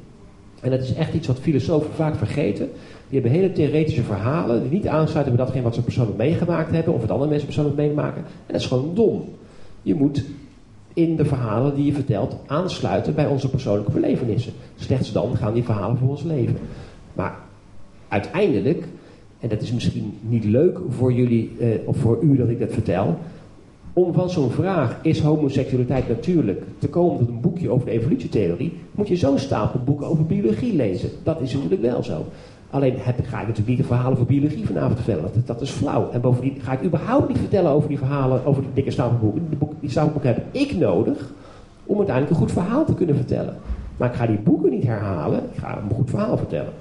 En 0.62 0.70
dat 0.70 0.80
is 0.80 0.94
echt 0.94 1.14
iets 1.14 1.26
wat 1.26 1.38
filosofen 1.38 1.90
vaak 1.92 2.16
vergeten. 2.16 2.70
Die 3.08 3.20
hebben 3.20 3.40
hele 3.40 3.52
theoretische 3.52 4.02
verhalen 4.02 4.62
die 4.62 4.70
niet 4.70 4.86
aansluiten 4.86 5.34
bij 5.34 5.44
datgene 5.44 5.64
wat 5.64 5.74
ze 5.74 5.82
persoonlijk 5.82 6.18
meegemaakt 6.18 6.70
hebben 6.70 6.94
of 6.94 7.00
wat 7.00 7.10
andere 7.10 7.28
mensen 7.28 7.46
persoonlijk 7.46 7.76
meemaken. 7.76 8.22
En 8.22 8.52
dat 8.52 8.60
is 8.60 8.66
gewoon 8.66 8.94
dom. 8.94 9.24
Je 9.82 9.94
moet 9.94 10.24
in 10.94 11.16
de 11.16 11.24
verhalen 11.24 11.74
die 11.74 11.84
je 11.84 11.92
vertelt 11.92 12.36
aansluiten 12.46 13.14
bij 13.14 13.26
onze 13.26 13.50
persoonlijke 13.50 13.92
belevenissen. 13.92 14.52
Slechts 14.76 15.12
dan 15.12 15.36
gaan 15.36 15.54
die 15.54 15.64
verhalen 15.64 15.96
voor 15.98 16.08
ons 16.08 16.22
leven. 16.22 16.56
Maar 17.12 17.38
uiteindelijk, 18.08 18.84
en 19.40 19.48
dat 19.48 19.62
is 19.62 19.72
misschien 19.72 20.18
niet 20.20 20.44
leuk 20.44 20.78
voor 20.88 21.12
jullie 21.12 21.52
eh, 21.58 21.68
of 21.84 21.96
voor 21.96 22.18
u 22.22 22.36
dat 22.36 22.48
ik 22.48 22.60
dat 22.60 22.72
vertel, 22.72 23.18
om 23.92 24.12
van 24.12 24.30
zo'n 24.30 24.50
vraag, 24.50 24.98
is 25.02 25.20
homoseksualiteit 25.20 26.08
natuurlijk, 26.08 26.62
te 26.78 26.88
komen 26.88 27.18
tot 27.18 27.28
een 27.28 27.40
boekje 27.40 27.70
over 27.70 27.86
de 27.86 27.92
evolutietheorie, 27.92 28.78
moet 28.90 29.08
je 29.08 29.16
zo'n 29.16 29.38
stapel 29.38 29.80
boeken 29.84 30.06
over 30.06 30.26
biologie 30.26 30.76
lezen. 30.76 31.10
Dat 31.22 31.40
is 31.40 31.54
natuurlijk 31.54 31.82
wel 31.82 32.02
zo. 32.02 32.24
Alleen 32.70 32.94
heb, 32.98 33.16
ga 33.24 33.40
ik 33.40 33.46
natuurlijk 33.46 33.68
niet 33.68 33.76
de 33.76 33.84
verhalen 33.84 34.12
over 34.12 34.26
biologie 34.26 34.66
vanavond 34.66 34.96
vertellen. 34.96 35.22
Dat, 35.22 35.46
dat 35.46 35.60
is 35.60 35.70
flauw. 35.70 36.10
En 36.10 36.20
bovendien 36.20 36.60
ga 36.60 36.72
ik 36.72 36.84
überhaupt 36.84 37.28
niet 37.28 37.38
vertellen 37.38 37.70
over 37.70 37.88
die 37.88 37.98
verhalen, 37.98 38.44
over 38.44 38.62
die 38.62 38.70
dikke 38.74 38.90
stapelboeken. 38.90 39.46
Die, 39.48 39.58
boek, 39.58 39.72
die 39.80 39.90
stapelboeken 39.90 40.34
heb 40.34 40.44
ik 40.50 40.76
nodig 40.76 41.32
om 41.84 41.96
uiteindelijk 41.96 42.34
een 42.34 42.42
goed 42.42 42.52
verhaal 42.52 42.84
te 42.84 42.94
kunnen 42.94 43.16
vertellen. 43.16 43.56
Maar 43.96 44.08
ik 44.08 44.14
ga 44.14 44.26
die 44.26 44.38
boeken 44.38 44.70
niet 44.70 44.84
herhalen, 44.84 45.38
ik 45.52 45.58
ga 45.58 45.78
een 45.82 45.94
goed 45.94 46.10
verhaal 46.10 46.36
vertellen. 46.36 46.72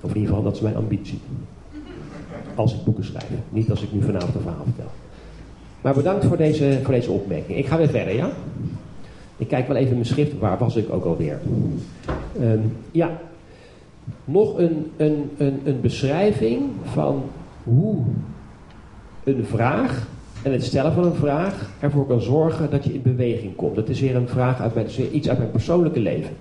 Of 0.00 0.10
in 0.10 0.16
ieder 0.16 0.28
geval, 0.28 0.42
dat 0.44 0.54
is 0.54 0.60
mijn 0.60 0.76
ambitie. 0.76 1.20
Als 2.54 2.74
ik 2.74 2.84
boeken 2.84 3.04
schrijf. 3.04 3.28
Niet 3.48 3.70
als 3.70 3.82
ik 3.82 3.92
nu 3.92 4.02
vanavond 4.02 4.34
een 4.34 4.40
verhaal 4.40 4.64
vertel. 4.64 4.90
Maar 5.80 5.94
bedankt 5.94 6.24
voor 6.24 6.36
deze, 6.36 6.78
voor 6.82 6.94
deze 6.94 7.10
opmerking. 7.10 7.58
Ik 7.58 7.66
ga 7.66 7.76
weer 7.76 7.88
verder, 7.88 8.14
ja? 8.14 8.30
Ik 9.36 9.48
kijk 9.48 9.66
wel 9.66 9.76
even 9.76 9.88
in 9.88 9.94
mijn 9.94 10.06
schrift. 10.06 10.38
Waar 10.38 10.58
was 10.58 10.76
ik 10.76 10.92
ook 10.92 11.04
alweer? 11.04 11.38
Um, 12.40 12.76
ja. 12.90 13.20
Nog 14.24 14.58
een, 14.58 14.90
een, 14.96 15.30
een, 15.36 15.60
een 15.64 15.80
beschrijving 15.80 16.62
van 16.82 17.22
hoe 17.64 17.96
een 19.24 19.44
vraag 19.44 20.08
en 20.42 20.52
het 20.52 20.64
stellen 20.64 20.92
van 20.92 21.04
een 21.04 21.14
vraag 21.14 21.70
ervoor 21.80 22.06
kan 22.06 22.20
zorgen 22.20 22.70
dat 22.70 22.84
je 22.84 22.92
in 22.92 23.02
beweging 23.02 23.56
komt. 23.56 23.74
Dat 23.74 23.88
is 23.88 24.00
weer 24.00 24.16
een 24.16 24.28
vraag 24.28 24.60
uit 24.60 24.74
mijn, 24.74 24.86
iets 25.12 25.28
uit 25.28 25.38
mijn 25.38 25.50
persoonlijke 25.50 26.00
leven. 26.00 26.32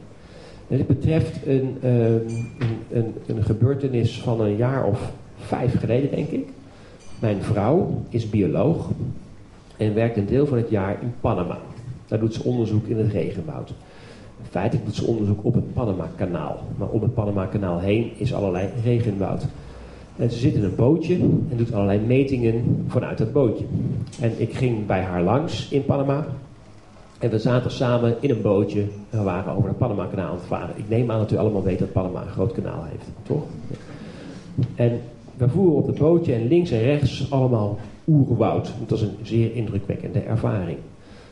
En 0.68 0.78
dit 0.78 0.88
betreft 0.88 1.48
um, 1.48 1.78
een, 1.82 2.46
een, 2.92 3.14
een 3.26 3.44
gebeurtenis 3.44 4.22
van 4.22 4.42
een 4.42 4.56
jaar 4.56 4.86
of 4.86 5.12
vijf 5.38 5.80
geleden, 5.80 6.12
denk 6.12 6.30
ik. 6.30 6.48
Mijn 7.20 7.42
vrouw 7.42 8.02
is 8.10 8.30
bioloog 8.30 8.90
en 9.80 9.94
werkt 9.94 10.18
een 10.18 10.26
deel 10.26 10.46
van 10.46 10.58
het 10.58 10.70
jaar 10.70 10.98
in 11.02 11.14
Panama. 11.22 11.58
Daar 12.08 12.20
doet 12.20 12.34
ze 12.34 12.44
onderzoek 12.44 12.88
in 12.88 12.98
het 12.98 13.12
regenwoud. 13.12 13.74
Feitelijk 14.50 14.86
doet 14.86 14.96
ze 14.96 15.06
onderzoek 15.06 15.40
op 15.42 15.54
het 15.54 15.74
Panama-kanaal. 15.74 16.60
Maar 16.78 16.88
om 16.88 17.02
het 17.02 17.14
Panama-kanaal 17.14 17.80
heen 17.80 18.12
is 18.18 18.34
allerlei 18.34 18.68
regenwoud. 18.84 19.46
En 20.16 20.32
ze 20.32 20.38
zit 20.38 20.54
in 20.54 20.64
een 20.64 20.76
bootje 20.76 21.16
en 21.50 21.58
doet 21.58 21.74
allerlei 21.74 22.00
metingen 22.00 22.86
vanuit 22.88 23.18
dat 23.18 23.34
bootje. 23.34 23.66
En 24.22 24.32
ik 24.38 24.54
ging 24.54 24.86
bij 24.86 25.02
haar 25.02 25.24
langs 25.24 25.70
in 25.70 25.86
Panama. 25.86 26.26
En 27.20 27.30
we 27.30 27.40
zaten 27.40 27.72
samen 27.72 28.16
in 28.20 28.30
een 28.30 28.42
bootje 28.42 28.82
en 29.10 29.18
we 29.18 29.24
waren 29.24 29.56
over 29.56 29.70
het 29.70 29.78
Panama-kanaal 29.78 30.30
aan 30.30 30.36
het 30.36 30.46
varen. 30.46 30.78
Ik 30.78 30.90
neem 30.90 31.12
aan 31.12 31.20
dat 31.20 31.32
u 31.32 31.38
allemaal 31.38 31.64
weet 31.64 31.80
dat 31.80 31.92
Panama 31.92 32.22
een 32.22 32.28
groot 32.28 32.52
kanaal 32.52 32.84
heeft, 32.84 33.10
toch? 33.24 33.44
En 34.76 35.00
we 35.38 35.50
voeren 35.50 35.76
op 35.76 35.88
het 35.88 35.98
bootje 35.98 36.34
en 36.34 36.48
links 36.48 36.72
en 36.72 36.82
rechts 36.82 37.32
allemaal 37.32 37.78
oerwoud. 38.10 38.74
Dat 38.80 38.90
was 38.90 39.02
een 39.02 39.18
zeer 39.22 39.56
indrukwekkende 39.56 40.20
ervaring. 40.20 40.78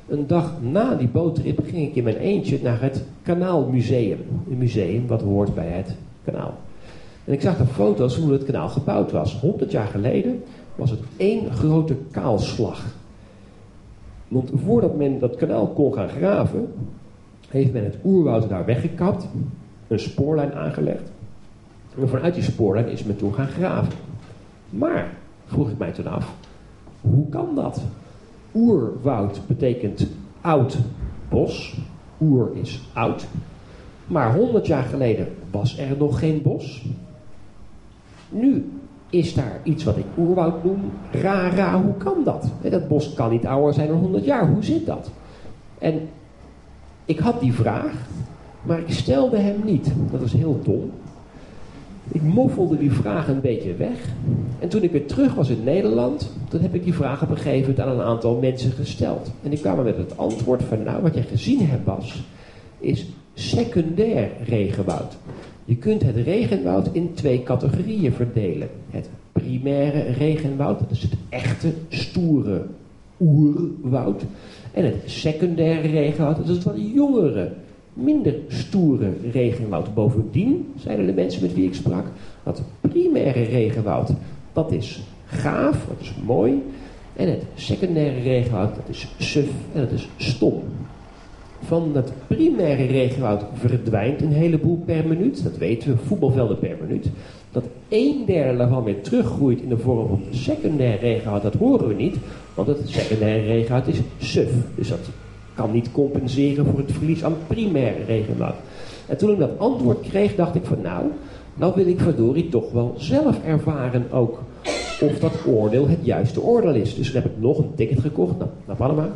Een 0.07 0.27
dag 0.27 0.51
na 0.61 0.95
die 0.95 1.07
boottrip 1.07 1.59
ging 1.65 1.87
ik 1.87 1.95
in 1.95 2.03
mijn 2.03 2.17
eentje 2.17 2.59
naar 2.63 2.81
het 2.81 3.03
Kanaalmuseum. 3.23 4.19
Een 4.49 4.57
museum 4.57 5.07
wat 5.07 5.21
hoort 5.21 5.55
bij 5.55 5.67
het 5.67 5.95
kanaal. 6.23 6.53
En 7.25 7.33
ik 7.33 7.41
zag 7.41 7.57
de 7.57 7.65
foto's 7.65 8.17
hoe 8.17 8.31
het 8.31 8.43
kanaal 8.43 8.69
gebouwd 8.69 9.11
was. 9.11 9.39
100 9.39 9.71
jaar 9.71 9.87
geleden 9.87 10.43
was 10.75 10.89
het 10.89 10.99
één 11.17 11.51
grote 11.51 11.95
kaalslag. 12.11 12.85
Want 14.27 14.51
voordat 14.65 14.97
men 14.97 15.19
dat 15.19 15.35
kanaal 15.35 15.67
kon 15.67 15.93
gaan 15.93 16.09
graven, 16.09 16.67
heeft 17.49 17.73
men 17.73 17.83
het 17.83 17.97
oerwoud 18.03 18.49
daar 18.49 18.65
weggekapt, 18.65 19.27
een 19.87 19.99
spoorlijn 19.99 20.53
aangelegd. 20.53 21.11
En 21.99 22.09
vanuit 22.09 22.33
die 22.33 22.43
spoorlijn 22.43 22.87
is 22.87 23.03
men 23.03 23.17
toen 23.17 23.33
gaan 23.33 23.47
graven. 23.47 23.93
Maar, 24.69 25.13
vroeg 25.45 25.69
ik 25.69 25.77
mij 25.77 25.91
toen 25.91 26.07
af, 26.07 26.33
hoe 27.01 27.29
kan 27.29 27.55
dat? 27.55 27.81
Oerwoud 28.53 29.41
betekent 29.47 30.07
oud 30.41 30.77
bos. 31.29 31.77
Oer 32.21 32.49
is 32.53 32.81
oud. 32.93 33.27
Maar 34.07 34.35
100 34.35 34.67
jaar 34.67 34.83
geleden 34.83 35.27
was 35.51 35.77
er 35.77 35.97
nog 35.97 36.19
geen 36.19 36.41
bos. 36.41 36.85
Nu 38.29 38.71
is 39.09 39.33
daar 39.33 39.59
iets 39.63 39.83
wat 39.83 39.97
ik 39.97 40.05
oerwoud 40.17 40.63
noem. 40.63 40.91
Rara, 41.11 41.81
hoe 41.81 41.93
kan 41.97 42.23
dat? 42.23 42.51
Dat 42.61 42.87
bos 42.87 43.13
kan 43.13 43.31
niet 43.31 43.45
ouder 43.45 43.73
zijn 43.73 43.87
dan 43.87 43.97
100 43.97 44.25
jaar. 44.25 44.47
Hoe 44.47 44.63
zit 44.63 44.85
dat? 44.85 45.11
En 45.77 46.09
ik 47.05 47.19
had 47.19 47.39
die 47.39 47.53
vraag, 47.53 47.93
maar 48.61 48.79
ik 48.79 48.91
stelde 48.91 49.37
hem 49.37 49.61
niet. 49.63 49.91
Dat 50.11 50.21
was 50.21 50.33
heel 50.33 50.59
dom. 50.63 50.91
Ik 52.11 52.21
moffelde 52.21 52.77
die 52.77 52.91
vraag 52.91 53.27
een 53.27 53.41
beetje 53.41 53.75
weg. 53.75 54.13
En 54.59 54.69
toen 54.69 54.83
ik 54.83 54.91
weer 54.91 55.05
terug 55.05 55.33
was 55.33 55.49
in 55.49 55.63
Nederland, 55.63 56.31
toen 56.49 56.61
heb 56.61 56.75
ik 56.75 56.83
die 56.83 56.93
vraag 56.93 57.23
op 57.23 57.29
een 57.29 57.37
gegeven 57.37 57.69
moment 57.69 57.79
aan 57.79 57.99
een 57.99 58.05
aantal 58.05 58.39
mensen 58.39 58.71
gesteld. 58.71 59.31
En 59.43 59.49
die 59.49 59.59
kwamen 59.59 59.83
met 59.83 59.97
het 59.97 60.17
antwoord 60.17 60.63
van, 60.63 60.83
nou, 60.83 61.01
wat 61.01 61.15
je 61.15 61.21
gezien 61.21 61.67
hebt, 61.67 61.85
Bas, 61.85 62.23
is 62.79 63.05
secundair 63.33 64.29
regenwoud. 64.45 65.17
Je 65.65 65.75
kunt 65.75 66.01
het 66.03 66.15
regenwoud 66.15 66.89
in 66.91 67.13
twee 67.13 67.43
categorieën 67.43 68.13
verdelen. 68.13 68.69
Het 68.89 69.09
primaire 69.31 70.01
regenwoud, 70.01 70.79
dat 70.79 70.91
is 70.91 71.01
het 71.01 71.13
echte, 71.29 71.73
stoere 71.89 72.65
oerwoud. 73.19 74.23
En 74.71 74.85
het 74.85 74.95
secundaire 75.05 75.87
regenwoud, 75.87 76.35
dat 76.35 76.47
is 76.47 76.55
het 76.55 76.63
wat 76.63 76.91
jongere 76.93 77.51
minder 78.03 78.35
stoere 78.47 79.09
regenwoud. 79.31 79.93
Bovendien, 79.93 80.73
zeiden 80.75 81.05
de 81.05 81.13
mensen 81.13 81.41
met 81.41 81.53
wie 81.53 81.65
ik 81.65 81.75
sprak, 81.75 82.05
dat 82.43 82.61
primaire 82.81 83.43
regenwoud, 83.43 84.11
dat 84.53 84.71
is 84.71 85.03
gaaf, 85.25 85.85
dat 85.87 85.97
is 85.99 86.13
mooi. 86.25 86.61
En 87.15 87.29
het 87.29 87.43
secundaire 87.55 88.21
regenwoud, 88.21 88.75
dat 88.75 88.89
is 88.89 89.07
suf 89.17 89.49
en 89.73 89.81
dat 89.81 89.91
is 89.91 90.09
stom. 90.17 90.61
van 91.65 91.91
het 91.95 92.11
primaire 92.27 92.85
regenwoud 92.85 93.43
verdwijnt 93.53 94.21
een 94.21 94.31
heleboel 94.31 94.83
per 94.85 95.07
minuut. 95.07 95.43
Dat 95.43 95.57
weten 95.57 95.91
we, 95.91 95.97
voetbalvelden 95.97 96.59
per 96.59 96.77
minuut. 96.87 97.09
Dat 97.51 97.63
een 97.89 98.23
derde 98.25 98.57
daarvan 98.57 98.83
weer 98.83 99.01
teruggroeit 99.01 99.61
in 99.61 99.69
de 99.69 99.77
vorm 99.77 100.07
van 100.07 100.21
secundair 100.31 100.99
regenwoud, 100.99 101.41
dat 101.41 101.53
horen 101.53 101.87
we 101.87 101.93
niet. 101.93 102.15
Want 102.53 102.67
het 102.67 102.89
secundaire 102.89 103.45
regenwoud 103.45 103.87
is 103.87 103.99
suf. 104.17 104.51
Dus 104.75 104.89
dat 104.89 105.09
kan 105.57 105.71
niet 105.71 105.91
compenseren 105.91 106.65
voor 106.65 106.79
het 106.79 106.91
verlies 106.91 107.23
aan 107.23 107.35
primaire 107.47 108.03
regenwoud. 108.03 108.55
En 109.07 109.17
toen 109.17 109.31
ik 109.31 109.39
dat 109.39 109.59
antwoord 109.59 110.09
kreeg, 110.09 110.35
dacht 110.35 110.55
ik 110.55 110.65
van 110.65 110.81
nou, 110.81 111.05
nou 111.55 111.73
wil 111.75 111.87
ik 111.87 111.99
verdorie 111.99 112.49
toch 112.49 112.71
wel 112.71 112.93
zelf 112.97 113.43
ervaren 113.45 114.11
ook 114.11 114.39
of 115.01 115.19
dat 115.19 115.33
oordeel 115.45 115.87
het 115.87 115.99
juiste 116.01 116.41
oordeel 116.41 116.73
is. 116.73 116.95
Dus 116.95 117.11
toen 117.11 117.21
heb 117.21 117.31
ik 117.31 117.41
nog 117.41 117.57
een 117.57 117.75
ticket 117.75 117.99
gekocht 117.99 118.37
naar, 118.37 118.47
naar 118.65 118.75
Panama. 118.75 119.09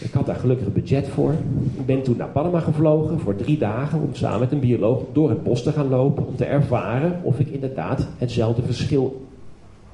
Ik 0.00 0.12
had 0.12 0.26
daar 0.26 0.36
gelukkig 0.36 0.66
een 0.66 0.72
budget 0.72 1.08
voor. 1.08 1.32
Ik 1.76 1.86
ben 1.86 2.02
toen 2.02 2.16
naar 2.16 2.28
Panama 2.28 2.60
gevlogen 2.60 3.20
voor 3.20 3.36
drie 3.36 3.58
dagen 3.58 4.00
om 4.00 4.08
samen 4.12 4.40
met 4.40 4.52
een 4.52 4.60
bioloog 4.60 5.02
door 5.12 5.28
het 5.28 5.42
bos 5.42 5.62
te 5.62 5.72
gaan 5.72 5.88
lopen. 5.88 6.26
Om 6.26 6.36
te 6.36 6.44
ervaren 6.44 7.20
of 7.22 7.38
ik 7.38 7.48
inderdaad 7.48 8.06
hetzelfde 8.18 8.62
verschil 8.62 9.26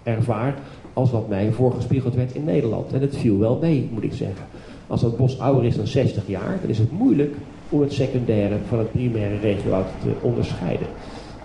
ervaar 0.02 0.54
als 0.92 1.10
wat 1.10 1.28
mij 1.28 1.52
voorgespiegeld 1.52 2.14
werd 2.14 2.34
in 2.34 2.44
Nederland. 2.44 2.92
En 2.92 3.00
het 3.00 3.16
viel 3.16 3.38
wel 3.38 3.58
mee, 3.60 3.88
moet 3.92 4.02
ik 4.02 4.12
zeggen. 4.12 4.44
Als 4.86 5.00
dat 5.00 5.16
bos 5.16 5.38
ouder 5.38 5.64
is 5.64 5.76
dan 5.76 5.86
60 5.86 6.26
jaar, 6.26 6.58
dan 6.60 6.70
is 6.70 6.78
het 6.78 6.92
moeilijk 6.92 7.34
om 7.68 7.80
het 7.80 7.92
secundaire 7.92 8.56
van 8.68 8.78
het 8.78 8.92
primaire 8.92 9.38
regiowoud 9.38 9.86
te 10.02 10.12
onderscheiden. 10.20 10.86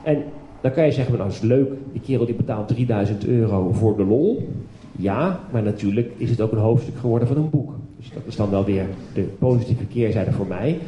En 0.03 0.23
dan 0.61 0.71
kan 0.71 0.85
je 0.85 0.91
zeggen, 0.91 1.17
nou 1.17 1.29
is 1.29 1.39
leuk, 1.39 1.71
die 1.91 2.01
kerel 2.01 2.25
die 2.25 2.35
betaalt 2.35 2.67
3000 2.67 3.25
euro 3.25 3.71
voor 3.71 3.97
de 3.97 4.03
lol. 4.03 4.49
Ja, 4.91 5.39
maar 5.51 5.63
natuurlijk 5.63 6.11
is 6.17 6.29
het 6.29 6.41
ook 6.41 6.51
een 6.51 6.57
hoofdstuk 6.57 6.97
geworden 6.97 7.27
van 7.27 7.37
een 7.37 7.49
boek. 7.49 7.73
Dus 7.97 8.11
dat 8.13 8.23
is 8.25 8.35
dan 8.35 8.49
wel 8.49 8.65
weer 8.65 8.85
de 9.13 9.21
positieve 9.21 9.85
keerzijde 9.85 10.31
voor 10.31 10.47
mij, 10.47 10.79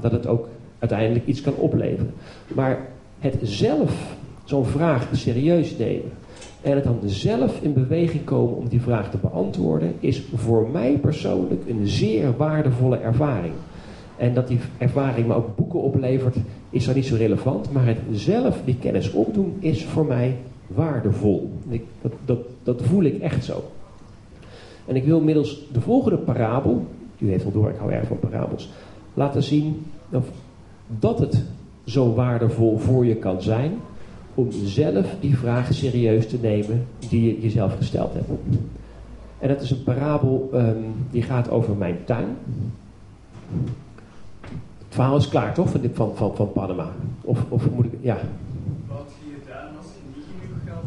dat 0.00 0.12
het 0.12 0.26
ook 0.26 0.48
uiteindelijk 0.78 1.26
iets 1.26 1.40
kan 1.40 1.54
opleveren. 1.54 2.14
Maar 2.54 2.88
het 3.18 3.34
zelf 3.42 4.16
zo'n 4.44 4.66
vraag 4.66 5.08
serieus 5.12 5.76
nemen 5.76 6.10
en 6.62 6.74
het 6.74 6.84
dan 6.84 6.98
zelf 7.04 7.62
in 7.62 7.72
beweging 7.72 8.24
komen 8.24 8.56
om 8.56 8.68
die 8.68 8.80
vraag 8.80 9.10
te 9.10 9.16
beantwoorden, 9.16 9.94
is 10.00 10.22
voor 10.34 10.68
mij 10.70 10.98
persoonlijk 10.98 11.62
een 11.68 11.86
zeer 11.86 12.36
waardevolle 12.36 12.96
ervaring. 12.96 13.52
En 14.16 14.34
dat 14.34 14.48
die 14.48 14.58
ervaring 14.78 15.26
me 15.26 15.34
ook 15.34 15.56
boeken 15.56 15.80
oplevert, 15.80 16.36
is 16.70 16.84
dan 16.84 16.94
niet 16.94 17.06
zo 17.06 17.16
relevant. 17.16 17.72
Maar 17.72 17.86
het 17.86 17.98
zelf 18.12 18.60
die 18.64 18.76
kennis 18.76 19.12
opdoen, 19.12 19.56
is 19.58 19.84
voor 19.84 20.06
mij 20.06 20.36
waardevol. 20.66 21.50
Ik, 21.68 21.82
dat, 22.00 22.12
dat, 22.24 22.38
dat 22.62 22.82
voel 22.82 23.02
ik 23.02 23.20
echt 23.20 23.44
zo. 23.44 23.62
En 24.86 24.96
ik 24.96 25.04
wil 25.04 25.20
middels 25.20 25.66
de 25.72 25.80
volgende 25.80 26.18
parabel, 26.18 26.86
u 27.18 27.30
heeft 27.30 27.44
al 27.44 27.52
door, 27.52 27.70
ik 27.70 27.76
hou 27.78 27.92
erg 27.92 28.06
van 28.06 28.18
parabels, 28.18 28.70
laten 29.14 29.42
zien 29.42 29.86
dat 30.98 31.18
het 31.18 31.44
zo 31.84 32.14
waardevol 32.14 32.78
voor 32.78 33.06
je 33.06 33.16
kan 33.16 33.42
zijn 33.42 33.72
om 34.40 34.50
zelf 34.64 35.06
die 35.20 35.36
vragen 35.36 35.74
serieus 35.74 36.28
te 36.28 36.38
nemen 36.42 36.86
die 37.08 37.24
je 37.24 37.40
jezelf 37.40 37.76
gesteld 37.76 38.12
hebt. 38.12 38.28
En 39.38 39.48
dat 39.48 39.60
is 39.60 39.70
een 39.70 39.82
parabel 39.82 40.50
um, 40.54 40.94
die 41.10 41.22
gaat 41.22 41.50
over 41.50 41.76
mijn 41.76 41.98
tuin. 42.04 42.36
Het 44.78 44.98
verhaal 44.98 45.16
is 45.16 45.28
klaar 45.28 45.54
toch 45.54 45.70
van, 45.70 45.80
van, 45.92 46.10
van, 46.14 46.36
van 46.36 46.52
Panama? 46.52 46.90
Of, 47.20 47.44
of 47.48 47.70
moet 47.70 47.84
ik, 47.84 47.92
ja. 48.00 48.16
Wat 48.88 48.98
had 48.98 49.12
je 49.24 49.36
gedaan 49.42 49.76
als 49.76 49.86
je 49.86 50.16
niet 50.16 50.24
genoeg 50.40 50.60
geld 50.64 50.84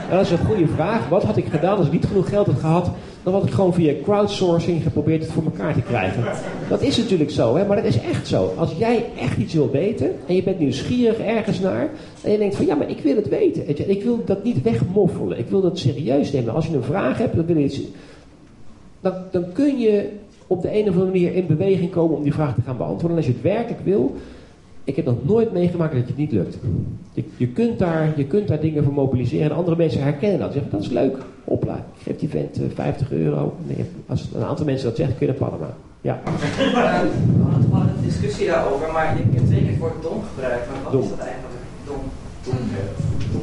had 0.00 0.10
Dat 0.10 0.20
is 0.20 0.30
een 0.30 0.46
goede 0.46 0.68
vraag. 0.68 1.08
Wat 1.08 1.22
had 1.22 1.36
ik 1.36 1.46
gedaan 1.46 1.76
als 1.76 1.86
ik 1.86 1.92
niet 1.92 2.06
genoeg 2.06 2.28
geld 2.28 2.46
had 2.46 2.58
gehad? 2.58 2.90
Dan 3.22 3.32
had 3.32 3.44
ik 3.44 3.50
gewoon 3.50 3.74
via 3.74 3.94
crowdsourcing 4.02 4.82
geprobeerd 4.82 5.22
het 5.22 5.32
voor 5.32 5.44
elkaar 5.44 5.74
te 5.74 5.82
krijgen. 5.82 6.24
Dat 6.68 6.82
is 6.82 6.96
natuurlijk 6.96 7.30
zo, 7.30 7.56
hè? 7.56 7.66
maar 7.66 7.76
dat 7.76 7.84
is 7.84 8.00
echt 8.00 8.26
zo. 8.26 8.52
Als 8.56 8.72
jij 8.78 9.04
echt 9.18 9.38
iets 9.38 9.54
wil 9.54 9.70
weten 9.70 10.10
en 10.26 10.34
je 10.34 10.42
bent 10.42 10.58
nieuwsgierig 10.58 11.18
ergens 11.18 11.60
naar 11.60 11.90
en 12.22 12.32
je 12.32 12.38
denkt 12.38 12.56
van 12.56 12.66
ja, 12.66 12.74
maar 12.74 12.90
ik 12.90 13.00
wil 13.00 13.16
het 13.16 13.28
weten. 13.28 13.88
Ik 13.88 14.02
wil 14.02 14.24
dat 14.24 14.44
niet 14.44 14.62
wegmoffelen. 14.62 15.38
Ik 15.38 15.48
wil 15.48 15.60
dat 15.60 15.78
serieus 15.78 16.32
nemen. 16.32 16.54
Als 16.54 16.66
je 16.66 16.76
een 16.76 16.82
vraag 16.82 17.18
hebt, 17.18 17.36
dan, 17.36 17.70
dan, 19.00 19.14
dan 19.30 19.52
kun 19.52 19.78
je 19.78 20.10
op 20.46 20.62
de 20.62 20.78
een 20.78 20.88
of 20.88 20.94
andere 20.94 21.04
manier 21.04 21.34
in 21.34 21.46
beweging 21.46 21.90
komen 21.90 22.16
om 22.16 22.22
die 22.22 22.34
vraag 22.34 22.54
te 22.54 22.60
gaan 22.64 22.76
beantwoorden. 22.76 23.10
En 23.10 23.16
als 23.16 23.26
je 23.26 23.32
het 23.32 23.42
werkelijk 23.42 23.84
wil, 23.84 24.14
ik 24.88 24.96
heb 24.96 25.04
nog 25.04 25.24
nooit 25.24 25.52
meegemaakt 25.52 25.92
dat 25.92 26.00
je 26.00 26.06
het 26.06 26.16
niet 26.16 26.32
lukt. 26.32 26.58
Je, 27.12 27.24
je, 27.36 27.48
kunt, 27.48 27.78
daar, 27.78 28.12
je 28.16 28.24
kunt 28.24 28.48
daar 28.48 28.60
dingen 28.60 28.84
voor 28.84 28.92
mobiliseren 28.92 29.50
en 29.50 29.56
andere 29.56 29.76
mensen 29.76 30.02
herkennen 30.02 30.38
dat. 30.38 30.52
Ze 30.52 30.52
zeggen, 30.52 30.70
dat 30.70 30.80
is 30.80 30.88
leuk, 30.88 31.16
hopla, 31.44 31.74
ik 31.74 32.02
geef 32.02 32.18
die 32.18 32.28
vent 32.28 32.60
50 32.74 33.12
eh, 33.12 33.18
euro. 33.18 33.54
Nee, 33.66 33.84
als 34.06 34.28
een 34.34 34.44
aantal 34.44 34.64
mensen 34.64 34.88
dat 34.88 34.96
zeggen, 34.96 35.16
kun 35.16 35.26
je 35.26 35.32
dat 35.32 35.48
Panama. 35.48 35.74
Ja. 36.00 36.20
Uh, 36.26 36.32
we 37.68 37.74
hadden 37.74 37.94
een 37.96 38.04
discussie 38.04 38.46
daarover, 38.46 38.92
maar 38.92 39.16
je 39.16 39.22
hebt 39.22 39.46
twee 39.46 39.60
keer 39.60 39.68
het 39.68 39.78
woord 39.78 40.02
dom 40.02 40.22
gebruikt. 40.34 40.66
Maar 40.70 40.82
wat 40.82 40.92
dom. 40.92 41.02
is 41.02 41.08
dat 41.08 41.18
eigenlijk? 41.18 41.54
Dom. 41.84 42.00
Dom. 42.44 42.54
dom. 43.32 43.42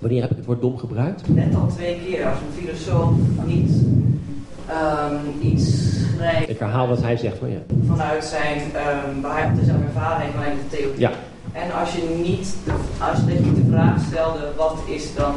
Wanneer 0.00 0.20
heb 0.20 0.30
ik 0.30 0.36
het 0.36 0.46
woord 0.46 0.60
dom 0.60 0.78
gebruikt? 0.78 1.34
Net 1.34 1.54
al 1.54 1.66
twee 1.66 2.00
keer. 2.04 2.26
Als 2.26 2.38
een 2.38 2.62
filosoof 2.62 3.12
niet 3.46 3.70
um, 4.70 5.50
iets 5.50 5.92
schrijft. 6.14 6.48
Ik 6.48 6.58
herhaal 6.58 6.88
wat 6.88 7.02
hij 7.02 7.16
zegt, 7.16 7.40
maar 7.40 7.50
ja. 7.50 7.60
Vanuit 7.86 8.24
zijn, 8.24 8.58
um, 8.58 9.20
waar 9.20 9.54
hij 9.54 9.64
zelf 9.64 9.82
ervaring 9.82 10.30
vanuit 10.32 10.56
de 10.70 10.76
theorie. 10.76 11.00
Ja. 11.00 11.10
En 11.52 11.72
als 11.72 11.94
je 11.94 12.20
niet 12.24 12.56
de, 12.64 12.72
als 13.10 13.18
je 13.18 13.40
niet 13.40 13.56
de 13.56 13.70
vraag 13.70 14.04
stelde, 14.04 14.52
wat 14.56 14.78
is 14.86 15.14
dan 15.14 15.34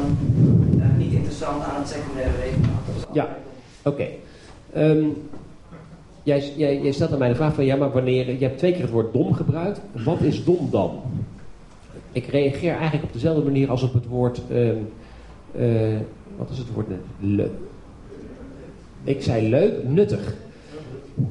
uh, 0.76 0.84
niet 0.96 1.12
interessant 1.12 1.64
aan 1.64 1.80
het 1.80 1.88
secundaire 1.88 2.36
rekenmaat? 2.42 3.06
Ja, 3.12 3.28
oké. 3.82 4.02
Okay. 4.02 4.18
Um, 4.90 5.28
jij, 6.22 6.52
jij, 6.56 6.80
jij, 6.80 6.92
stelt 6.92 7.12
aan 7.12 7.18
mij 7.18 7.28
de 7.28 7.34
vraag 7.34 7.54
van, 7.54 7.64
ja, 7.64 7.76
maar 7.76 7.90
wanneer, 7.90 8.38
je 8.38 8.44
hebt 8.44 8.58
twee 8.58 8.72
keer 8.72 8.82
het 8.82 8.90
woord 8.90 9.12
dom 9.12 9.34
gebruikt, 9.34 9.80
wat 10.04 10.20
is 10.20 10.44
dom 10.44 10.68
dan? 10.70 11.00
Ik 12.12 12.26
reageer 12.26 12.72
eigenlijk 12.72 13.04
op 13.04 13.12
dezelfde 13.12 13.42
manier 13.42 13.70
als 13.70 13.82
op 13.82 13.92
het 13.92 14.06
woord, 14.06 14.40
um, 14.50 14.88
uh, 15.56 15.96
wat 16.36 16.50
is 16.50 16.58
het 16.58 16.72
woord 16.72 16.88
net? 16.88 17.00
Le, 17.20 17.50
ik 19.06 19.22
zei 19.22 19.48
leuk, 19.48 19.72
nuttig. 19.88 20.34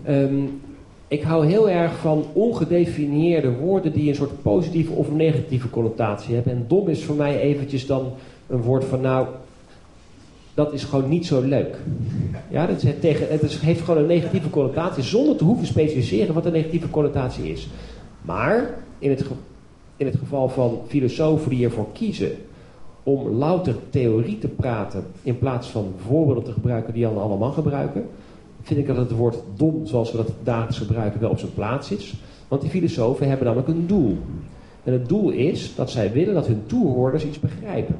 Um, 0.10 0.62
ik 1.08 1.24
hou 1.24 1.46
heel 1.46 1.70
erg 1.70 1.98
van 1.98 2.26
ongedefinieerde 2.34 3.52
woorden 3.52 3.92
die 3.92 4.10
een 4.10 4.16
soort 4.16 4.42
positieve 4.42 4.92
of 4.92 5.12
negatieve 5.12 5.70
connotatie 5.70 6.36
hebben. 6.36 6.54
En 6.54 6.66
dom 6.68 6.88
is 6.88 7.04
voor 7.04 7.16
mij 7.16 7.40
eventjes 7.40 7.86
dan 7.86 8.14
een 8.48 8.62
woord 8.62 8.86
van 8.86 9.02
nou, 9.02 9.28
dat 10.54 10.74
is 10.74 10.84
gewoon 10.84 11.10
niet 11.10 11.26
zo 11.26 11.42
leuk. 11.42 11.78
Ja, 12.50 12.66
dat 12.66 12.84
is 12.84 12.94
tegen, 13.00 13.28
het 13.30 13.42
is, 13.42 13.58
heeft 13.58 13.82
gewoon 13.82 14.02
een 14.02 14.08
negatieve 14.08 14.50
connotatie 14.50 15.04
zonder 15.04 15.36
te 15.36 15.44
hoeven 15.44 15.66
specificeren 15.66 16.34
wat 16.34 16.46
een 16.46 16.52
negatieve 16.52 16.90
connotatie 16.90 17.52
is. 17.52 17.68
Maar 18.22 18.74
in 19.00 19.10
het, 19.10 19.26
in 19.98 20.06
het 20.06 20.16
geval 20.18 20.50
van 20.50 20.80
filosofen 20.88 21.50
die 21.50 21.66
ervoor 21.66 21.88
kiezen 21.94 22.32
om 23.06 23.28
louter 23.28 23.76
theorie 23.90 24.38
te 24.38 24.48
praten 24.48 25.04
in 25.22 25.38
plaats 25.38 25.68
van 25.68 25.94
voorbeelden 26.08 26.44
te 26.44 26.52
gebruiken 26.52 26.94
die 26.94 27.02
Jan 27.02 27.18
allemaal 27.18 27.52
gebruiken, 27.52 28.06
vind 28.62 28.80
ik 28.80 28.88
dat 28.88 28.98
het 28.98 29.12
woord 29.12 29.38
dom, 29.56 29.86
zoals 29.86 30.12
we 30.12 30.18
dat 30.18 30.32
dagelijks 30.44 30.78
gebruiken, 30.78 31.20
wel 31.20 31.30
op 31.30 31.40
zijn 31.40 31.54
plaats 31.54 31.92
is. 31.92 32.14
Want 32.48 32.62
die 32.62 32.70
filosofen 32.70 33.28
hebben 33.28 33.46
namelijk 33.46 33.70
een 33.70 33.88
doel. 33.88 34.18
En 34.84 34.94
het 34.94 35.10
doel 35.10 35.30
is 35.30 35.76
dat 35.76 35.92
zij 35.92 36.12
willen 36.12 36.34
dat 36.34 36.48
hun 36.48 36.64
toehoorders 36.66 37.26
iets 37.26 37.40
begrijpen. 37.40 37.96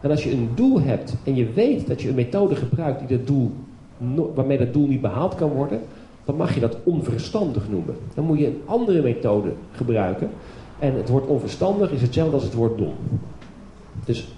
En 0.00 0.10
als 0.10 0.24
je 0.24 0.32
een 0.32 0.48
doel 0.54 0.80
hebt 0.80 1.16
en 1.24 1.34
je 1.34 1.52
weet 1.52 1.86
dat 1.86 2.02
je 2.02 2.08
een 2.08 2.14
methode 2.14 2.56
gebruikt 2.56 3.08
die 3.08 3.18
dat 3.18 3.26
doel, 3.26 3.52
waarmee 4.34 4.58
dat 4.58 4.72
doel 4.72 4.86
niet 4.86 5.00
behaald 5.00 5.34
kan 5.34 5.50
worden, 5.50 5.80
dan 6.24 6.36
mag 6.36 6.54
je 6.54 6.60
dat 6.60 6.76
onverstandig 6.84 7.68
noemen. 7.70 7.94
Dan 8.14 8.24
moet 8.24 8.38
je 8.38 8.46
een 8.46 8.60
andere 8.64 9.02
methode 9.02 9.52
gebruiken. 9.72 10.30
En 10.78 10.94
het 10.94 11.08
woord 11.08 11.26
onverstandig 11.26 11.92
is 11.92 12.02
hetzelfde 12.02 12.34
als 12.34 12.44
het 12.44 12.54
woord 12.54 12.78
dom. 12.78 12.94
Dus 14.04 14.28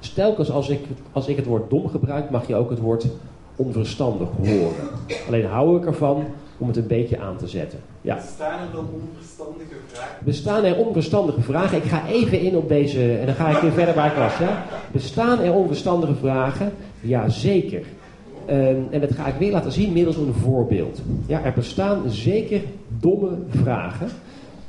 stelkens 0.00 0.50
als 0.50 0.68
ik, 0.68 0.80
als 1.12 1.26
ik 1.26 1.36
het 1.36 1.46
woord 1.46 1.70
dom 1.70 1.88
gebruik, 1.88 2.30
mag 2.30 2.46
je 2.46 2.54
ook 2.54 2.70
het 2.70 2.78
woord 2.78 3.06
onverstandig 3.56 4.28
horen. 4.38 4.88
Alleen 5.26 5.44
hou 5.44 5.78
ik 5.78 5.86
ervan 5.86 6.24
om 6.58 6.66
het 6.66 6.76
een 6.76 6.86
beetje 6.86 7.18
aan 7.18 7.36
te 7.36 7.48
zetten. 7.48 7.78
Ja. 8.00 8.14
Bestaan 8.14 8.60
er 8.60 8.72
dan 8.72 8.86
onverstandige 8.92 9.74
vragen? 9.86 10.24
Bestaan 10.24 10.64
er 10.64 10.76
onverstandige 10.76 11.40
vragen? 11.40 11.76
Ik 11.76 11.84
ga 11.84 12.06
even 12.06 12.40
in 12.40 12.56
op 12.56 12.68
deze, 12.68 13.16
en 13.16 13.26
dan 13.26 13.34
ga 13.34 13.48
ik 13.48 13.56
weer 13.56 13.72
verder 13.72 13.94
waar 13.94 14.10
ik 14.10 14.16
was. 14.16 14.38
Ja? 14.38 14.64
Bestaan 14.92 15.40
er 15.40 15.52
onverstandige 15.52 16.14
vragen? 16.14 16.72
Jazeker. 17.00 17.82
Um, 18.50 18.86
en 18.90 19.00
dat 19.00 19.12
ga 19.12 19.26
ik 19.26 19.34
weer 19.38 19.52
laten 19.52 19.72
zien 19.72 19.92
middels 19.92 20.16
een 20.16 20.34
voorbeeld. 20.34 21.00
Ja, 21.26 21.44
er 21.44 21.52
bestaan 21.52 22.02
zeker 22.10 22.60
domme 22.98 23.30
vragen. 23.48 24.08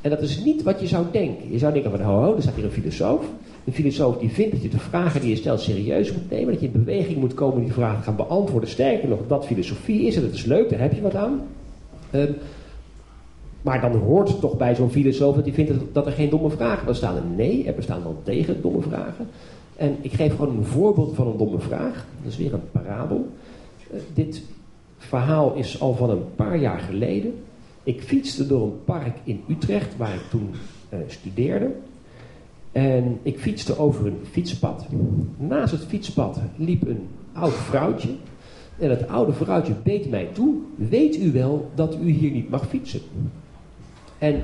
En 0.01 0.09
dat 0.09 0.21
is 0.21 0.43
niet 0.43 0.63
wat 0.63 0.79
je 0.79 0.87
zou 0.87 1.05
denken. 1.11 1.51
Je 1.51 1.57
zou 1.57 1.73
denken 1.73 1.91
van, 1.91 2.01
ho, 2.01 2.21
ho, 2.23 2.35
er 2.35 2.41
staat 2.41 2.55
hier 2.55 2.65
een 2.65 2.71
filosoof. 2.71 3.25
Een 3.65 3.73
filosoof 3.73 4.17
die 4.17 4.29
vindt 4.29 4.51
dat 4.51 4.61
je 4.61 4.69
de 4.69 4.79
vragen 4.79 5.21
die 5.21 5.29
je 5.29 5.35
stelt 5.35 5.61
serieus 5.61 6.13
moet 6.13 6.29
nemen. 6.29 6.51
Dat 6.51 6.61
je 6.61 6.65
in 6.65 6.83
beweging 6.83 7.17
moet 7.17 7.33
komen 7.33 7.57
om 7.57 7.63
die 7.63 7.73
vragen 7.73 8.03
gaan 8.03 8.15
beantwoorden. 8.15 8.69
Sterker 8.69 9.09
nog, 9.09 9.19
dat 9.27 9.45
filosofie 9.45 10.07
is 10.07 10.15
en 10.15 10.21
dat 10.21 10.33
is 10.33 10.45
leuk, 10.45 10.69
daar 10.69 10.79
heb 10.79 10.93
je 10.93 11.01
wat 11.01 11.15
aan. 11.15 11.41
Um, 12.11 12.35
maar 13.61 13.81
dan 13.81 13.95
hoort 13.95 14.39
toch 14.39 14.57
bij 14.57 14.75
zo'n 14.75 14.89
filosoof 14.89 15.35
dat 15.35 15.45
hij 15.45 15.53
vindt 15.53 15.71
dat 15.91 16.05
er 16.05 16.11
geen 16.11 16.29
domme 16.29 16.49
vragen 16.49 16.85
bestaan. 16.85 17.35
Nee, 17.35 17.65
er 17.65 17.73
bestaan 17.73 18.03
wel 18.03 18.21
tegen 18.23 18.61
domme 18.61 18.81
vragen. 18.81 19.27
En 19.75 19.97
ik 20.01 20.13
geef 20.13 20.35
gewoon 20.35 20.57
een 20.57 20.65
voorbeeld 20.65 21.15
van 21.15 21.27
een 21.27 21.37
domme 21.37 21.59
vraag. 21.59 22.05
Dat 22.21 22.31
is 22.31 22.37
weer 22.37 22.53
een 22.53 22.71
parabel. 22.71 23.27
Uh, 23.93 23.99
dit 24.13 24.43
verhaal 24.97 25.53
is 25.53 25.81
al 25.81 25.93
van 25.93 26.09
een 26.09 26.35
paar 26.35 26.57
jaar 26.57 26.79
geleden. 26.79 27.33
Ik 27.83 28.01
fietste 28.01 28.47
door 28.47 28.61
een 28.61 28.83
park 28.85 29.17
in 29.23 29.43
Utrecht, 29.47 29.97
waar 29.97 30.13
ik 30.13 30.29
toen 30.29 30.49
eh, 30.89 30.99
studeerde. 31.07 31.71
En 32.71 33.19
ik 33.21 33.39
fietste 33.39 33.77
over 33.77 34.05
een 34.05 34.19
fietspad. 34.31 34.85
Naast 35.37 35.71
het 35.71 35.85
fietspad 35.85 36.39
liep 36.55 36.87
een 36.87 37.07
oud 37.33 37.53
vrouwtje. 37.53 38.09
En 38.79 38.89
het 38.89 39.07
oude 39.07 39.33
vrouwtje 39.33 39.73
beet 39.83 40.09
mij 40.09 40.29
toe. 40.33 40.55
Weet 40.75 41.17
u 41.17 41.31
wel 41.31 41.69
dat 41.75 41.97
u 42.03 42.09
hier 42.09 42.31
niet 42.31 42.49
mag 42.49 42.67
fietsen? 42.67 43.01
En 44.17 44.41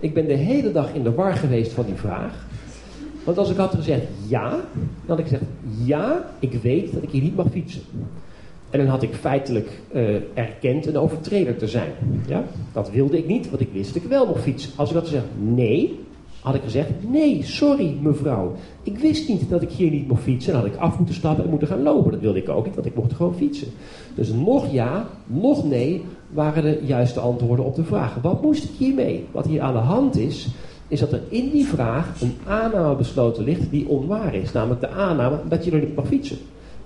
ik 0.00 0.14
ben 0.14 0.26
de 0.26 0.34
hele 0.34 0.72
dag 0.72 0.94
in 0.94 1.02
de 1.02 1.14
war 1.14 1.34
geweest 1.34 1.72
van 1.72 1.84
die 1.84 1.94
vraag. 1.94 2.46
Want 3.24 3.38
als 3.38 3.50
ik 3.50 3.56
had 3.56 3.74
gezegd 3.74 4.06
ja, 4.28 4.50
dan 4.50 4.60
had 5.06 5.18
ik 5.18 5.24
gezegd 5.24 5.44
ja, 5.84 6.30
ik 6.38 6.52
weet 6.52 6.92
dat 6.92 7.02
ik 7.02 7.10
hier 7.10 7.22
niet 7.22 7.36
mag 7.36 7.50
fietsen. 7.50 7.82
En 8.70 8.78
dan 8.78 8.88
had 8.88 9.02
ik 9.02 9.14
feitelijk 9.14 9.80
uh, 9.94 10.16
erkend 10.34 10.86
een 10.86 10.98
overtreder 10.98 11.56
te 11.56 11.68
zijn. 11.68 11.90
Ja? 12.26 12.44
Dat 12.72 12.90
wilde 12.90 13.18
ik 13.18 13.26
niet, 13.26 13.50
want 13.50 13.62
ik 13.62 13.68
wist 13.72 13.94
dat 13.94 14.02
ik 14.02 14.08
wel 14.08 14.26
mocht 14.26 14.42
fietsen. 14.42 14.70
Als 14.76 14.88
ik 14.88 14.94
had 14.94 15.04
gezegd 15.04 15.24
nee, 15.38 15.98
had 16.46 16.54
ik 16.54 16.62
gezegd: 16.62 16.90
Nee, 17.08 17.42
sorry 17.42 17.96
mevrouw. 18.00 18.54
Ik 18.82 18.98
wist 18.98 19.28
niet 19.28 19.48
dat 19.48 19.62
ik 19.62 19.70
hier 19.70 19.90
niet 19.90 20.08
mocht 20.08 20.22
fietsen. 20.22 20.52
Dan 20.52 20.62
had 20.62 20.70
ik 20.70 20.78
af 20.78 20.96
moeten 20.96 21.14
stappen 21.14 21.44
en 21.44 21.50
moeten 21.50 21.68
gaan 21.68 21.82
lopen. 21.82 22.12
Dat 22.12 22.20
wilde 22.20 22.38
ik 22.38 22.48
ook 22.48 22.64
niet, 22.64 22.74
want 22.74 22.86
ik 22.86 22.94
mocht 22.94 23.12
gewoon 23.12 23.34
fietsen. 23.34 23.68
Dus 24.14 24.32
nog 24.32 24.72
ja, 24.72 25.06
nog 25.26 25.64
nee 25.64 26.04
waren 26.28 26.62
de 26.62 26.80
juiste 26.82 27.20
antwoorden 27.20 27.64
op 27.64 27.74
de 27.74 27.84
vraag. 27.84 28.18
Wat 28.22 28.42
moest 28.42 28.64
ik 28.64 28.70
hiermee? 28.78 29.26
Wat 29.30 29.46
hier 29.46 29.60
aan 29.60 29.72
de 29.72 29.78
hand 29.78 30.16
is, 30.16 30.48
is 30.88 31.00
dat 31.00 31.12
er 31.12 31.20
in 31.28 31.50
die 31.50 31.66
vraag 31.66 32.20
een 32.20 32.34
aanname 32.46 32.96
besloten 32.96 33.44
ligt 33.44 33.70
die 33.70 33.88
onwaar 33.88 34.34
is. 34.34 34.52
Namelijk 34.52 34.80
de 34.80 34.88
aanname 34.88 35.38
dat 35.48 35.64
je 35.64 35.70
er 35.70 35.80
niet 35.80 35.96
mag 35.96 36.06
fietsen. 36.06 36.38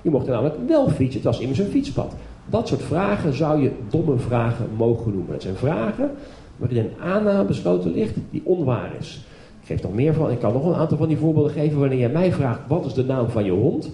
Je 0.03 0.11
mocht 0.11 0.27
er 0.27 0.33
namelijk 0.33 0.69
wel 0.69 0.89
fietsen, 0.89 1.21
het 1.21 1.31
was 1.31 1.41
immers 1.41 1.59
een 1.59 1.71
fietspad. 1.71 2.15
Dat 2.47 2.69
soort 2.69 2.83
vragen 2.83 3.35
zou 3.35 3.63
je 3.63 3.71
domme 3.91 4.19
vragen 4.19 4.69
mogen 4.77 5.13
noemen. 5.13 5.33
Dat 5.33 5.43
zijn 5.43 5.57
vragen 5.57 6.11
waarin 6.57 6.79
een 6.79 7.01
aanname 7.01 7.45
besloten 7.45 7.93
ligt 7.93 8.17
die 8.31 8.43
onwaar 8.45 8.93
is 8.99 9.25
geef 9.71 9.83
nog 9.83 9.95
meer 9.95 10.15
van. 10.15 10.31
Ik 10.31 10.39
kan 10.39 10.53
nog 10.53 10.67
een 10.67 10.75
aantal 10.75 10.97
van 10.97 11.09
die 11.09 11.17
voorbeelden 11.17 11.53
geven. 11.53 11.79
Wanneer 11.79 11.99
je 11.99 12.09
mij 12.09 12.33
vraagt, 12.33 12.61
wat 12.67 12.85
is 12.85 12.95
de 12.95 13.05
naam 13.05 13.29
van 13.29 13.45
je 13.45 13.51
hond? 13.51 13.91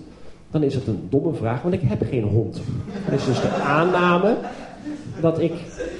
Dan 0.50 0.62
is 0.62 0.74
het 0.74 0.86
een 0.86 1.06
domme 1.08 1.34
vraag, 1.34 1.62
want 1.62 1.74
ik 1.74 1.80
heb 1.84 2.02
geen 2.10 2.22
hond. 2.22 2.60
Dat 3.10 3.18
is 3.18 3.24
dus 3.24 3.40
de 3.40 3.48
aanname 3.48 4.36
dat 5.20 5.40
ik, 5.40 5.52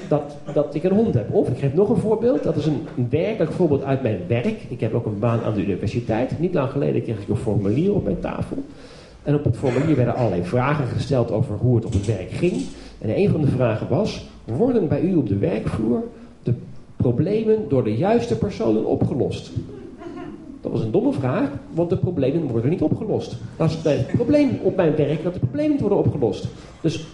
dat, 0.09 0.37
dat 0.53 0.75
ik 0.75 0.85
een 0.85 0.97
hond 0.97 1.15
heb. 1.15 1.35
Of 1.35 1.49
ik 1.49 1.59
geef 1.59 1.75
nog 1.75 1.89
een 1.89 1.97
voorbeeld. 1.97 2.43
Dat 2.43 2.57
is 2.57 2.67
een, 2.67 2.87
werkelijk 3.11 3.53
voorbeeld 3.53 3.85
uit 3.85 4.03
mijn 4.03 4.21
werk. 4.29 4.63
Ik 4.69 4.81
heb 4.81 4.95
ook 4.95 5.07
een 5.07 5.19
baan 5.19 5.43
aan 5.43 5.55
de 5.55 5.63
universiteit. 5.63 6.39
Niet 6.39 6.55
lang 6.55 6.71
geleden 6.71 7.03
kreeg 7.03 7.21
ik 7.21 7.29
een 7.29 7.37
formulier 7.37 7.95
op 7.95 8.05
mijn 8.05 8.21
tafel. 8.21 8.57
En 9.23 9.35
op 9.35 9.45
het 9.45 9.57
formulier 9.57 9.97
werden 9.97 10.15
allerlei 10.15 10.45
vragen 10.45 10.87
gesteld 10.87 11.31
over 11.31 11.55
hoe 11.55 11.77
het 11.77 11.85
op 11.85 11.93
het 11.93 12.07
werk 12.07 12.31
ging. 12.31 12.63
En 12.99 13.19
een 13.19 13.31
van 13.31 13.41
de 13.41 13.47
vragen 13.47 13.89
was: 13.89 14.27
worden 14.45 14.89
bij 14.89 15.01
u 15.01 15.15
op 15.15 15.29
de 15.29 15.39
werkvloer 15.39 16.03
problemen 16.97 17.69
door 17.69 17.85
de 17.85 17.97
juiste 17.97 18.39
personen 18.39 18.85
opgelost? 18.85 19.51
Dat 20.61 20.73
was 20.73 20.81
een 20.81 20.91
domme 20.91 21.13
vraag, 21.13 21.49
want 21.75 21.91
de 21.91 21.97
problemen 21.97 22.49
worden 22.49 22.71
niet 22.71 22.83
opgelost. 22.83 23.37
Dat 23.57 23.71
is 23.71 23.77
het 23.83 24.07
probleem 24.07 24.59
op 24.63 24.77
mijn 24.77 24.97
werk, 24.97 25.23
dat 25.23 25.33
de 25.33 25.39
problemen 25.39 25.71
niet 25.71 25.81
worden 25.81 25.99
opgelost. 25.99 26.47
Dus 26.81 27.07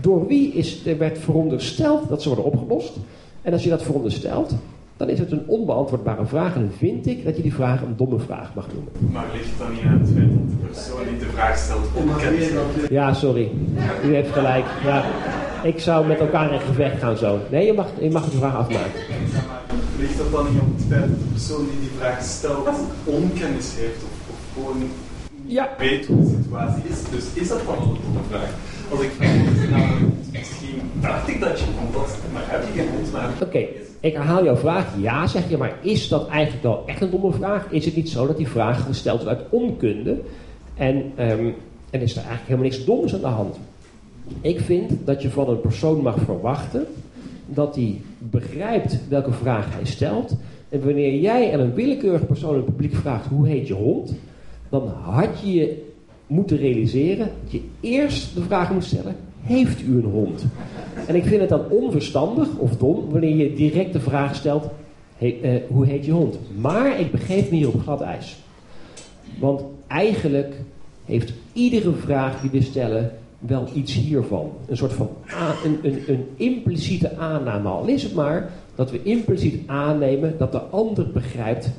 door 0.00 0.26
wie 0.26 0.52
is, 0.52 0.86
er 0.86 0.98
werd 0.98 1.18
verondersteld 1.18 2.08
dat 2.08 2.22
ze 2.22 2.28
worden 2.28 2.44
opgelost? 2.44 2.96
En 3.42 3.52
als 3.52 3.64
je 3.64 3.70
dat 3.70 3.82
veronderstelt, 3.82 4.54
dan 4.96 5.08
is 5.08 5.18
het 5.18 5.32
een 5.32 5.42
onbeantwoordbare 5.46 6.26
vraag. 6.26 6.54
En 6.54 6.70
vind 6.76 7.06
ik 7.06 7.24
dat 7.24 7.36
je 7.36 7.42
die 7.42 7.54
vraag 7.54 7.82
een 7.82 7.96
domme 7.96 8.18
vraag 8.18 8.54
mag 8.54 8.66
noemen. 8.74 9.12
Maar 9.12 9.26
ligt 9.32 9.48
het 9.48 9.58
dan 9.58 9.72
niet 9.72 9.82
aan 9.84 9.98
het 9.98 10.08
feit 10.08 10.28
dat 10.28 10.50
de 10.50 10.66
persoon 10.66 11.04
die 11.08 11.18
de 11.18 11.24
vraag 11.24 11.56
stelt 11.58 11.88
ontkent? 11.96 12.90
Ja, 12.90 13.14
sorry. 13.14 13.50
U 14.04 14.14
heeft 14.14 14.32
gelijk. 14.32 14.64
Ja. 14.84 15.04
Ik 15.62 15.78
zou 15.78 16.06
met 16.06 16.18
elkaar 16.18 16.52
in 16.52 16.60
gevecht 16.60 16.98
gaan 16.98 17.16
zo. 17.16 17.38
Nee, 17.50 17.66
je 17.66 17.72
mag, 17.72 17.86
je 18.00 18.10
mag 18.10 18.24
de 18.24 18.36
vraag 18.36 18.54
afmaken. 18.54 19.00
Ligt 19.98 20.18
dat 20.18 20.32
dan 20.32 20.46
niet 20.52 20.60
op 20.60 20.76
het 20.76 20.86
feit 20.88 21.00
dat 21.00 21.18
de 21.18 21.24
persoon 21.32 21.66
die 21.70 21.80
die 21.80 21.90
vraag 21.98 22.22
stelt 22.22 22.68
onkennis 23.04 23.74
heeft 23.76 24.02
of, 24.02 24.30
of 24.30 24.38
gewoon 24.54 24.90
ja. 25.50 25.68
weet 25.78 26.06
hoe 26.06 26.20
de 26.20 26.36
situatie 26.42 26.82
is? 26.88 26.98
Dus 27.10 27.42
is 27.42 27.48
dat 27.48 27.60
dan 27.66 27.74
een 27.74 27.96
domme 28.02 28.20
vraag? 28.28 28.50
Als 28.90 29.00
ik 29.00 29.10
vraag, 29.10 29.70
nou, 29.70 30.12
misschien 30.32 30.80
dacht 31.00 31.28
ik 31.28 31.40
dat 31.40 31.60
je 31.60 31.66
een 31.66 32.32
maar 32.32 32.42
heb 32.46 32.62
je 32.62 32.80
geen 32.80 32.88
hond. 32.88 33.42
Oké, 33.42 33.66
ik 34.00 34.14
herhaal 34.14 34.44
jouw 34.44 34.56
vraag. 34.56 34.86
Ja, 34.96 35.26
zeg 35.26 35.48
je, 35.48 35.56
maar 35.56 35.76
is 35.80 36.08
dat 36.08 36.28
eigenlijk 36.28 36.62
wel 36.62 36.82
echt 36.86 37.00
een 37.00 37.10
domme 37.10 37.32
vraag? 37.32 37.66
Is 37.70 37.84
het 37.84 37.96
niet 37.96 38.08
zo 38.08 38.26
dat 38.26 38.36
die 38.36 38.48
vraag 38.48 38.84
gesteld 38.84 39.22
wordt 39.22 39.38
uit 39.38 39.48
onkunde? 39.50 40.20
En, 40.76 40.96
um, 40.96 41.54
en 41.90 42.00
is 42.00 42.16
er 42.16 42.24
eigenlijk 42.24 42.46
helemaal 42.46 42.68
niks 42.68 42.84
doms 42.84 43.14
aan 43.14 43.20
de 43.20 43.26
hand? 43.26 43.58
Ik 44.40 44.60
vind 44.60 44.92
dat 45.04 45.22
je 45.22 45.30
van 45.30 45.48
een 45.48 45.60
persoon 45.60 46.02
mag 46.02 46.18
verwachten 46.18 46.86
dat 47.46 47.74
hij 47.74 48.00
begrijpt 48.18 48.98
welke 49.08 49.32
vraag 49.32 49.74
hij 49.74 49.84
stelt. 49.84 50.36
En 50.68 50.84
wanneer 50.84 51.20
jij 51.20 51.52
aan 51.52 51.60
een 51.60 51.74
willekeurige 51.74 52.24
persoon 52.24 52.50
in 52.50 52.56
het 52.56 52.64
publiek 52.64 52.94
vraagt 52.94 53.26
hoe 53.26 53.48
heet 53.48 53.66
je 53.66 53.74
hond, 53.74 54.14
dan 54.68 54.88
had 54.88 55.40
je 55.40 55.52
je 55.52 55.82
moeten 56.26 56.56
realiseren 56.56 57.30
dat 57.42 57.52
je 57.52 57.62
eerst 57.80 58.34
de 58.34 58.42
vraag 58.42 58.72
moet 58.72 58.84
stellen: 58.84 59.16
heeft 59.40 59.82
u 59.82 59.96
een 59.96 60.10
hond? 60.10 60.44
En 61.06 61.14
ik 61.14 61.24
vind 61.24 61.40
het 61.40 61.48
dan 61.48 61.68
onverstandig 61.70 62.56
of 62.56 62.76
dom 62.76 63.10
wanneer 63.10 63.36
je 63.36 63.54
direct 63.54 63.92
de 63.92 64.00
vraag 64.00 64.34
stelt: 64.34 64.68
hey, 65.16 65.64
hoe 65.68 65.86
heet 65.86 66.04
je 66.04 66.12
hond? 66.12 66.38
Maar 66.60 67.00
ik 67.00 67.10
begeef 67.10 67.50
me 67.50 67.56
hier 67.56 67.68
op 67.68 67.80
glad 67.82 68.00
ijs. 68.00 68.38
Want 69.38 69.62
eigenlijk 69.86 70.54
heeft 71.04 71.32
iedere 71.52 71.92
vraag 71.92 72.40
die 72.40 72.50
we 72.50 72.62
stellen 72.62 73.12
wel 73.40 73.68
iets 73.74 73.94
hiervan. 73.94 74.52
Een 74.66 74.76
soort 74.76 74.92
van 74.92 75.08
een, 75.64 75.78
een, 75.82 76.02
een 76.06 76.26
impliciete 76.36 77.16
aanname. 77.16 77.68
Al 77.68 77.86
is 77.86 78.02
het 78.02 78.14
maar 78.14 78.50
dat 78.74 78.90
we 78.90 79.02
impliciet 79.02 79.68
aannemen 79.68 80.34
dat 80.38 80.52
de 80.52 80.60
ander 80.60 81.10
begrijpt 81.12 81.70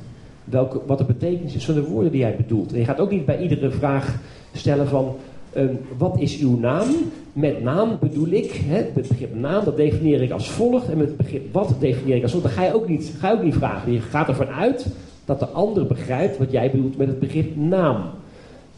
welke, 0.44 0.80
wat 0.86 0.98
de 0.98 1.04
betekenis 1.04 1.54
is 1.54 1.64
van 1.64 1.74
de 1.74 1.84
woorden 1.84 2.10
die 2.10 2.20
jij 2.20 2.36
bedoelt. 2.36 2.72
En 2.72 2.78
je 2.78 2.84
gaat 2.84 3.00
ook 3.00 3.10
niet 3.10 3.24
bij 3.24 3.38
iedere 3.38 3.70
vraag 3.70 4.18
stellen 4.52 4.88
van 4.88 5.16
um, 5.56 5.78
wat 5.98 6.18
is 6.18 6.38
uw 6.38 6.58
naam? 6.58 6.88
Met 7.32 7.62
naam 7.62 7.96
bedoel 8.00 8.28
ik, 8.28 8.52
het 8.52 8.92
begrip 8.92 9.34
naam, 9.34 9.64
dat 9.64 9.76
definieer 9.76 10.22
ik 10.22 10.30
als 10.30 10.50
volgt. 10.50 10.88
En 10.88 10.96
met 10.96 11.06
het 11.06 11.16
begrip 11.16 11.52
wat 11.52 11.74
definieer 11.78 12.16
ik 12.16 12.22
als 12.22 12.32
volgt. 12.32 12.46
Dan 12.46 12.56
ga 12.56 12.64
je 12.64 12.74
ook 12.74 12.88
niet, 12.88 13.14
ga 13.18 13.30
je 13.30 13.36
ook 13.36 13.42
niet 13.42 13.54
vragen. 13.54 13.92
Je 13.92 14.00
gaat 14.00 14.28
ervan 14.28 14.48
uit 14.48 14.86
dat 15.24 15.38
de 15.38 15.46
ander 15.46 15.86
begrijpt 15.86 16.38
wat 16.38 16.50
jij 16.50 16.70
bedoelt 16.70 16.96
met 16.96 17.08
het 17.08 17.18
begrip 17.18 17.56
naam. 17.56 18.02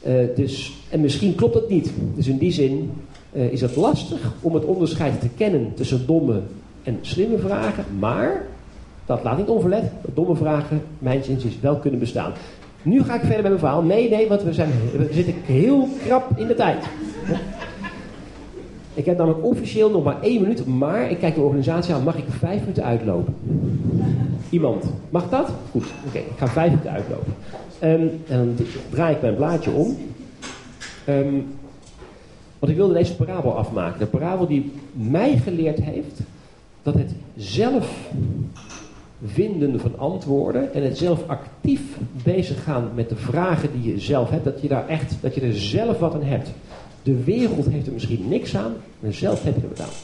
Uh, 0.07 0.15
dus, 0.37 0.73
en 0.91 1.01
misschien 1.01 1.35
klopt 1.35 1.55
dat 1.55 1.69
niet. 1.69 1.93
Dus 2.15 2.27
in 2.27 2.39
die 2.39 2.53
zin 2.53 2.91
uh, 3.33 3.53
is 3.53 3.61
het 3.61 3.77
lastig 3.77 4.33
om 4.41 4.55
het 4.55 4.65
onderscheid 4.65 5.21
te 5.21 5.29
kennen 5.37 5.73
tussen 5.75 6.07
domme 6.07 6.41
en 6.83 6.99
slimme 7.01 7.39
vragen. 7.39 7.85
Maar, 7.99 8.47
dat 9.07 9.23
laat 9.23 9.39
niet 9.39 9.49
onverlet, 9.49 9.83
dat 10.05 10.17
domme 10.17 10.37
vragen, 10.37 10.83
mijn 10.99 11.23
is 11.27 11.61
wel 11.61 11.77
kunnen 11.77 12.01
bestaan. 12.01 12.33
Nu 12.83 13.03
ga 13.03 13.15
ik 13.15 13.21
verder 13.21 13.37
met 13.37 13.45
mijn 13.45 13.59
verhaal. 13.59 13.83
Nee, 13.83 14.11
nee, 14.11 14.29
want 14.29 14.43
we, 14.43 14.53
zijn, 14.53 14.71
we 14.97 15.09
zitten 15.11 15.35
heel 15.43 15.89
krap 16.05 16.39
in 16.39 16.47
de 16.47 16.55
tijd. 16.55 16.85
Ik 18.95 19.05
heb 19.05 19.19
namelijk 19.19 19.45
officieel 19.45 19.91
nog 19.91 20.05
maar 20.05 20.23
één 20.23 20.41
minuut, 20.41 20.67
maar 20.67 21.11
ik 21.11 21.19
kijk 21.19 21.35
de 21.35 21.41
organisatie 21.41 21.95
aan. 21.95 22.03
Mag 22.03 22.17
ik 22.17 22.25
vijf 22.29 22.61
minuten 22.61 22.85
uitlopen? 22.85 23.35
Iemand? 24.55 24.85
Mag 25.11 25.29
dat? 25.29 25.49
Goed, 25.71 25.85
oké. 26.07 26.19
ik 26.19 26.37
ga 26.37 26.49
vijf 26.49 26.71
minuten 26.71 26.91
uitlopen. 26.91 27.35
En 27.79 28.23
dan 28.29 28.57
draai 28.91 29.15
ik 29.15 29.21
mijn 29.21 29.35
blaadje 29.35 29.71
om. 29.71 29.97
Um, 31.09 31.47
want 32.59 32.73
ik 32.73 32.77
wilde 32.77 32.95
deze 32.95 33.17
parabel 33.17 33.57
afmaken. 33.57 33.99
De 33.99 34.07
parabel 34.07 34.47
die 34.47 34.73
mij 34.93 35.37
geleerd 35.37 35.81
heeft 35.81 36.21
dat 36.83 36.95
het 36.95 37.11
zelf 37.37 38.11
vinden 39.25 39.81
van 39.81 39.99
antwoorden 39.99 40.75
en 40.75 40.83
het 40.83 40.99
zelf 40.99 41.25
actief 41.27 41.83
bezig 42.25 42.65
gaan 42.65 42.91
met 42.95 43.09
de 43.09 43.17
vragen 43.17 43.69
die 43.73 43.93
je 43.93 44.01
zelf 44.01 44.31
hebt, 44.31 44.45
dat 44.45 44.61
je 44.61 44.69
daar 44.69 44.89
echt, 44.89 45.17
dat 45.21 45.35
je 45.35 45.41
er 45.41 45.57
zelf 45.57 45.99
wat 45.99 46.15
aan 46.15 46.23
hebt. 46.23 46.51
De 47.03 47.25
wereld 47.25 47.67
heeft 47.67 47.87
er 47.87 47.93
misschien 47.93 48.29
niks 48.29 48.57
aan, 48.57 48.73
maar 49.01 49.13
zelf 49.13 49.45
heb 49.45 49.55
je 49.57 49.63
er 49.63 49.69
wat 49.69 49.81
aan. 49.81 49.95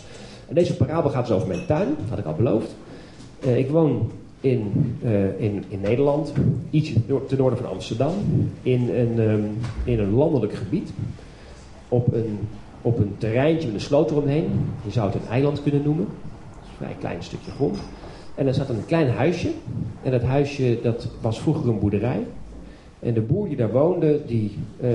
En 0.48 0.54
deze 0.54 0.76
parabel 0.76 1.10
gaat 1.10 1.26
dus 1.26 1.36
over 1.36 1.48
mijn 1.48 1.66
tuin, 1.66 1.88
had 2.08 2.18
ik 2.18 2.24
al 2.24 2.34
beloofd. 2.34 2.74
Uh, 3.44 3.58
ik 3.58 3.70
woon 3.70 4.10
in, 4.40 4.72
uh, 5.04 5.40
in, 5.40 5.64
in 5.68 5.80
Nederland, 5.80 6.32
iets 6.70 6.92
ten 7.26 7.38
noorden 7.38 7.58
van 7.58 7.68
Amsterdam, 7.68 8.12
in 8.62 8.88
een, 8.88 9.18
um, 9.18 9.58
in 9.84 9.98
een 9.98 10.14
landelijk 10.14 10.54
gebied, 10.54 10.92
op 11.88 12.12
een, 12.12 12.38
op 12.82 12.98
een 12.98 13.14
terreintje 13.18 13.66
met 13.66 13.74
een 13.74 13.80
sloot 13.80 14.10
eromheen. 14.10 14.50
Je 14.84 14.90
zou 14.90 15.10
het 15.12 15.22
een 15.22 15.28
eiland 15.28 15.62
kunnen 15.62 15.82
noemen. 15.82 16.04
Dat 16.04 16.62
is 16.62 16.68
een 16.68 16.76
vrij 16.76 16.96
klein 16.98 17.22
stukje 17.22 17.50
grond. 17.50 17.78
En 18.34 18.46
er 18.46 18.54
zat 18.54 18.68
een 18.68 18.86
klein 18.86 19.10
huisje. 19.10 19.50
En 20.02 20.10
dat 20.10 20.22
huisje 20.22 20.78
dat 20.82 21.08
was 21.20 21.40
vroeger 21.40 21.68
een 21.68 21.78
boerderij. 21.78 22.26
En 22.98 23.14
de 23.14 23.20
boer 23.20 23.48
die 23.48 23.56
daar 23.56 23.72
woonde, 23.72 24.20
die, 24.26 24.56
uh, 24.82 24.88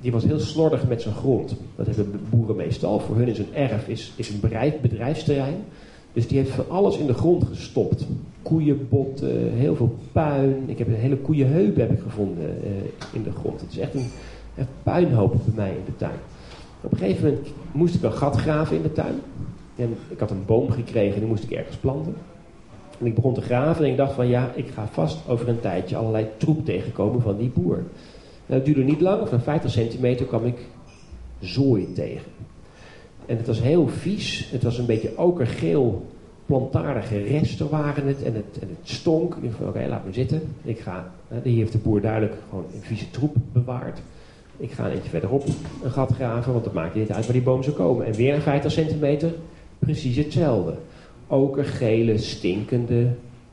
die 0.00 0.12
was 0.12 0.24
heel 0.24 0.38
slordig 0.38 0.88
met 0.88 1.02
zijn 1.02 1.14
grond. 1.14 1.54
Dat 1.76 1.86
hebben 1.86 2.20
boeren 2.30 2.56
meestal. 2.56 3.00
Voor 3.00 3.16
hun 3.16 3.28
is 3.28 3.38
een 3.38 3.54
erf 3.54 3.88
is, 3.88 4.12
is 4.16 4.28
een 4.28 4.40
bedrijf, 4.40 4.80
bedrijfsterrein. 4.80 5.64
Dus 6.16 6.28
die 6.28 6.38
heeft 6.38 6.50
van 6.50 6.64
alles 6.68 6.98
in 6.98 7.06
de 7.06 7.14
grond 7.14 7.44
gestopt. 7.44 8.06
Koeienbotten, 8.42 9.52
heel 9.52 9.76
veel 9.76 9.96
puin. 10.12 10.62
Ik 10.66 10.78
heb 10.78 10.86
een 10.86 10.94
hele 10.94 11.16
koeienheup 11.16 11.76
heb 11.76 11.92
ik 11.92 12.00
gevonden 12.00 12.44
uh, 12.44 12.70
in 13.12 13.22
de 13.22 13.30
grond. 13.32 13.60
Het 13.60 13.70
is 13.70 13.78
echt 13.78 13.94
een 13.94 14.10
echt 14.54 14.68
puinhoop 14.82 15.30
bij 15.30 15.54
mij 15.54 15.70
in 15.70 15.84
de 15.84 15.96
tuin. 15.96 16.18
Op 16.80 16.92
een 16.92 16.98
gegeven 16.98 17.24
moment 17.28 17.48
moest 17.72 17.94
ik 17.94 18.02
een 18.02 18.12
gat 18.12 18.36
graven 18.36 18.76
in 18.76 18.82
de 18.82 18.92
tuin. 18.92 19.20
En 19.76 19.96
ik 20.08 20.18
had 20.18 20.30
een 20.30 20.44
boom 20.46 20.70
gekregen 20.70 21.14
en 21.14 21.20
die 21.20 21.28
moest 21.28 21.44
ik 21.44 21.50
ergens 21.50 21.76
planten. 21.76 22.14
En 22.98 23.06
ik 23.06 23.14
begon 23.14 23.34
te 23.34 23.40
graven 23.40 23.84
en 23.84 23.90
ik 23.90 23.96
dacht 23.96 24.12
van 24.12 24.28
ja, 24.28 24.52
ik 24.54 24.68
ga 24.68 24.86
vast 24.86 25.28
over 25.28 25.48
een 25.48 25.60
tijdje 25.60 25.96
allerlei 25.96 26.26
troep 26.36 26.64
tegenkomen 26.64 27.22
van 27.22 27.36
die 27.36 27.50
boer. 27.54 27.82
Nou, 28.46 28.62
duurde 28.62 28.82
niet 28.82 29.00
lang, 29.00 29.30
na 29.30 29.40
50 29.40 29.70
centimeter 29.70 30.26
kwam 30.26 30.44
ik 30.44 30.58
zooi 31.40 31.92
tegen. 31.92 32.30
En 33.26 33.36
het 33.36 33.46
was 33.46 33.60
heel 33.60 33.88
vies, 33.88 34.48
het 34.50 34.62
was 34.62 34.78
een 34.78 34.86
beetje 34.86 35.18
okergeel, 35.18 36.06
plantaardige 36.46 37.22
resten 37.22 37.68
waren 37.68 38.06
het 38.06 38.22
en 38.22 38.34
het, 38.34 38.58
en 38.60 38.68
het 38.68 38.88
stonk. 38.88 39.34
Ik 39.34 39.50
dacht 39.50 39.76
oké, 39.76 39.86
laat 39.88 40.04
me 40.04 40.12
zitten. 40.12 40.42
Ik 40.62 40.78
ga, 40.78 41.12
hier 41.42 41.56
heeft 41.56 41.72
de 41.72 41.78
boer 41.78 42.00
duidelijk 42.00 42.34
gewoon 42.48 42.64
een 42.74 42.82
vieze 42.82 43.10
troep 43.10 43.36
bewaard. 43.52 43.98
Ik 44.56 44.72
ga 44.72 44.86
een 44.86 44.92
eentje 44.92 45.10
verderop 45.10 45.44
een 45.82 45.90
gat 45.90 46.12
graven, 46.12 46.52
want 46.52 46.64
het 46.64 46.74
maakt 46.74 46.94
niet 46.94 47.12
uit 47.12 47.24
waar 47.24 47.32
die 47.32 47.42
boom 47.42 47.62
zou 47.62 47.76
komen. 47.76 48.06
En 48.06 48.12
weer 48.12 48.34
een 48.34 48.42
50 48.42 48.72
centimeter, 48.72 49.34
precies 49.78 50.16
hetzelfde. 50.16 50.74
Okergele, 51.26 52.18
stinkende 52.18 53.08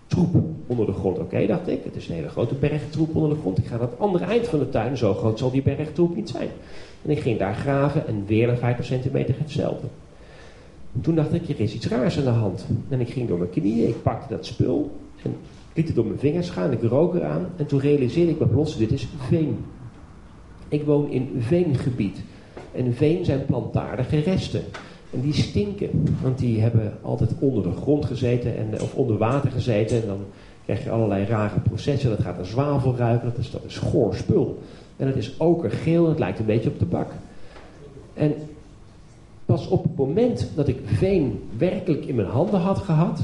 troep 0.08 0.36
onder 0.68 0.86
de 0.86 0.94
grond. 0.94 1.20
Oké, 1.20 1.46
dacht 1.46 1.68
ik, 1.68 1.84
het 1.84 1.96
is 1.96 2.08
een 2.08 2.16
hele 2.16 2.30
grote 2.30 2.56
berg 2.56 2.82
troep 2.90 3.16
onder 3.16 3.30
de 3.30 3.40
grond. 3.40 3.58
Ik 3.58 3.66
ga 3.66 3.78
naar 3.78 3.88
het 3.90 4.00
andere 4.00 4.26
eind 4.26 4.48
van 4.48 4.60
de 4.60 4.70
tuin, 4.70 4.98
zo 4.98 5.14
groot 5.14 5.40
zal 5.40 5.52
die 5.52 5.62
berg 5.62 5.92
troep 5.94 6.16
niet 6.16 6.30
zijn. 6.30 6.50
En 7.04 7.10
ik 7.10 7.20
ging 7.20 7.40
daar 7.40 7.56
graven 7.56 8.08
en 8.08 8.26
weer 8.26 8.50
een 8.50 8.58
50 8.58 8.86
centimeter 8.86 9.36
hetzelfde. 9.38 9.88
Toen 11.02 11.16
dacht 11.16 11.34
ik, 11.34 11.50
er 11.50 11.60
is 11.60 11.74
iets 11.74 11.88
raars 11.88 12.18
aan 12.18 12.24
de 12.24 12.30
hand. 12.30 12.66
En 12.90 13.00
ik 13.00 13.10
ging 13.10 13.28
door 13.28 13.38
mijn 13.38 13.50
knieën, 13.50 13.88
ik 13.88 14.04
pakte 14.04 14.34
dat 14.34 14.46
spul 14.46 14.92
en 15.24 15.36
liet 15.74 15.88
het 15.88 15.96
door 15.96 16.06
mijn 16.06 16.20
vingers 16.20 16.50
gaan, 16.50 16.72
ik 16.72 16.82
rook 16.82 17.16
eraan. 17.16 17.46
En 17.58 17.66
toen 17.66 17.80
realiseerde 17.80 18.32
ik 18.32 18.40
me 18.40 18.48
plots, 18.48 18.78
dit 18.78 18.92
is 18.92 19.08
veen. 19.18 19.58
Ik 20.68 20.84
woon 20.84 21.12
in 21.12 21.30
veengebied. 21.38 22.22
En 22.72 22.94
veen 22.94 23.26
zijn 23.26 23.46
plantaardige 23.46 24.20
resten. 24.20 24.62
En 25.12 25.22
die 25.22 25.34
stinken, 25.34 25.90
want 26.22 26.38
die 26.38 26.62
hebben 26.62 26.98
altijd 27.02 27.32
onder 27.40 27.64
de 27.64 27.72
grond 27.72 28.06
gezeten 28.06 28.58
en, 28.58 28.82
of 28.82 28.96
onder 28.96 29.18
water 29.18 29.52
gezeten. 29.52 30.02
En 30.02 30.08
dan 30.08 30.20
krijg 30.66 30.84
je 30.84 30.90
allerlei 30.90 31.26
rare 31.26 31.60
processen. 31.60 32.10
Dat 32.10 32.22
gaat 32.22 32.36
naar 32.36 32.46
zwavel 32.46 32.96
ruiken, 32.96 33.30
dat 33.30 33.38
is, 33.38 33.52
dat 33.52 33.64
is 33.66 33.82
spul. 34.12 34.60
En 34.98 35.08
het 35.08 35.16
is 35.16 35.38
okergeel, 35.38 36.10
het 36.10 36.20
lijkt 36.20 36.40
een 36.40 36.46
beetje 36.46 36.70
op 36.70 36.78
tabak. 36.78 37.12
En 38.14 38.34
pas 39.46 39.68
op 39.68 39.84
het 39.84 39.96
moment 39.96 40.50
dat 40.56 40.68
ik 40.68 40.80
veen 40.84 41.40
werkelijk 41.58 42.06
in 42.06 42.16
mijn 42.16 42.28
handen 42.28 42.60
had 42.60 42.78
gehad, 42.78 43.22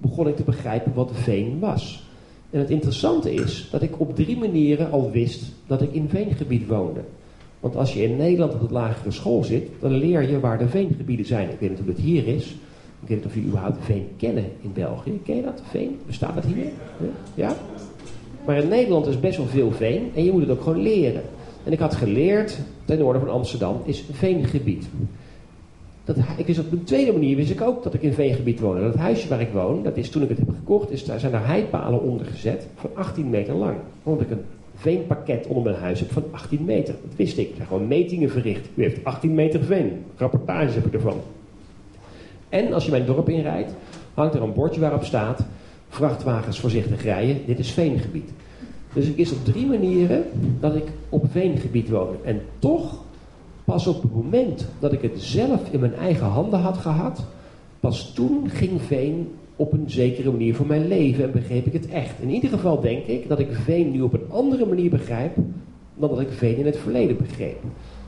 begon 0.00 0.28
ik 0.28 0.36
te 0.36 0.42
begrijpen 0.42 0.94
wat 0.94 1.10
veen 1.12 1.58
was. 1.58 2.10
En 2.50 2.58
het 2.58 2.70
interessante 2.70 3.34
is 3.34 3.68
dat 3.70 3.82
ik 3.82 4.00
op 4.00 4.16
drie 4.16 4.38
manieren 4.38 4.90
al 4.90 5.10
wist 5.10 5.42
dat 5.66 5.82
ik 5.82 5.92
in 5.92 6.08
veengebied 6.08 6.66
woonde. 6.66 7.00
Want 7.60 7.76
als 7.76 7.94
je 7.94 8.02
in 8.02 8.16
Nederland 8.16 8.54
op 8.54 8.68
de 8.68 8.74
lagere 8.74 9.10
school 9.10 9.44
zit, 9.44 9.68
dan 9.80 9.92
leer 9.92 10.30
je 10.30 10.40
waar 10.40 10.58
de 10.58 10.68
veengebieden 10.68 11.26
zijn. 11.26 11.50
Ik 11.50 11.60
weet 11.60 11.70
niet 11.70 11.80
of 11.80 11.86
het 11.86 11.98
hier 11.98 12.26
is. 12.26 12.56
Ik 13.02 13.08
weet 13.08 13.16
niet 13.16 13.26
of 13.26 13.34
jullie 13.34 13.48
überhaupt 13.48 13.84
veen 13.84 14.08
kennen 14.16 14.44
in 14.60 14.72
België. 14.72 15.20
Ken 15.24 15.36
je 15.36 15.42
dat, 15.42 15.62
veen? 15.70 15.98
Bestaat 16.06 16.34
dat 16.34 16.44
hier? 16.44 16.66
Ja? 17.34 17.56
Maar 18.46 18.56
in 18.56 18.68
Nederland 18.68 19.06
is 19.06 19.20
best 19.20 19.36
wel 19.36 19.46
veel 19.46 19.72
veen 19.72 20.10
en 20.14 20.24
je 20.24 20.32
moet 20.32 20.40
het 20.40 20.50
ook 20.50 20.62
gewoon 20.62 20.82
leren. 20.82 21.22
En 21.64 21.72
ik 21.72 21.78
had 21.78 21.94
geleerd, 21.94 22.58
ten 22.84 22.98
noorden 22.98 23.22
van 23.22 23.30
Amsterdam, 23.30 23.80
is 23.84 24.04
veengebied. 24.12 24.88
Dat, 26.04 26.16
ik 26.36 26.46
wist 26.46 26.58
op 26.58 26.72
een 26.72 26.84
tweede 26.84 27.12
manier 27.12 27.36
wist 27.36 27.50
ik 27.50 27.60
ook 27.60 27.82
dat 27.82 27.94
ik 27.94 28.02
in 28.02 28.12
veengebied 28.12 28.60
woonde. 28.60 28.82
Dat 28.82 28.94
huisje 28.94 29.28
waar 29.28 29.40
ik 29.40 29.52
woon, 29.52 29.82
dat 29.82 29.96
is 29.96 30.10
toen 30.10 30.22
ik 30.22 30.28
het 30.28 30.38
heb 30.38 30.48
gekocht, 30.48 30.90
is, 30.90 31.04
daar 31.04 31.20
zijn 31.20 31.32
er 31.32 31.46
heipalen 31.46 32.00
onder 32.00 32.26
gezet 32.26 32.66
van 32.74 32.90
18 32.94 33.30
meter 33.30 33.54
lang. 33.54 33.76
Omdat 34.02 34.26
ik 34.26 34.30
een 34.30 34.44
veenpakket 34.74 35.46
onder 35.46 35.62
mijn 35.62 35.82
huis 35.82 36.00
heb 36.00 36.12
van 36.12 36.24
18 36.30 36.64
meter. 36.64 36.94
Dat 37.02 37.16
wist 37.16 37.38
ik. 37.38 37.48
Ik 37.48 37.56
heb 37.56 37.66
gewoon 37.66 37.88
metingen 37.88 38.30
verricht. 38.30 38.68
U 38.74 38.82
heeft 38.82 39.04
18 39.04 39.34
meter 39.34 39.64
veen. 39.64 40.04
Rapportages 40.16 40.74
heb 40.74 40.86
ik 40.86 40.94
ervan. 40.94 41.20
En 42.48 42.72
als 42.72 42.84
je 42.84 42.90
mijn 42.90 43.06
dorp 43.06 43.28
inrijdt, 43.28 43.74
hangt 44.14 44.34
er 44.34 44.42
een 44.42 44.52
bordje 44.52 44.80
waarop 44.80 45.04
staat: 45.04 45.44
vrachtwagens 45.92 46.60
voorzichtig 46.60 47.02
rijden, 47.02 47.36
dit 47.46 47.58
is 47.58 47.70
veengebied. 47.70 48.30
Dus 48.92 49.06
ik 49.06 49.16
is 49.16 49.32
op 49.32 49.44
drie 49.44 49.66
manieren 49.66 50.24
dat 50.60 50.74
ik 50.74 50.84
op 51.08 51.24
veengebied 51.30 51.88
woon. 51.88 52.16
En 52.24 52.40
toch, 52.58 53.02
pas 53.64 53.86
op 53.86 54.02
het 54.02 54.14
moment 54.14 54.66
dat 54.78 54.92
ik 54.92 55.02
het 55.02 55.20
zelf 55.20 55.60
in 55.70 55.80
mijn 55.80 55.94
eigen 55.94 56.26
handen 56.26 56.60
had 56.60 56.76
gehad, 56.76 57.24
pas 57.80 58.12
toen 58.12 58.50
ging 58.50 58.82
veen 58.82 59.28
op 59.56 59.72
een 59.72 59.90
zekere 59.90 60.30
manier 60.30 60.54
voor 60.54 60.66
mijn 60.66 60.88
leven 60.88 61.24
en 61.24 61.32
begreep 61.32 61.66
ik 61.66 61.72
het 61.72 61.88
echt. 61.88 62.14
In 62.20 62.30
ieder 62.30 62.50
geval 62.50 62.80
denk 62.80 63.04
ik 63.04 63.28
dat 63.28 63.38
ik 63.38 63.52
veen 63.52 63.90
nu 63.90 64.00
op 64.00 64.12
een 64.12 64.30
andere 64.30 64.66
manier 64.66 64.90
begrijp 64.90 65.34
dan 65.94 66.08
dat 66.08 66.20
ik 66.20 66.30
veen 66.30 66.56
in 66.56 66.66
het 66.66 66.76
verleden 66.76 67.16
begreep. 67.16 67.58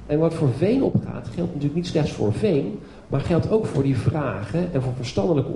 En 0.07 0.19
wat 0.19 0.35
voor 0.35 0.49
veen 0.57 0.83
opgaat, 0.83 1.29
geldt 1.29 1.51
natuurlijk 1.51 1.75
niet 1.75 1.87
slechts 1.87 2.13
voor 2.13 2.33
veen, 2.33 2.79
maar 3.09 3.21
geldt 3.21 3.51
ook 3.51 3.67
voor 3.67 3.83
die 3.83 3.97
vragen 3.97 4.73
en 4.73 4.83
voor 4.83 4.93
verstandelijke 4.97 5.51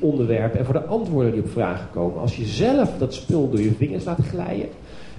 onderwerpen 0.00 0.58
en 0.58 0.64
voor 0.64 0.74
de 0.74 0.84
antwoorden 0.84 1.32
die 1.32 1.42
op 1.42 1.50
vragen 1.50 1.90
komen. 1.90 2.20
Als 2.20 2.36
je 2.36 2.44
zelf 2.44 2.98
dat 2.98 3.14
spul 3.14 3.50
door 3.50 3.60
je 3.60 3.72
vingers 3.72 4.04
laat 4.04 4.20
glijden, 4.30 4.68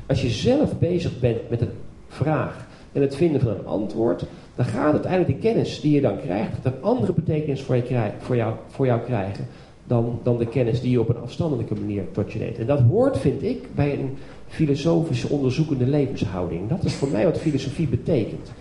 als 0.08 0.22
je 0.22 0.30
zelf 0.30 0.80
bezig 0.80 1.20
bent 1.20 1.50
met 1.50 1.62
een 1.62 1.72
vraag 2.08 2.68
en 2.92 3.02
het 3.02 3.16
vinden 3.16 3.42
van 3.42 3.50
een 3.50 3.66
antwoord, 3.66 4.26
dan 4.56 4.66
gaat 4.66 4.92
uiteindelijk 4.92 5.42
de 5.42 5.48
kennis 5.48 5.82
die 5.82 5.92
je 5.94 6.02
dan 6.02 6.20
krijgt, 6.20 6.66
een 6.66 6.82
andere 6.82 7.14
betekenis 7.14 7.62
voor, 7.62 7.76
je, 7.76 8.12
voor, 8.20 8.36
jou, 8.36 8.54
voor 8.68 8.86
jou 8.86 9.02
krijgen 9.02 9.48
dan, 9.90 10.20
dan 10.24 10.38
de 10.38 10.48
kennis 10.48 10.82
die 10.82 10.92
je 10.92 11.00
op 11.00 11.10
een 11.10 11.22
afstandelijke 11.22 11.76
manier 11.76 12.04
tot 12.12 12.32
je 12.32 12.40
neemt. 12.40 12.58
En 12.58 12.66
dat 12.66 12.80
hoort, 12.80 13.18
vind 13.18 13.44
ik, 13.44 13.68
bij 13.76 13.94
een 13.94 14.18
filosofische 14.48 15.30
onderzoekende 15.30 15.86
levenshouding. 15.86 16.70
Dat 16.70 16.84
is 16.84 16.94
voor 16.94 17.10
mij 17.10 17.26
wat 17.26 17.38
filosofie 17.38 17.88
betekent. 17.88 18.52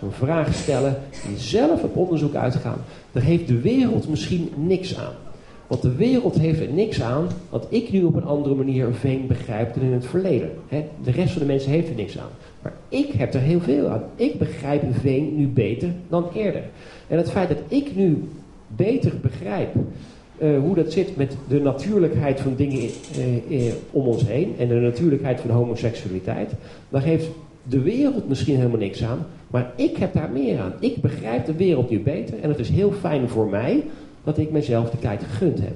Zo'n 0.00 0.12
vraag 0.12 0.54
stellen, 0.54 0.96
zelf 1.36 1.82
op 1.82 1.96
onderzoek 1.96 2.34
uitgaan. 2.34 2.78
Daar 3.12 3.22
heeft 3.22 3.48
de 3.48 3.60
wereld 3.60 4.08
misschien 4.08 4.50
niks 4.56 4.98
aan. 4.98 5.14
Want 5.66 5.82
de 5.82 5.94
wereld 5.94 6.38
heeft 6.38 6.60
er 6.60 6.72
niks 6.72 7.02
aan 7.02 7.26
dat 7.50 7.66
ik 7.68 7.92
nu 7.92 8.04
op 8.04 8.14
een 8.14 8.24
andere 8.24 8.54
manier 8.54 8.94
veen 8.94 9.26
begrijp 9.26 9.74
dan 9.74 9.82
in 9.82 9.92
het 9.92 10.06
verleden. 10.06 10.50
de 11.02 11.10
rest 11.10 11.32
van 11.32 11.40
de 11.40 11.46
mensen 11.48 11.70
heeft 11.70 11.88
er 11.88 11.94
niks 11.94 12.18
aan. 12.18 12.30
Maar 12.62 12.72
ik 12.88 13.12
heb 13.12 13.34
er 13.34 13.40
heel 13.40 13.60
veel 13.60 13.88
aan. 13.88 14.02
Ik 14.16 14.38
begrijp 14.38 14.82
veen 15.00 15.36
nu 15.36 15.46
beter 15.46 15.88
dan 16.08 16.28
eerder. 16.34 16.62
En 17.08 17.16
het 17.16 17.30
feit 17.30 17.48
dat 17.48 17.58
ik 17.68 17.96
nu 17.96 18.28
beter 18.66 19.12
begrijp 19.20 19.74
uh, 20.38 20.58
hoe 20.58 20.74
dat 20.74 20.92
zit 20.92 21.16
met 21.16 21.36
de 21.48 21.60
natuurlijkheid 21.60 22.40
van 22.40 22.54
dingen 22.54 22.90
uh, 23.18 23.66
uh, 23.66 23.72
om 23.90 24.06
ons 24.06 24.26
heen 24.26 24.54
en 24.58 24.68
de 24.68 24.74
natuurlijkheid 24.74 25.40
van 25.40 25.50
homoseksualiteit, 25.50 26.50
dan 26.88 27.00
geeft 27.00 27.28
de 27.68 27.80
wereld 27.80 28.28
misschien 28.28 28.56
helemaal 28.56 28.78
niks 28.78 29.04
aan, 29.04 29.26
maar 29.50 29.72
ik 29.76 29.96
heb 29.96 30.12
daar 30.12 30.30
meer 30.30 30.60
aan. 30.60 30.72
Ik 30.80 30.96
begrijp 31.00 31.46
de 31.46 31.54
wereld 31.54 31.90
nu 31.90 32.00
beter 32.00 32.40
en 32.40 32.48
het 32.48 32.58
is 32.58 32.68
heel 32.68 32.92
fijn 32.92 33.28
voor 33.28 33.48
mij 33.48 33.84
dat 34.24 34.38
ik 34.38 34.50
mezelf 34.50 34.90
de 34.90 34.98
tijd 34.98 35.22
gegund 35.22 35.60
heb. 35.60 35.74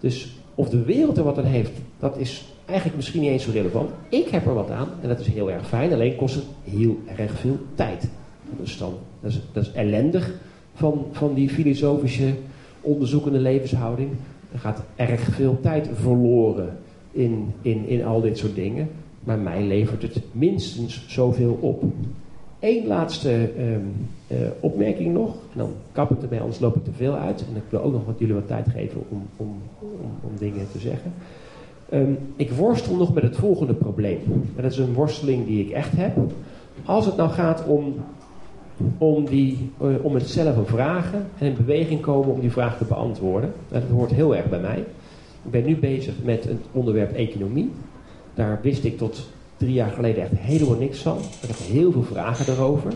Dus 0.00 0.38
of 0.54 0.68
de 0.68 0.82
wereld 0.82 1.18
er 1.18 1.24
wat 1.24 1.38
aan 1.38 1.44
heeft, 1.44 1.72
dat 1.98 2.18
is 2.18 2.44
eigenlijk 2.64 2.96
misschien 2.96 3.20
niet 3.20 3.30
eens 3.30 3.44
zo 3.44 3.50
relevant. 3.52 3.90
Ik 4.08 4.28
heb 4.28 4.46
er 4.46 4.54
wat 4.54 4.70
aan 4.70 4.88
en 5.02 5.08
dat 5.08 5.20
is 5.20 5.26
heel 5.26 5.50
erg 5.50 5.68
fijn, 5.68 5.92
alleen 5.92 6.16
kost 6.16 6.34
het 6.34 6.44
heel 6.64 6.98
erg 7.16 7.32
veel 7.32 7.58
tijd. 7.74 8.08
Dan, 8.78 8.94
dat, 9.20 9.30
is, 9.30 9.40
dat 9.52 9.62
is 9.62 9.72
ellendig 9.72 10.32
van, 10.74 11.06
van 11.12 11.34
die 11.34 11.48
filosofische 11.48 12.32
onderzoekende 12.80 13.38
levenshouding. 13.38 14.10
Er 14.52 14.58
gaat 14.58 14.82
erg 14.96 15.20
veel 15.20 15.58
tijd 15.60 15.88
verloren 15.92 16.78
in, 17.12 17.52
in, 17.62 17.88
in 17.88 18.04
al 18.04 18.20
dit 18.20 18.38
soort 18.38 18.54
dingen. 18.54 18.88
Maar 19.24 19.38
mij 19.38 19.62
levert 19.62 20.02
het 20.02 20.22
minstens 20.32 21.04
zoveel 21.08 21.58
op. 21.60 21.82
Eén 22.60 22.86
laatste 22.86 23.50
um, 23.58 23.92
uh, 24.28 24.38
opmerking 24.60 25.12
nog. 25.12 25.34
En 25.34 25.58
dan 25.58 25.72
kap 25.92 26.10
ik 26.10 26.22
ermee, 26.22 26.40
anders 26.40 26.60
loop 26.60 26.76
ik 26.76 26.84
te 26.84 26.92
veel 26.92 27.14
uit. 27.14 27.44
En 27.50 27.56
ik 27.56 27.62
wil 27.68 27.82
ook 27.82 27.92
nog 27.92 28.04
wat 28.04 28.18
jullie 28.18 28.34
wat 28.34 28.46
tijd 28.46 28.68
geven 28.68 29.02
om, 29.08 29.22
om, 29.36 29.56
om, 30.22 30.30
dingen 30.38 30.66
te 30.72 30.78
zeggen. 30.78 31.12
Um, 31.92 32.18
ik 32.36 32.50
worstel 32.50 32.96
nog 32.96 33.14
met 33.14 33.22
het 33.22 33.36
volgende 33.36 33.74
probleem. 33.74 34.18
En 34.56 34.62
dat 34.62 34.72
is 34.72 34.78
een 34.78 34.92
worsteling 34.92 35.46
die 35.46 35.64
ik 35.64 35.70
echt 35.70 35.92
heb. 35.92 36.16
Als 36.84 37.06
het 37.06 37.16
nou 37.16 37.30
gaat 37.30 37.64
om 37.66 37.94
om, 38.98 39.24
die, 39.24 39.70
uh, 39.82 40.04
om 40.04 40.14
het 40.14 40.36
een 40.36 40.66
vragen 40.66 41.26
en 41.38 41.46
in 41.46 41.56
beweging 41.56 42.00
komen 42.00 42.28
om 42.28 42.40
die 42.40 42.52
vraag 42.52 42.78
te 42.78 42.84
beantwoorden. 42.84 43.52
Dat 43.68 43.82
hoort 43.92 44.10
heel 44.10 44.36
erg 44.36 44.48
bij 44.48 44.60
mij. 44.60 44.84
Ik 45.44 45.50
ben 45.50 45.64
nu 45.64 45.76
bezig 45.76 46.14
met 46.24 46.44
het 46.44 46.60
onderwerp 46.72 47.12
economie. 47.12 47.70
Daar 48.40 48.58
wist 48.62 48.84
ik 48.84 48.98
tot 48.98 49.28
drie 49.56 49.72
jaar 49.72 49.90
geleden 49.90 50.22
echt 50.22 50.32
helemaal 50.34 50.78
niks 50.78 50.98
van. 50.98 51.18
Ik 51.18 51.48
heb 51.48 51.56
heel 51.56 51.92
veel 51.92 52.02
vragen 52.02 52.46
daarover. 52.46 52.92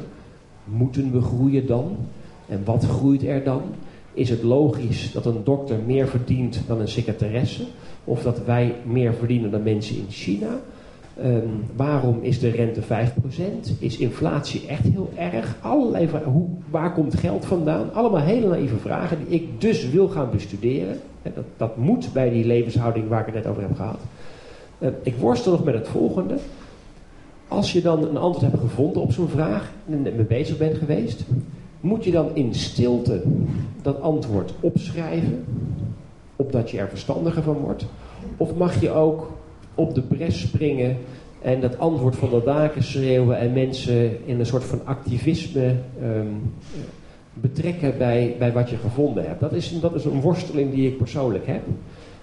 Moeten 0.65 1.13
we 1.13 1.21
groeien 1.21 1.67
dan? 1.67 1.97
En 2.49 2.61
wat 2.65 2.85
groeit 2.85 3.23
er 3.23 3.45
dan? 3.45 3.63
Is 4.13 4.31
het 4.31 4.43
logisch 4.43 5.13
dat 5.13 5.27
een 5.27 5.45
dokter 5.45 5.79
meer 5.87 6.09
verdient 6.09 6.61
dan 6.67 6.81
een 6.81 6.89
secretaresse? 6.89 7.63
Of 8.05 8.23
dat 8.23 8.45
wij 8.45 8.75
meer 8.85 9.15
verdienen 9.15 9.51
dan 9.51 9.63
mensen 9.63 9.97
in 9.97 10.07
China? 10.09 10.49
Um, 11.25 11.65
waarom 11.77 12.19
is 12.23 12.39
de 12.39 12.51
rente 12.51 12.83
5%? 12.83 12.87
Is 13.79 13.97
inflatie 13.97 14.67
echt 14.67 14.83
heel 14.83 15.11
erg? 15.17 15.57
Allerlei 15.61 16.09
vragen. 16.09 16.31
Hoe, 16.31 16.49
waar 16.71 16.93
komt 16.93 17.15
geld 17.15 17.45
vandaan? 17.45 17.93
Allemaal 17.93 18.21
hele 18.21 18.49
naïeve 18.49 18.77
vragen 18.77 19.19
die 19.19 19.41
ik 19.41 19.61
dus 19.61 19.91
wil 19.91 20.09
gaan 20.09 20.31
bestuderen. 20.31 21.01
Dat, 21.23 21.45
dat 21.57 21.77
moet 21.77 22.13
bij 22.13 22.31
die 22.31 22.47
levenshouding 22.47 23.09
waar 23.09 23.21
ik 23.21 23.27
het 23.27 23.35
net 23.35 23.47
over 23.47 23.63
heb 23.63 23.77
gehad. 23.77 23.99
Uh, 24.79 24.89
ik 25.03 25.17
worstel 25.17 25.53
nog 25.53 25.65
met 25.65 25.75
het 25.75 25.89
volgende. 25.89 26.37
als 27.49 27.73
je 27.73 27.83
dan 27.83 28.03
een 28.03 28.17
antwoord 28.17 28.51
hebt 28.51 28.63
gevonden 28.63 29.03
op 29.03 29.13
zo'n 29.13 29.29
vraag 29.29 29.73
en 29.91 30.03
mee 30.03 30.13
bezig 30.13 30.57
bent 30.57 30.77
geweest, 30.77 31.25
moet 31.81 32.05
je 32.05 32.11
dan 32.11 32.31
in 32.35 32.55
stilte 32.55 33.23
dat 33.83 34.01
antwoord 34.01 34.53
opschrijven, 34.61 35.45
opdat 36.37 36.71
je 36.71 36.79
er 36.79 36.89
verstandiger 36.89 37.43
van 37.43 37.57
wordt? 37.57 37.87
Of 38.37 38.55
mag 38.55 38.81
je 38.81 38.91
ook 38.91 39.33
op 39.75 39.95
de 39.95 40.01
bres 40.01 40.41
springen 40.41 40.97
en 41.43 41.61
dat 41.61 41.79
antwoord 41.79 42.17
van 42.17 42.31
de 42.31 42.43
daken 42.45 42.83
schreeuwen 42.83 43.39
en 43.39 43.53
mensen 43.53 44.27
in 44.27 44.39
een 44.39 44.47
soort 44.47 44.65
van 44.65 44.81
activisme 44.85 45.75
ehm, 46.03 46.27
betrekken 47.35 47.99
bij, 47.99 48.37
bij 48.39 48.53
wat 48.53 48.71
je 48.71 48.77
gevonden 48.77 49.27
hebt? 49.27 49.41
Dat 49.41 49.53
is, 49.53 49.81
dat 49.81 49.95
is 49.95 50.05
een 50.05 50.21
worsteling 50.21 50.75
die 50.75 50.89
ik 50.89 50.97
persoonlijk 50.97 51.47
heb. 51.47 51.63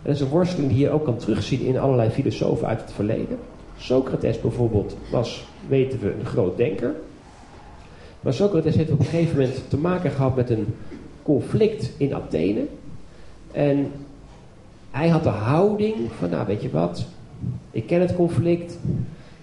En 0.01 0.07
dat 0.07 0.15
is 0.15 0.21
een 0.21 0.27
worsteling 0.27 0.69
die 0.69 0.79
je 0.79 0.89
ook 0.89 1.03
kan 1.03 1.17
terugzien 1.17 1.61
in 1.61 1.79
allerlei 1.79 2.09
filosofen 2.09 2.67
uit 2.67 2.81
het 2.81 2.91
verleden. 2.91 3.37
Socrates 3.77 4.41
bijvoorbeeld 4.41 4.97
was, 5.11 5.45
weten 5.67 5.99
we, 5.99 6.13
een 6.19 6.25
groot 6.25 6.57
denker. 6.57 6.95
Maar 8.19 8.33
Socrates 8.33 8.75
heeft 8.75 8.91
op 8.91 8.99
een 8.99 9.05
gegeven 9.05 9.37
moment 9.37 9.69
te 9.69 9.77
maken 9.77 10.11
gehad 10.11 10.35
met 10.35 10.49
een 10.49 10.65
conflict 11.23 11.91
in 11.97 12.15
Athene. 12.15 12.65
En 13.51 13.91
hij 14.91 15.07
had 15.07 15.23
de 15.23 15.29
houding 15.29 15.95
van, 16.17 16.29
nou 16.29 16.47
weet 16.47 16.61
je 16.61 16.69
wat, 16.69 17.05
ik 17.71 17.87
ken 17.87 18.01
het 18.01 18.15
conflict, 18.15 18.77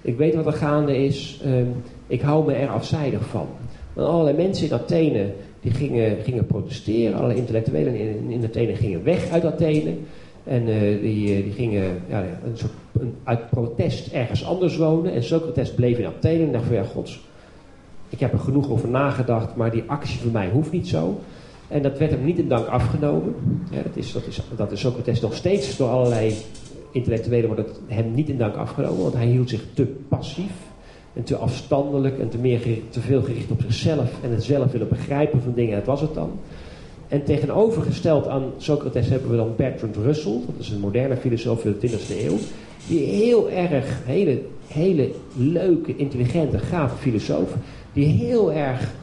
ik 0.01 0.17
weet 0.17 0.35
wat 0.35 0.47
er 0.47 0.53
gaande 0.53 1.05
is, 1.05 1.41
ehm, 1.45 1.67
ik 2.07 2.21
hou 2.21 2.47
me 2.47 2.53
er 2.53 2.69
afzijdig 2.69 3.27
van. 3.27 3.47
Want 3.93 4.09
allerlei 4.09 4.37
mensen 4.37 4.67
in 4.67 4.73
Athene 4.73 5.33
die 5.61 5.73
gingen, 5.73 6.17
gingen 6.23 6.47
protesteren, 6.47 7.19
alle 7.19 7.35
intellectuelen 7.35 7.95
in, 7.95 8.31
in 8.31 8.45
Athene 8.45 8.75
gingen 8.75 9.05
weg 9.05 9.31
uit 9.31 9.45
Athene. 9.45 9.95
En 10.49 10.69
uh, 10.69 11.01
die, 11.01 11.43
die 11.43 11.53
gingen 11.53 12.03
ja, 12.09 12.23
een 12.45 12.57
soort, 12.57 12.73
een, 12.93 13.15
uit 13.25 13.51
protest 13.51 14.13
ergens 14.13 14.45
anders 14.45 14.77
wonen. 14.77 15.13
En 15.13 15.25
Socrates 15.25 15.75
bleef 15.75 15.99
in 15.99 16.07
Athene 16.07 16.45
en 16.45 16.53
dacht 16.53 16.65
van 16.65 16.75
ja, 16.75 16.83
gods, 16.83 17.21
ik 18.09 18.21
heb 18.21 18.33
er 18.33 18.39
genoeg 18.39 18.71
over 18.71 18.89
nagedacht, 18.89 19.57
maar 19.57 19.71
die 19.71 19.85
actie 19.87 20.19
voor 20.19 20.33
mij 20.33 20.51
hoeft 20.51 20.73
niet 20.73 20.89
zo. 20.89 21.19
En 21.69 21.83
dat 21.83 21.99
werd 21.99 22.11
hem 22.11 22.25
niet 22.25 22.39
in 22.39 22.49
dank 22.49 22.67
afgenomen. 22.67 23.35
Ja, 23.71 23.83
dat, 23.83 23.97
is, 23.97 24.13
dat, 24.13 24.27
is, 24.27 24.41
dat 24.57 24.73
is 24.73 24.81
Socrates 24.81 25.21
nog 25.21 25.35
steeds 25.35 25.77
door 25.77 25.89
allerlei 25.89 26.35
intellectuelen 26.93 27.47
wordt 27.55 27.81
hem 27.87 28.15
niet 28.15 28.29
in 28.29 28.39
dank 28.39 28.55
afgenomen, 28.55 29.03
want 29.03 29.15
hij 29.15 29.27
hield 29.27 29.49
zich 29.49 29.65
te 29.75 29.85
passief 30.09 30.53
en 31.13 31.25
te 31.25 31.37
afstandelijk 31.37 32.19
en 32.19 32.29
te, 32.29 32.39
meer 32.39 32.61
te 32.91 33.01
veel 33.01 33.23
gericht 33.23 33.51
op 33.51 33.61
zichzelf 33.61 34.11
en 34.23 34.31
het 34.31 34.45
zelf 34.45 34.73
willen 34.73 34.89
begrijpen 34.89 35.43
van 35.43 35.53
dingen. 35.55 35.73
En 35.73 35.79
dat 35.79 35.87
was 35.87 36.01
het 36.01 36.15
dan. 36.15 36.31
En 37.09 37.25
tegenovergesteld 37.25 38.27
aan 38.27 38.53
Socrates 38.57 39.09
hebben 39.09 39.31
we 39.31 39.37
dan 39.37 39.53
Bertrand 39.57 39.97
Russell, 39.97 40.41
dat 40.47 40.55
is 40.59 40.71
een 40.71 40.81
moderne 40.81 41.17
filosoof 41.17 41.61
van 41.61 41.75
de 41.81 41.89
20e 41.89 42.25
eeuw, 42.25 42.37
die 42.89 43.05
heel 43.05 43.51
erg, 43.51 44.01
hele, 44.05 44.41
hele 44.67 45.11
leuke, 45.37 45.97
intelligente, 45.97 46.59
gave 46.59 46.97
filosoof, 46.97 47.55
die 47.93 48.07
heel 48.07 48.53
erg 48.53 48.95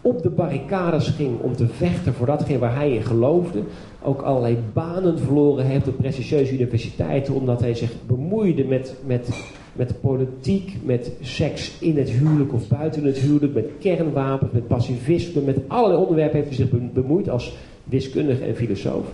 op 0.00 0.22
de 0.22 0.30
barricades 0.30 1.08
ging 1.08 1.40
om 1.40 1.56
te 1.56 1.66
vechten 1.66 2.14
voor 2.14 2.26
datgene 2.26 2.58
waar 2.58 2.74
hij 2.74 2.90
in 2.94 3.02
geloofde. 3.02 3.62
Ook 4.02 4.22
allerlei 4.22 4.58
banen 4.72 5.18
verloren 5.18 5.64
heeft 5.64 5.88
op 5.88 5.96
prestigieuze 5.96 6.52
universiteiten, 6.52 7.34
omdat 7.34 7.60
hij 7.60 7.74
zich 7.74 7.90
bemoeide 8.06 8.64
met, 8.64 8.94
met, 9.06 9.28
met 9.72 10.00
politiek, 10.00 10.76
met 10.82 11.12
seks 11.20 11.72
in 11.78 11.96
het 11.96 12.10
huwelijk 12.10 12.52
of 12.52 12.68
buiten 12.68 13.04
het 13.04 13.18
huwelijk, 13.18 13.54
met 13.54 13.70
kernwapens, 13.80 14.52
met 14.52 14.66
pacifisme, 14.66 15.40
met 15.40 15.58
allerlei 15.66 16.00
onderwerpen 16.00 16.36
heeft 16.36 16.56
hij 16.56 16.66
zich 16.66 16.92
bemoeid 16.92 17.30
als 17.30 17.56
wiskundige 17.84 18.44
en 18.44 18.56
filosoof. 18.56 19.06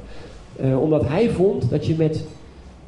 Uh, 0.65 0.83
omdat 0.83 1.09
hij 1.09 1.31
vond 1.31 1.71
dat 1.71 1.87
je 1.87 1.95
met, 1.99 2.25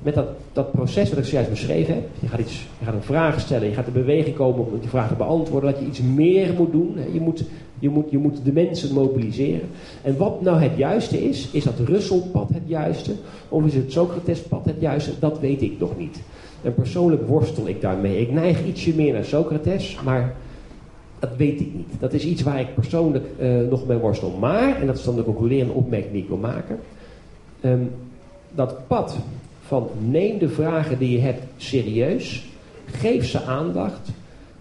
met 0.03 0.15
dat, 0.15 0.29
dat 0.53 0.73
proces 0.73 1.09
wat 1.09 1.19
ik 1.19 1.25
zojuist 1.25 1.51
beschreven 1.51 1.95
heb, 1.95 2.09
je 2.21 2.29
gaat, 2.29 2.41
iets, 2.41 2.67
je 2.79 2.85
gaat 2.85 2.95
een 2.95 3.03
vraag 3.03 3.41
stellen, 3.41 3.69
je 3.69 3.75
gaat 3.75 3.87
in 3.87 3.93
beweging 3.93 4.37
komen 4.37 4.67
om 4.67 4.81
die 4.81 4.89
vraag 4.89 5.09
te 5.09 5.15
beantwoorden, 5.15 5.71
dat 5.71 5.81
je 5.81 5.87
iets 5.87 6.03
meer 6.03 6.55
moet 6.57 6.73
doen. 6.73 6.97
Je 7.13 7.21
moet 7.21 7.45
je 7.79 7.89
moet, 7.89 8.11
je 8.11 8.19
moet 8.19 8.45
de 8.45 8.53
mensen 8.53 8.95
mobiliseren. 8.95 9.69
En 10.03 10.17
wat 10.17 10.43
nou 10.43 10.61
het 10.61 10.77
juiste 10.77 11.29
is, 11.29 11.49
is 11.51 11.65
dat 11.65 11.79
Russelpad 11.85 12.49
het 12.49 12.63
juiste? 12.67 13.13
Of 13.49 13.67
is 13.67 13.75
het 13.75 13.93
Socratespad 13.93 14.65
het 14.65 14.81
juiste? 14.81 15.11
Dat 15.19 15.41
weet 15.41 15.63
ik 15.63 15.79
nog 15.79 15.99
niet. 15.99 16.21
En 16.63 16.75
persoonlijk 16.75 17.27
worstel 17.27 17.69
ik 17.69 17.81
daarmee. 17.81 18.21
Ik 18.21 18.33
neig 18.33 18.65
ietsje 18.65 18.95
meer 18.95 19.13
naar 19.13 19.25
Socrates, 19.25 19.99
maar 20.05 20.35
dat 21.19 21.37
weet 21.37 21.61
ik 21.61 21.75
niet. 21.75 21.89
Dat 21.99 22.13
is 22.13 22.25
iets 22.25 22.43
waar 22.43 22.61
ik 22.61 22.75
persoonlijk 22.75 23.27
uh, 23.41 23.61
nog 23.71 23.87
mee 23.87 23.99
worstel. 23.99 24.31
Maar, 24.31 24.77
en 24.77 24.87
dat 24.87 24.99
is 24.99 25.05
dan 25.05 25.17
de 25.17 25.25
concluderende 25.25 25.73
opmerking 25.73 26.13
die 26.13 26.23
ik 26.23 26.29
wil 26.29 26.37
maken. 26.37 26.79
Um, 27.65 27.91
dat 28.55 28.87
pad 28.87 29.17
van 29.67 29.89
neem 30.09 30.39
de 30.39 30.49
vragen 30.49 30.99
die 30.99 31.11
je 31.11 31.19
hebt 31.19 31.43
serieus. 31.57 32.47
Geef 32.85 33.27
ze 33.27 33.43
aandacht. 33.43 34.09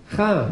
Ga 0.06 0.50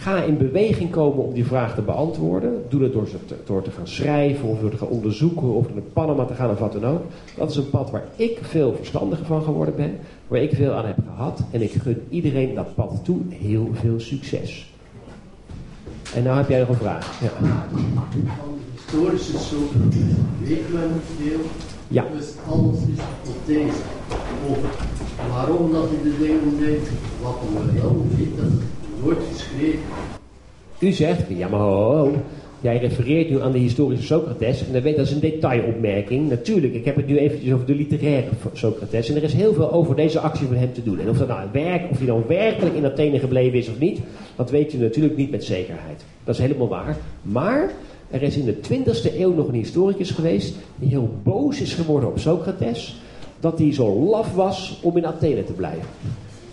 Ga 0.00 0.22
in 0.22 0.36
beweging 0.36 0.90
komen 0.90 1.24
om 1.24 1.32
die 1.32 1.46
vraag 1.46 1.74
te 1.74 1.82
beantwoorden. 1.82 2.62
Doe 2.68 2.80
dat 2.80 2.92
door, 2.92 3.08
te, 3.26 3.34
door 3.44 3.62
te 3.62 3.70
gaan 3.70 3.86
schrijven 3.86 4.48
of 4.48 4.60
door 4.60 4.70
te 4.70 4.76
gaan 4.76 4.88
onderzoeken 4.88 5.54
of 5.54 5.74
naar 5.74 5.82
Panama 5.92 6.24
te 6.24 6.34
gaan 6.34 6.50
of 6.50 6.58
wat 6.58 6.72
dan 6.72 6.84
ook. 6.86 7.02
Dat 7.36 7.50
is 7.50 7.56
een 7.56 7.70
pad 7.70 7.90
waar 7.90 8.04
ik 8.16 8.38
veel 8.42 8.74
verstandiger 8.76 9.26
van 9.26 9.42
geworden 9.42 9.76
ben. 9.76 9.98
Waar 10.28 10.40
ik 10.40 10.54
veel 10.54 10.72
aan 10.72 10.86
heb 10.86 10.98
gehad. 11.06 11.40
En 11.50 11.62
ik 11.62 11.72
gun 11.72 12.02
iedereen 12.08 12.54
dat 12.54 12.74
pad 12.74 13.00
toe 13.04 13.20
heel 13.28 13.70
veel 13.72 14.00
succes. 14.00 14.72
En 16.14 16.22
nou 16.22 16.36
heb 16.36 16.48
jij 16.48 16.58
nog 16.58 16.68
een 16.68 16.74
vraag. 16.74 17.20
Ja. 17.20 17.66
Historisch 18.74 19.34
is 19.34 19.48
zo, 19.48 19.56
weten 20.42 20.72
we 20.72 20.88
niet 20.92 21.28
veel. 21.28 21.40
Ja. 21.88 22.04
Dus 22.16 22.32
alles 22.50 22.76
is 22.76 23.02
hypothese 23.24 23.82
over 24.50 24.70
waarom 25.30 25.72
dat 25.72 25.88
hij 25.88 26.02
de 26.02 26.18
dingen 26.18 26.58
deed, 26.58 26.88
wat 27.22 27.34
hij 27.40 27.80
wel 27.80 28.06
weet, 28.16 28.36
dat 28.36 28.77
U 30.78 30.92
zegt, 30.92 31.22
ja 31.28 31.48
maar 31.48 31.60
ho, 31.60 32.12
jij 32.60 32.78
refereert 32.78 33.30
nu 33.30 33.42
aan 33.42 33.52
de 33.52 33.58
historische 33.58 34.06
Socrates 34.06 34.66
en 34.66 34.72
dan 34.72 34.82
weet 34.82 34.96
dat 34.96 35.06
is 35.06 35.12
een 35.12 35.20
detailopmerking. 35.20 36.28
Natuurlijk, 36.28 36.74
ik 36.74 36.84
heb 36.84 36.96
het 36.96 37.06
nu 37.06 37.18
eventjes 37.18 37.52
over 37.52 37.66
de 37.66 37.74
literaire 37.74 38.28
Socrates 38.52 39.08
en 39.08 39.16
er 39.16 39.22
is 39.22 39.32
heel 39.32 39.54
veel 39.54 39.72
over 39.72 39.96
deze 39.96 40.20
actie 40.20 40.46
van 40.46 40.56
hem 40.56 40.72
te 40.72 40.82
doen. 40.82 41.00
En 41.00 41.08
of 41.08 41.18
dat 41.18 41.28
nou 41.28 41.48
werk, 41.52 41.90
of 41.90 41.98
hij 41.98 42.06
nou 42.06 42.22
werkelijk 42.26 42.74
in 42.74 42.84
Athene 42.84 43.18
gebleven 43.18 43.58
is 43.58 43.68
of 43.68 43.78
niet, 43.78 44.00
dat 44.36 44.50
weet 44.50 44.72
je 44.72 44.78
natuurlijk 44.78 45.16
niet 45.16 45.30
met 45.30 45.44
zekerheid. 45.44 46.04
Dat 46.24 46.34
is 46.34 46.40
helemaal 46.40 46.68
waar. 46.68 46.96
Maar 47.22 47.70
er 48.10 48.22
is 48.22 48.36
in 48.36 48.44
de 48.44 48.56
20e 48.56 49.18
eeuw 49.18 49.34
nog 49.34 49.48
een 49.48 49.54
historicus 49.54 50.10
geweest 50.10 50.54
die 50.76 50.88
heel 50.88 51.10
boos 51.22 51.60
is 51.60 51.74
geworden 51.74 52.08
op 52.08 52.18
Socrates, 52.18 53.00
dat 53.40 53.58
hij 53.58 53.72
zo 53.72 53.94
laf 53.94 54.34
was 54.34 54.78
om 54.82 54.96
in 54.96 55.06
Athene 55.06 55.44
te 55.44 55.52
blijven. 55.52 55.88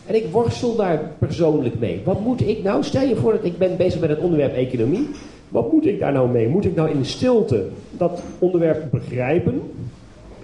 En 0.06 0.16
ik 0.16 0.26
worstel 0.32 0.76
daar 0.76 1.12
persoonlijk 1.20 1.80
mee. 1.80 2.02
Wat 2.04 2.20
moet 2.20 2.48
ik 2.48 2.64
nou? 2.64 2.84
Stel 2.84 3.08
je 3.08 3.16
voor 3.16 3.32
dat 3.32 3.44
ik 3.44 3.58
ben 3.58 3.78
bezig 3.78 4.00
met 4.00 4.10
het 4.10 4.20
onderwerp 4.20 4.56
economie. 4.56 5.08
Wat 5.50 5.72
moet 5.72 5.86
ik 5.86 6.00
daar 6.00 6.14
nou 6.14 6.30
mee? 6.30 6.48
Moet 6.48 6.66
ik 6.66 6.76
nou 6.76 6.90
in 6.90 7.06
stilte 7.06 7.68
dat 7.98 8.22
onderwerp 8.40 8.92
begrijpen 8.92 9.62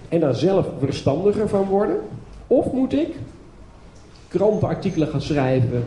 en 0.08 0.20
daar 0.20 0.34
zelf 0.34 0.66
verstandiger 0.78 1.48
van 1.48 1.64
worden? 1.64 1.96
Of 2.46 2.72
moet 2.72 2.92
ik 2.92 3.08
krantenartikelen 4.28 5.08
gaan 5.08 5.22
schrijven, 5.22 5.84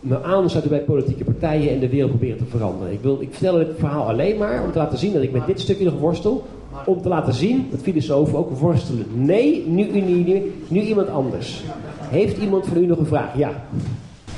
me 0.00 0.22
aansluiten 0.22 0.70
bij 0.70 0.80
politieke 0.80 1.24
partijen 1.24 1.70
en 1.70 1.80
de 1.80 1.88
wereld 1.88 2.10
proberen 2.10 2.38
te 2.38 2.44
veranderen? 2.44 2.92
Ik, 2.92 3.00
wil, 3.00 3.20
ik 3.20 3.28
vertel 3.30 3.58
het 3.58 3.68
verhaal 3.78 4.08
alleen 4.08 4.38
maar 4.38 4.64
om 4.64 4.72
te 4.72 4.78
laten 4.78 4.98
zien 4.98 5.12
dat 5.12 5.22
ik 5.22 5.32
met 5.32 5.46
dit 5.46 5.60
stukje 5.60 5.84
nog 5.84 5.98
worstel. 5.98 6.44
Om 6.86 7.02
te 7.02 7.08
laten 7.08 7.34
zien 7.34 7.66
dat 7.70 7.80
filosofen 7.80 8.38
ook 8.38 8.50
worstelen. 8.50 9.06
Nee, 9.14 9.64
nu, 9.66 9.90
nu, 9.90 10.00
nu, 10.00 10.52
nu 10.68 10.80
iemand 10.80 11.08
anders. 11.08 11.64
Heeft 12.10 12.36
iemand 12.38 12.66
van 12.66 12.76
u 12.76 12.86
nog 12.86 12.98
een 12.98 13.06
vraag? 13.06 13.36
Ja. 13.36 13.50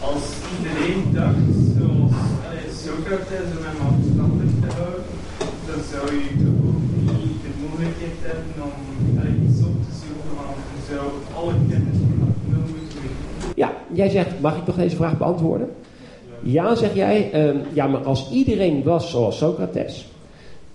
Als 0.00 0.22
iedereen 0.56 1.12
dacht 1.12 1.36
zoals 1.78 2.12
Socrates 2.84 3.48
om 3.56 3.64
hem 3.68 3.80
afstandig 3.90 4.50
te 4.60 4.76
houden, 4.76 5.04
dan 5.66 5.80
zou 5.90 6.04
je 6.14 6.28
toch 6.42 6.60
ook 6.68 6.82
niet 7.20 7.40
de 7.44 7.52
mogelijkheid 7.62 8.18
hebben 8.20 8.62
om 8.64 9.46
iets 9.46 9.60
op 9.60 9.76
te 9.86 9.94
zoeken, 10.02 10.32
want 10.40 10.56
je 10.74 10.94
zou 10.94 11.06
alle 11.36 11.52
kennis 11.68 11.98
van 12.08 12.34
nul 12.50 12.66
moeten 12.78 13.00
weten. 13.02 13.52
Ja, 13.54 13.72
jij 13.92 14.08
zegt, 14.08 14.40
mag 14.40 14.56
ik 14.56 14.64
toch 14.64 14.76
deze 14.76 14.96
vraag 14.96 15.18
beantwoorden? 15.18 15.68
Ja, 16.42 16.74
zeg 16.74 16.94
jij. 16.94 17.48
Um, 17.48 17.60
ja, 17.72 17.86
maar 17.86 18.04
als 18.04 18.30
iedereen 18.30 18.82
was 18.82 19.10
zoals 19.10 19.38
Socrates 19.38 20.08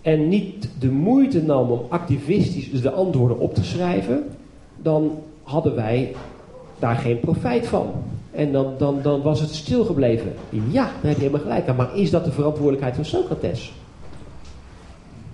en 0.02 0.28
niet 0.28 0.70
de 0.80 0.92
moeite 0.92 1.44
nam 1.44 1.72
om 1.72 1.86
activistisch 1.90 2.82
de 2.82 2.92
antwoorden 2.92 3.40
op 3.40 3.54
te 3.54 3.64
schrijven, 3.64 4.24
dan 4.82 5.12
hadden 5.44 5.76
wij 5.76 6.16
daar 6.86 6.96
geen 6.96 7.20
profijt 7.20 7.68
van. 7.68 8.04
En 8.32 8.52
dan, 8.52 8.74
dan, 8.78 9.02
dan 9.02 9.22
was 9.22 9.40
het 9.40 9.56
stilgebleven. 9.56 10.34
Ja, 10.50 10.84
daar 10.84 11.12
heb 11.12 11.18
helemaal 11.18 11.42
gelijk. 11.42 11.76
Maar 11.76 11.96
is 11.96 12.10
dat 12.10 12.26
de 12.26 12.32
verantwoordelijkheid 12.32 12.96
van 12.96 13.06
Socrates? 13.06 13.74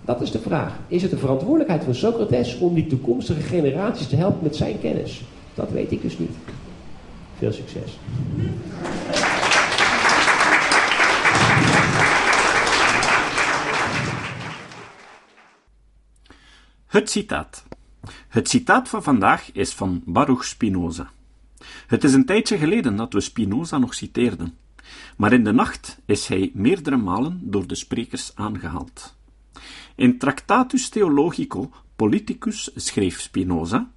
Dat 0.05 0.21
is 0.21 0.31
de 0.31 0.39
vraag. 0.39 0.79
Is 0.87 1.01
het 1.01 1.11
de 1.11 1.17
verantwoordelijkheid 1.17 1.83
van 1.83 1.95
Socrates 1.95 2.57
om 2.57 2.73
die 2.73 2.87
toekomstige 2.87 3.41
generaties 3.41 4.07
te 4.07 4.15
helpen 4.15 4.43
met 4.43 4.55
zijn 4.55 4.79
kennis? 4.79 5.21
Dat 5.53 5.71
weet 5.71 5.91
ik 5.91 6.01
dus 6.01 6.17
niet. 6.17 6.35
Veel 7.37 7.51
succes. 7.51 7.99
Het 16.87 17.09
citaat. 17.09 17.63
Het 18.27 18.49
citaat 18.49 18.89
van 18.89 19.03
vandaag 19.03 19.51
is 19.51 19.73
van 19.73 20.01
Baruch 20.05 20.45
Spinoza. 20.45 21.09
Het 21.91 22.03
is 22.03 22.13
een 22.13 22.25
tijdje 22.25 22.57
geleden 22.57 22.95
dat 22.95 23.13
we 23.13 23.21
Spinoza 23.21 23.77
nog 23.77 23.93
citeerden, 23.93 24.53
maar 25.17 25.33
in 25.33 25.43
de 25.43 25.51
nacht 25.51 25.99
is 26.05 26.27
hij 26.27 26.51
meerdere 26.53 26.97
malen 26.97 27.39
door 27.43 27.67
de 27.67 27.75
sprekers 27.75 28.31
aangehaald. 28.35 29.15
In 29.95 30.17
Tractatus 30.17 30.89
Theologico 30.89 31.69
Politicus 31.95 32.71
schreef 32.75 33.19
Spinoza: 33.19 33.91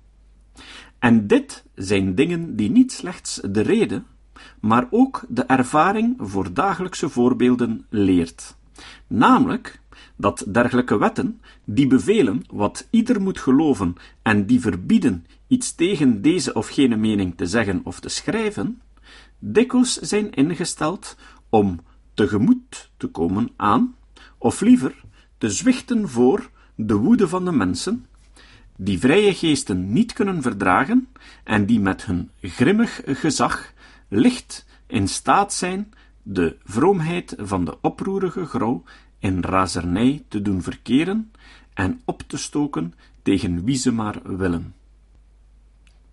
En 0.99 1.27
dit 1.27 1.65
zijn 1.75 2.15
dingen 2.15 2.57
die 2.57 2.71
niet 2.71 2.93
slechts 2.93 3.41
de 3.51 3.61
reden, 3.61 4.07
maar 4.61 4.87
ook 4.91 5.25
de 5.29 5.43
ervaring 5.43 6.15
voor 6.19 6.55
dagelijkse 6.55 7.09
voorbeelden 7.09 7.87
leert. 7.89 8.57
Namelijk 9.07 9.81
dat 10.17 10.45
dergelijke 10.49 10.99
wetten, 10.99 11.41
die 11.65 11.87
bevelen 11.87 12.43
wat 12.53 12.87
ieder 12.91 13.21
moet 13.21 13.41
geloven 13.41 13.95
en 14.23 14.47
die 14.47 14.61
verbieden 14.61 15.27
iets 15.47 15.75
tegen 15.75 16.23
deze 16.23 16.53
of 16.53 16.69
gene 16.69 16.97
mening 16.97 17.37
te 17.37 17.47
zeggen 17.47 17.81
of 17.85 18.01
te 18.01 18.09
schrijven, 18.09 18.81
dikwijls 19.39 19.95
zijn 19.95 20.31
ingesteld 20.31 21.17
om 21.49 21.81
tegemoet 22.15 22.91
te 22.97 23.07
komen 23.07 23.51
aan, 23.57 23.95
of 24.39 24.61
liever 24.61 25.03
te 25.39 25.51
zwichten 25.51 26.09
voor 26.09 26.51
de 26.75 26.95
woede 26.95 27.29
van 27.29 27.45
de 27.45 27.53
mensen, 27.53 28.07
die 28.77 28.99
vrije 28.99 29.35
geesten 29.35 29.93
niet 29.93 30.13
kunnen 30.13 30.43
verdragen 30.43 31.09
en 31.45 31.67
die 31.67 31.81
met 31.81 32.05
hun 32.05 32.31
grimmig 32.41 33.01
gezag 33.05 33.73
licht 34.09 34.67
in 34.87 35.09
staat 35.09 35.53
zijn 35.53 35.93
de 36.23 36.57
vroomheid 36.65 37.35
van 37.39 37.65
de 37.65 37.81
oproerige 37.81 38.47
grauw 38.47 38.83
in 39.19 39.43
razernij 39.43 40.25
te 40.29 40.43
doen 40.43 40.63
verkeren 40.63 41.33
en 41.75 42.01
op 42.05 42.23
te 42.27 42.37
stoken 42.37 42.95
tegen 43.23 43.65
wie 43.65 43.77
ze 43.77 43.93
maar 43.93 44.37
willen. 44.37 44.75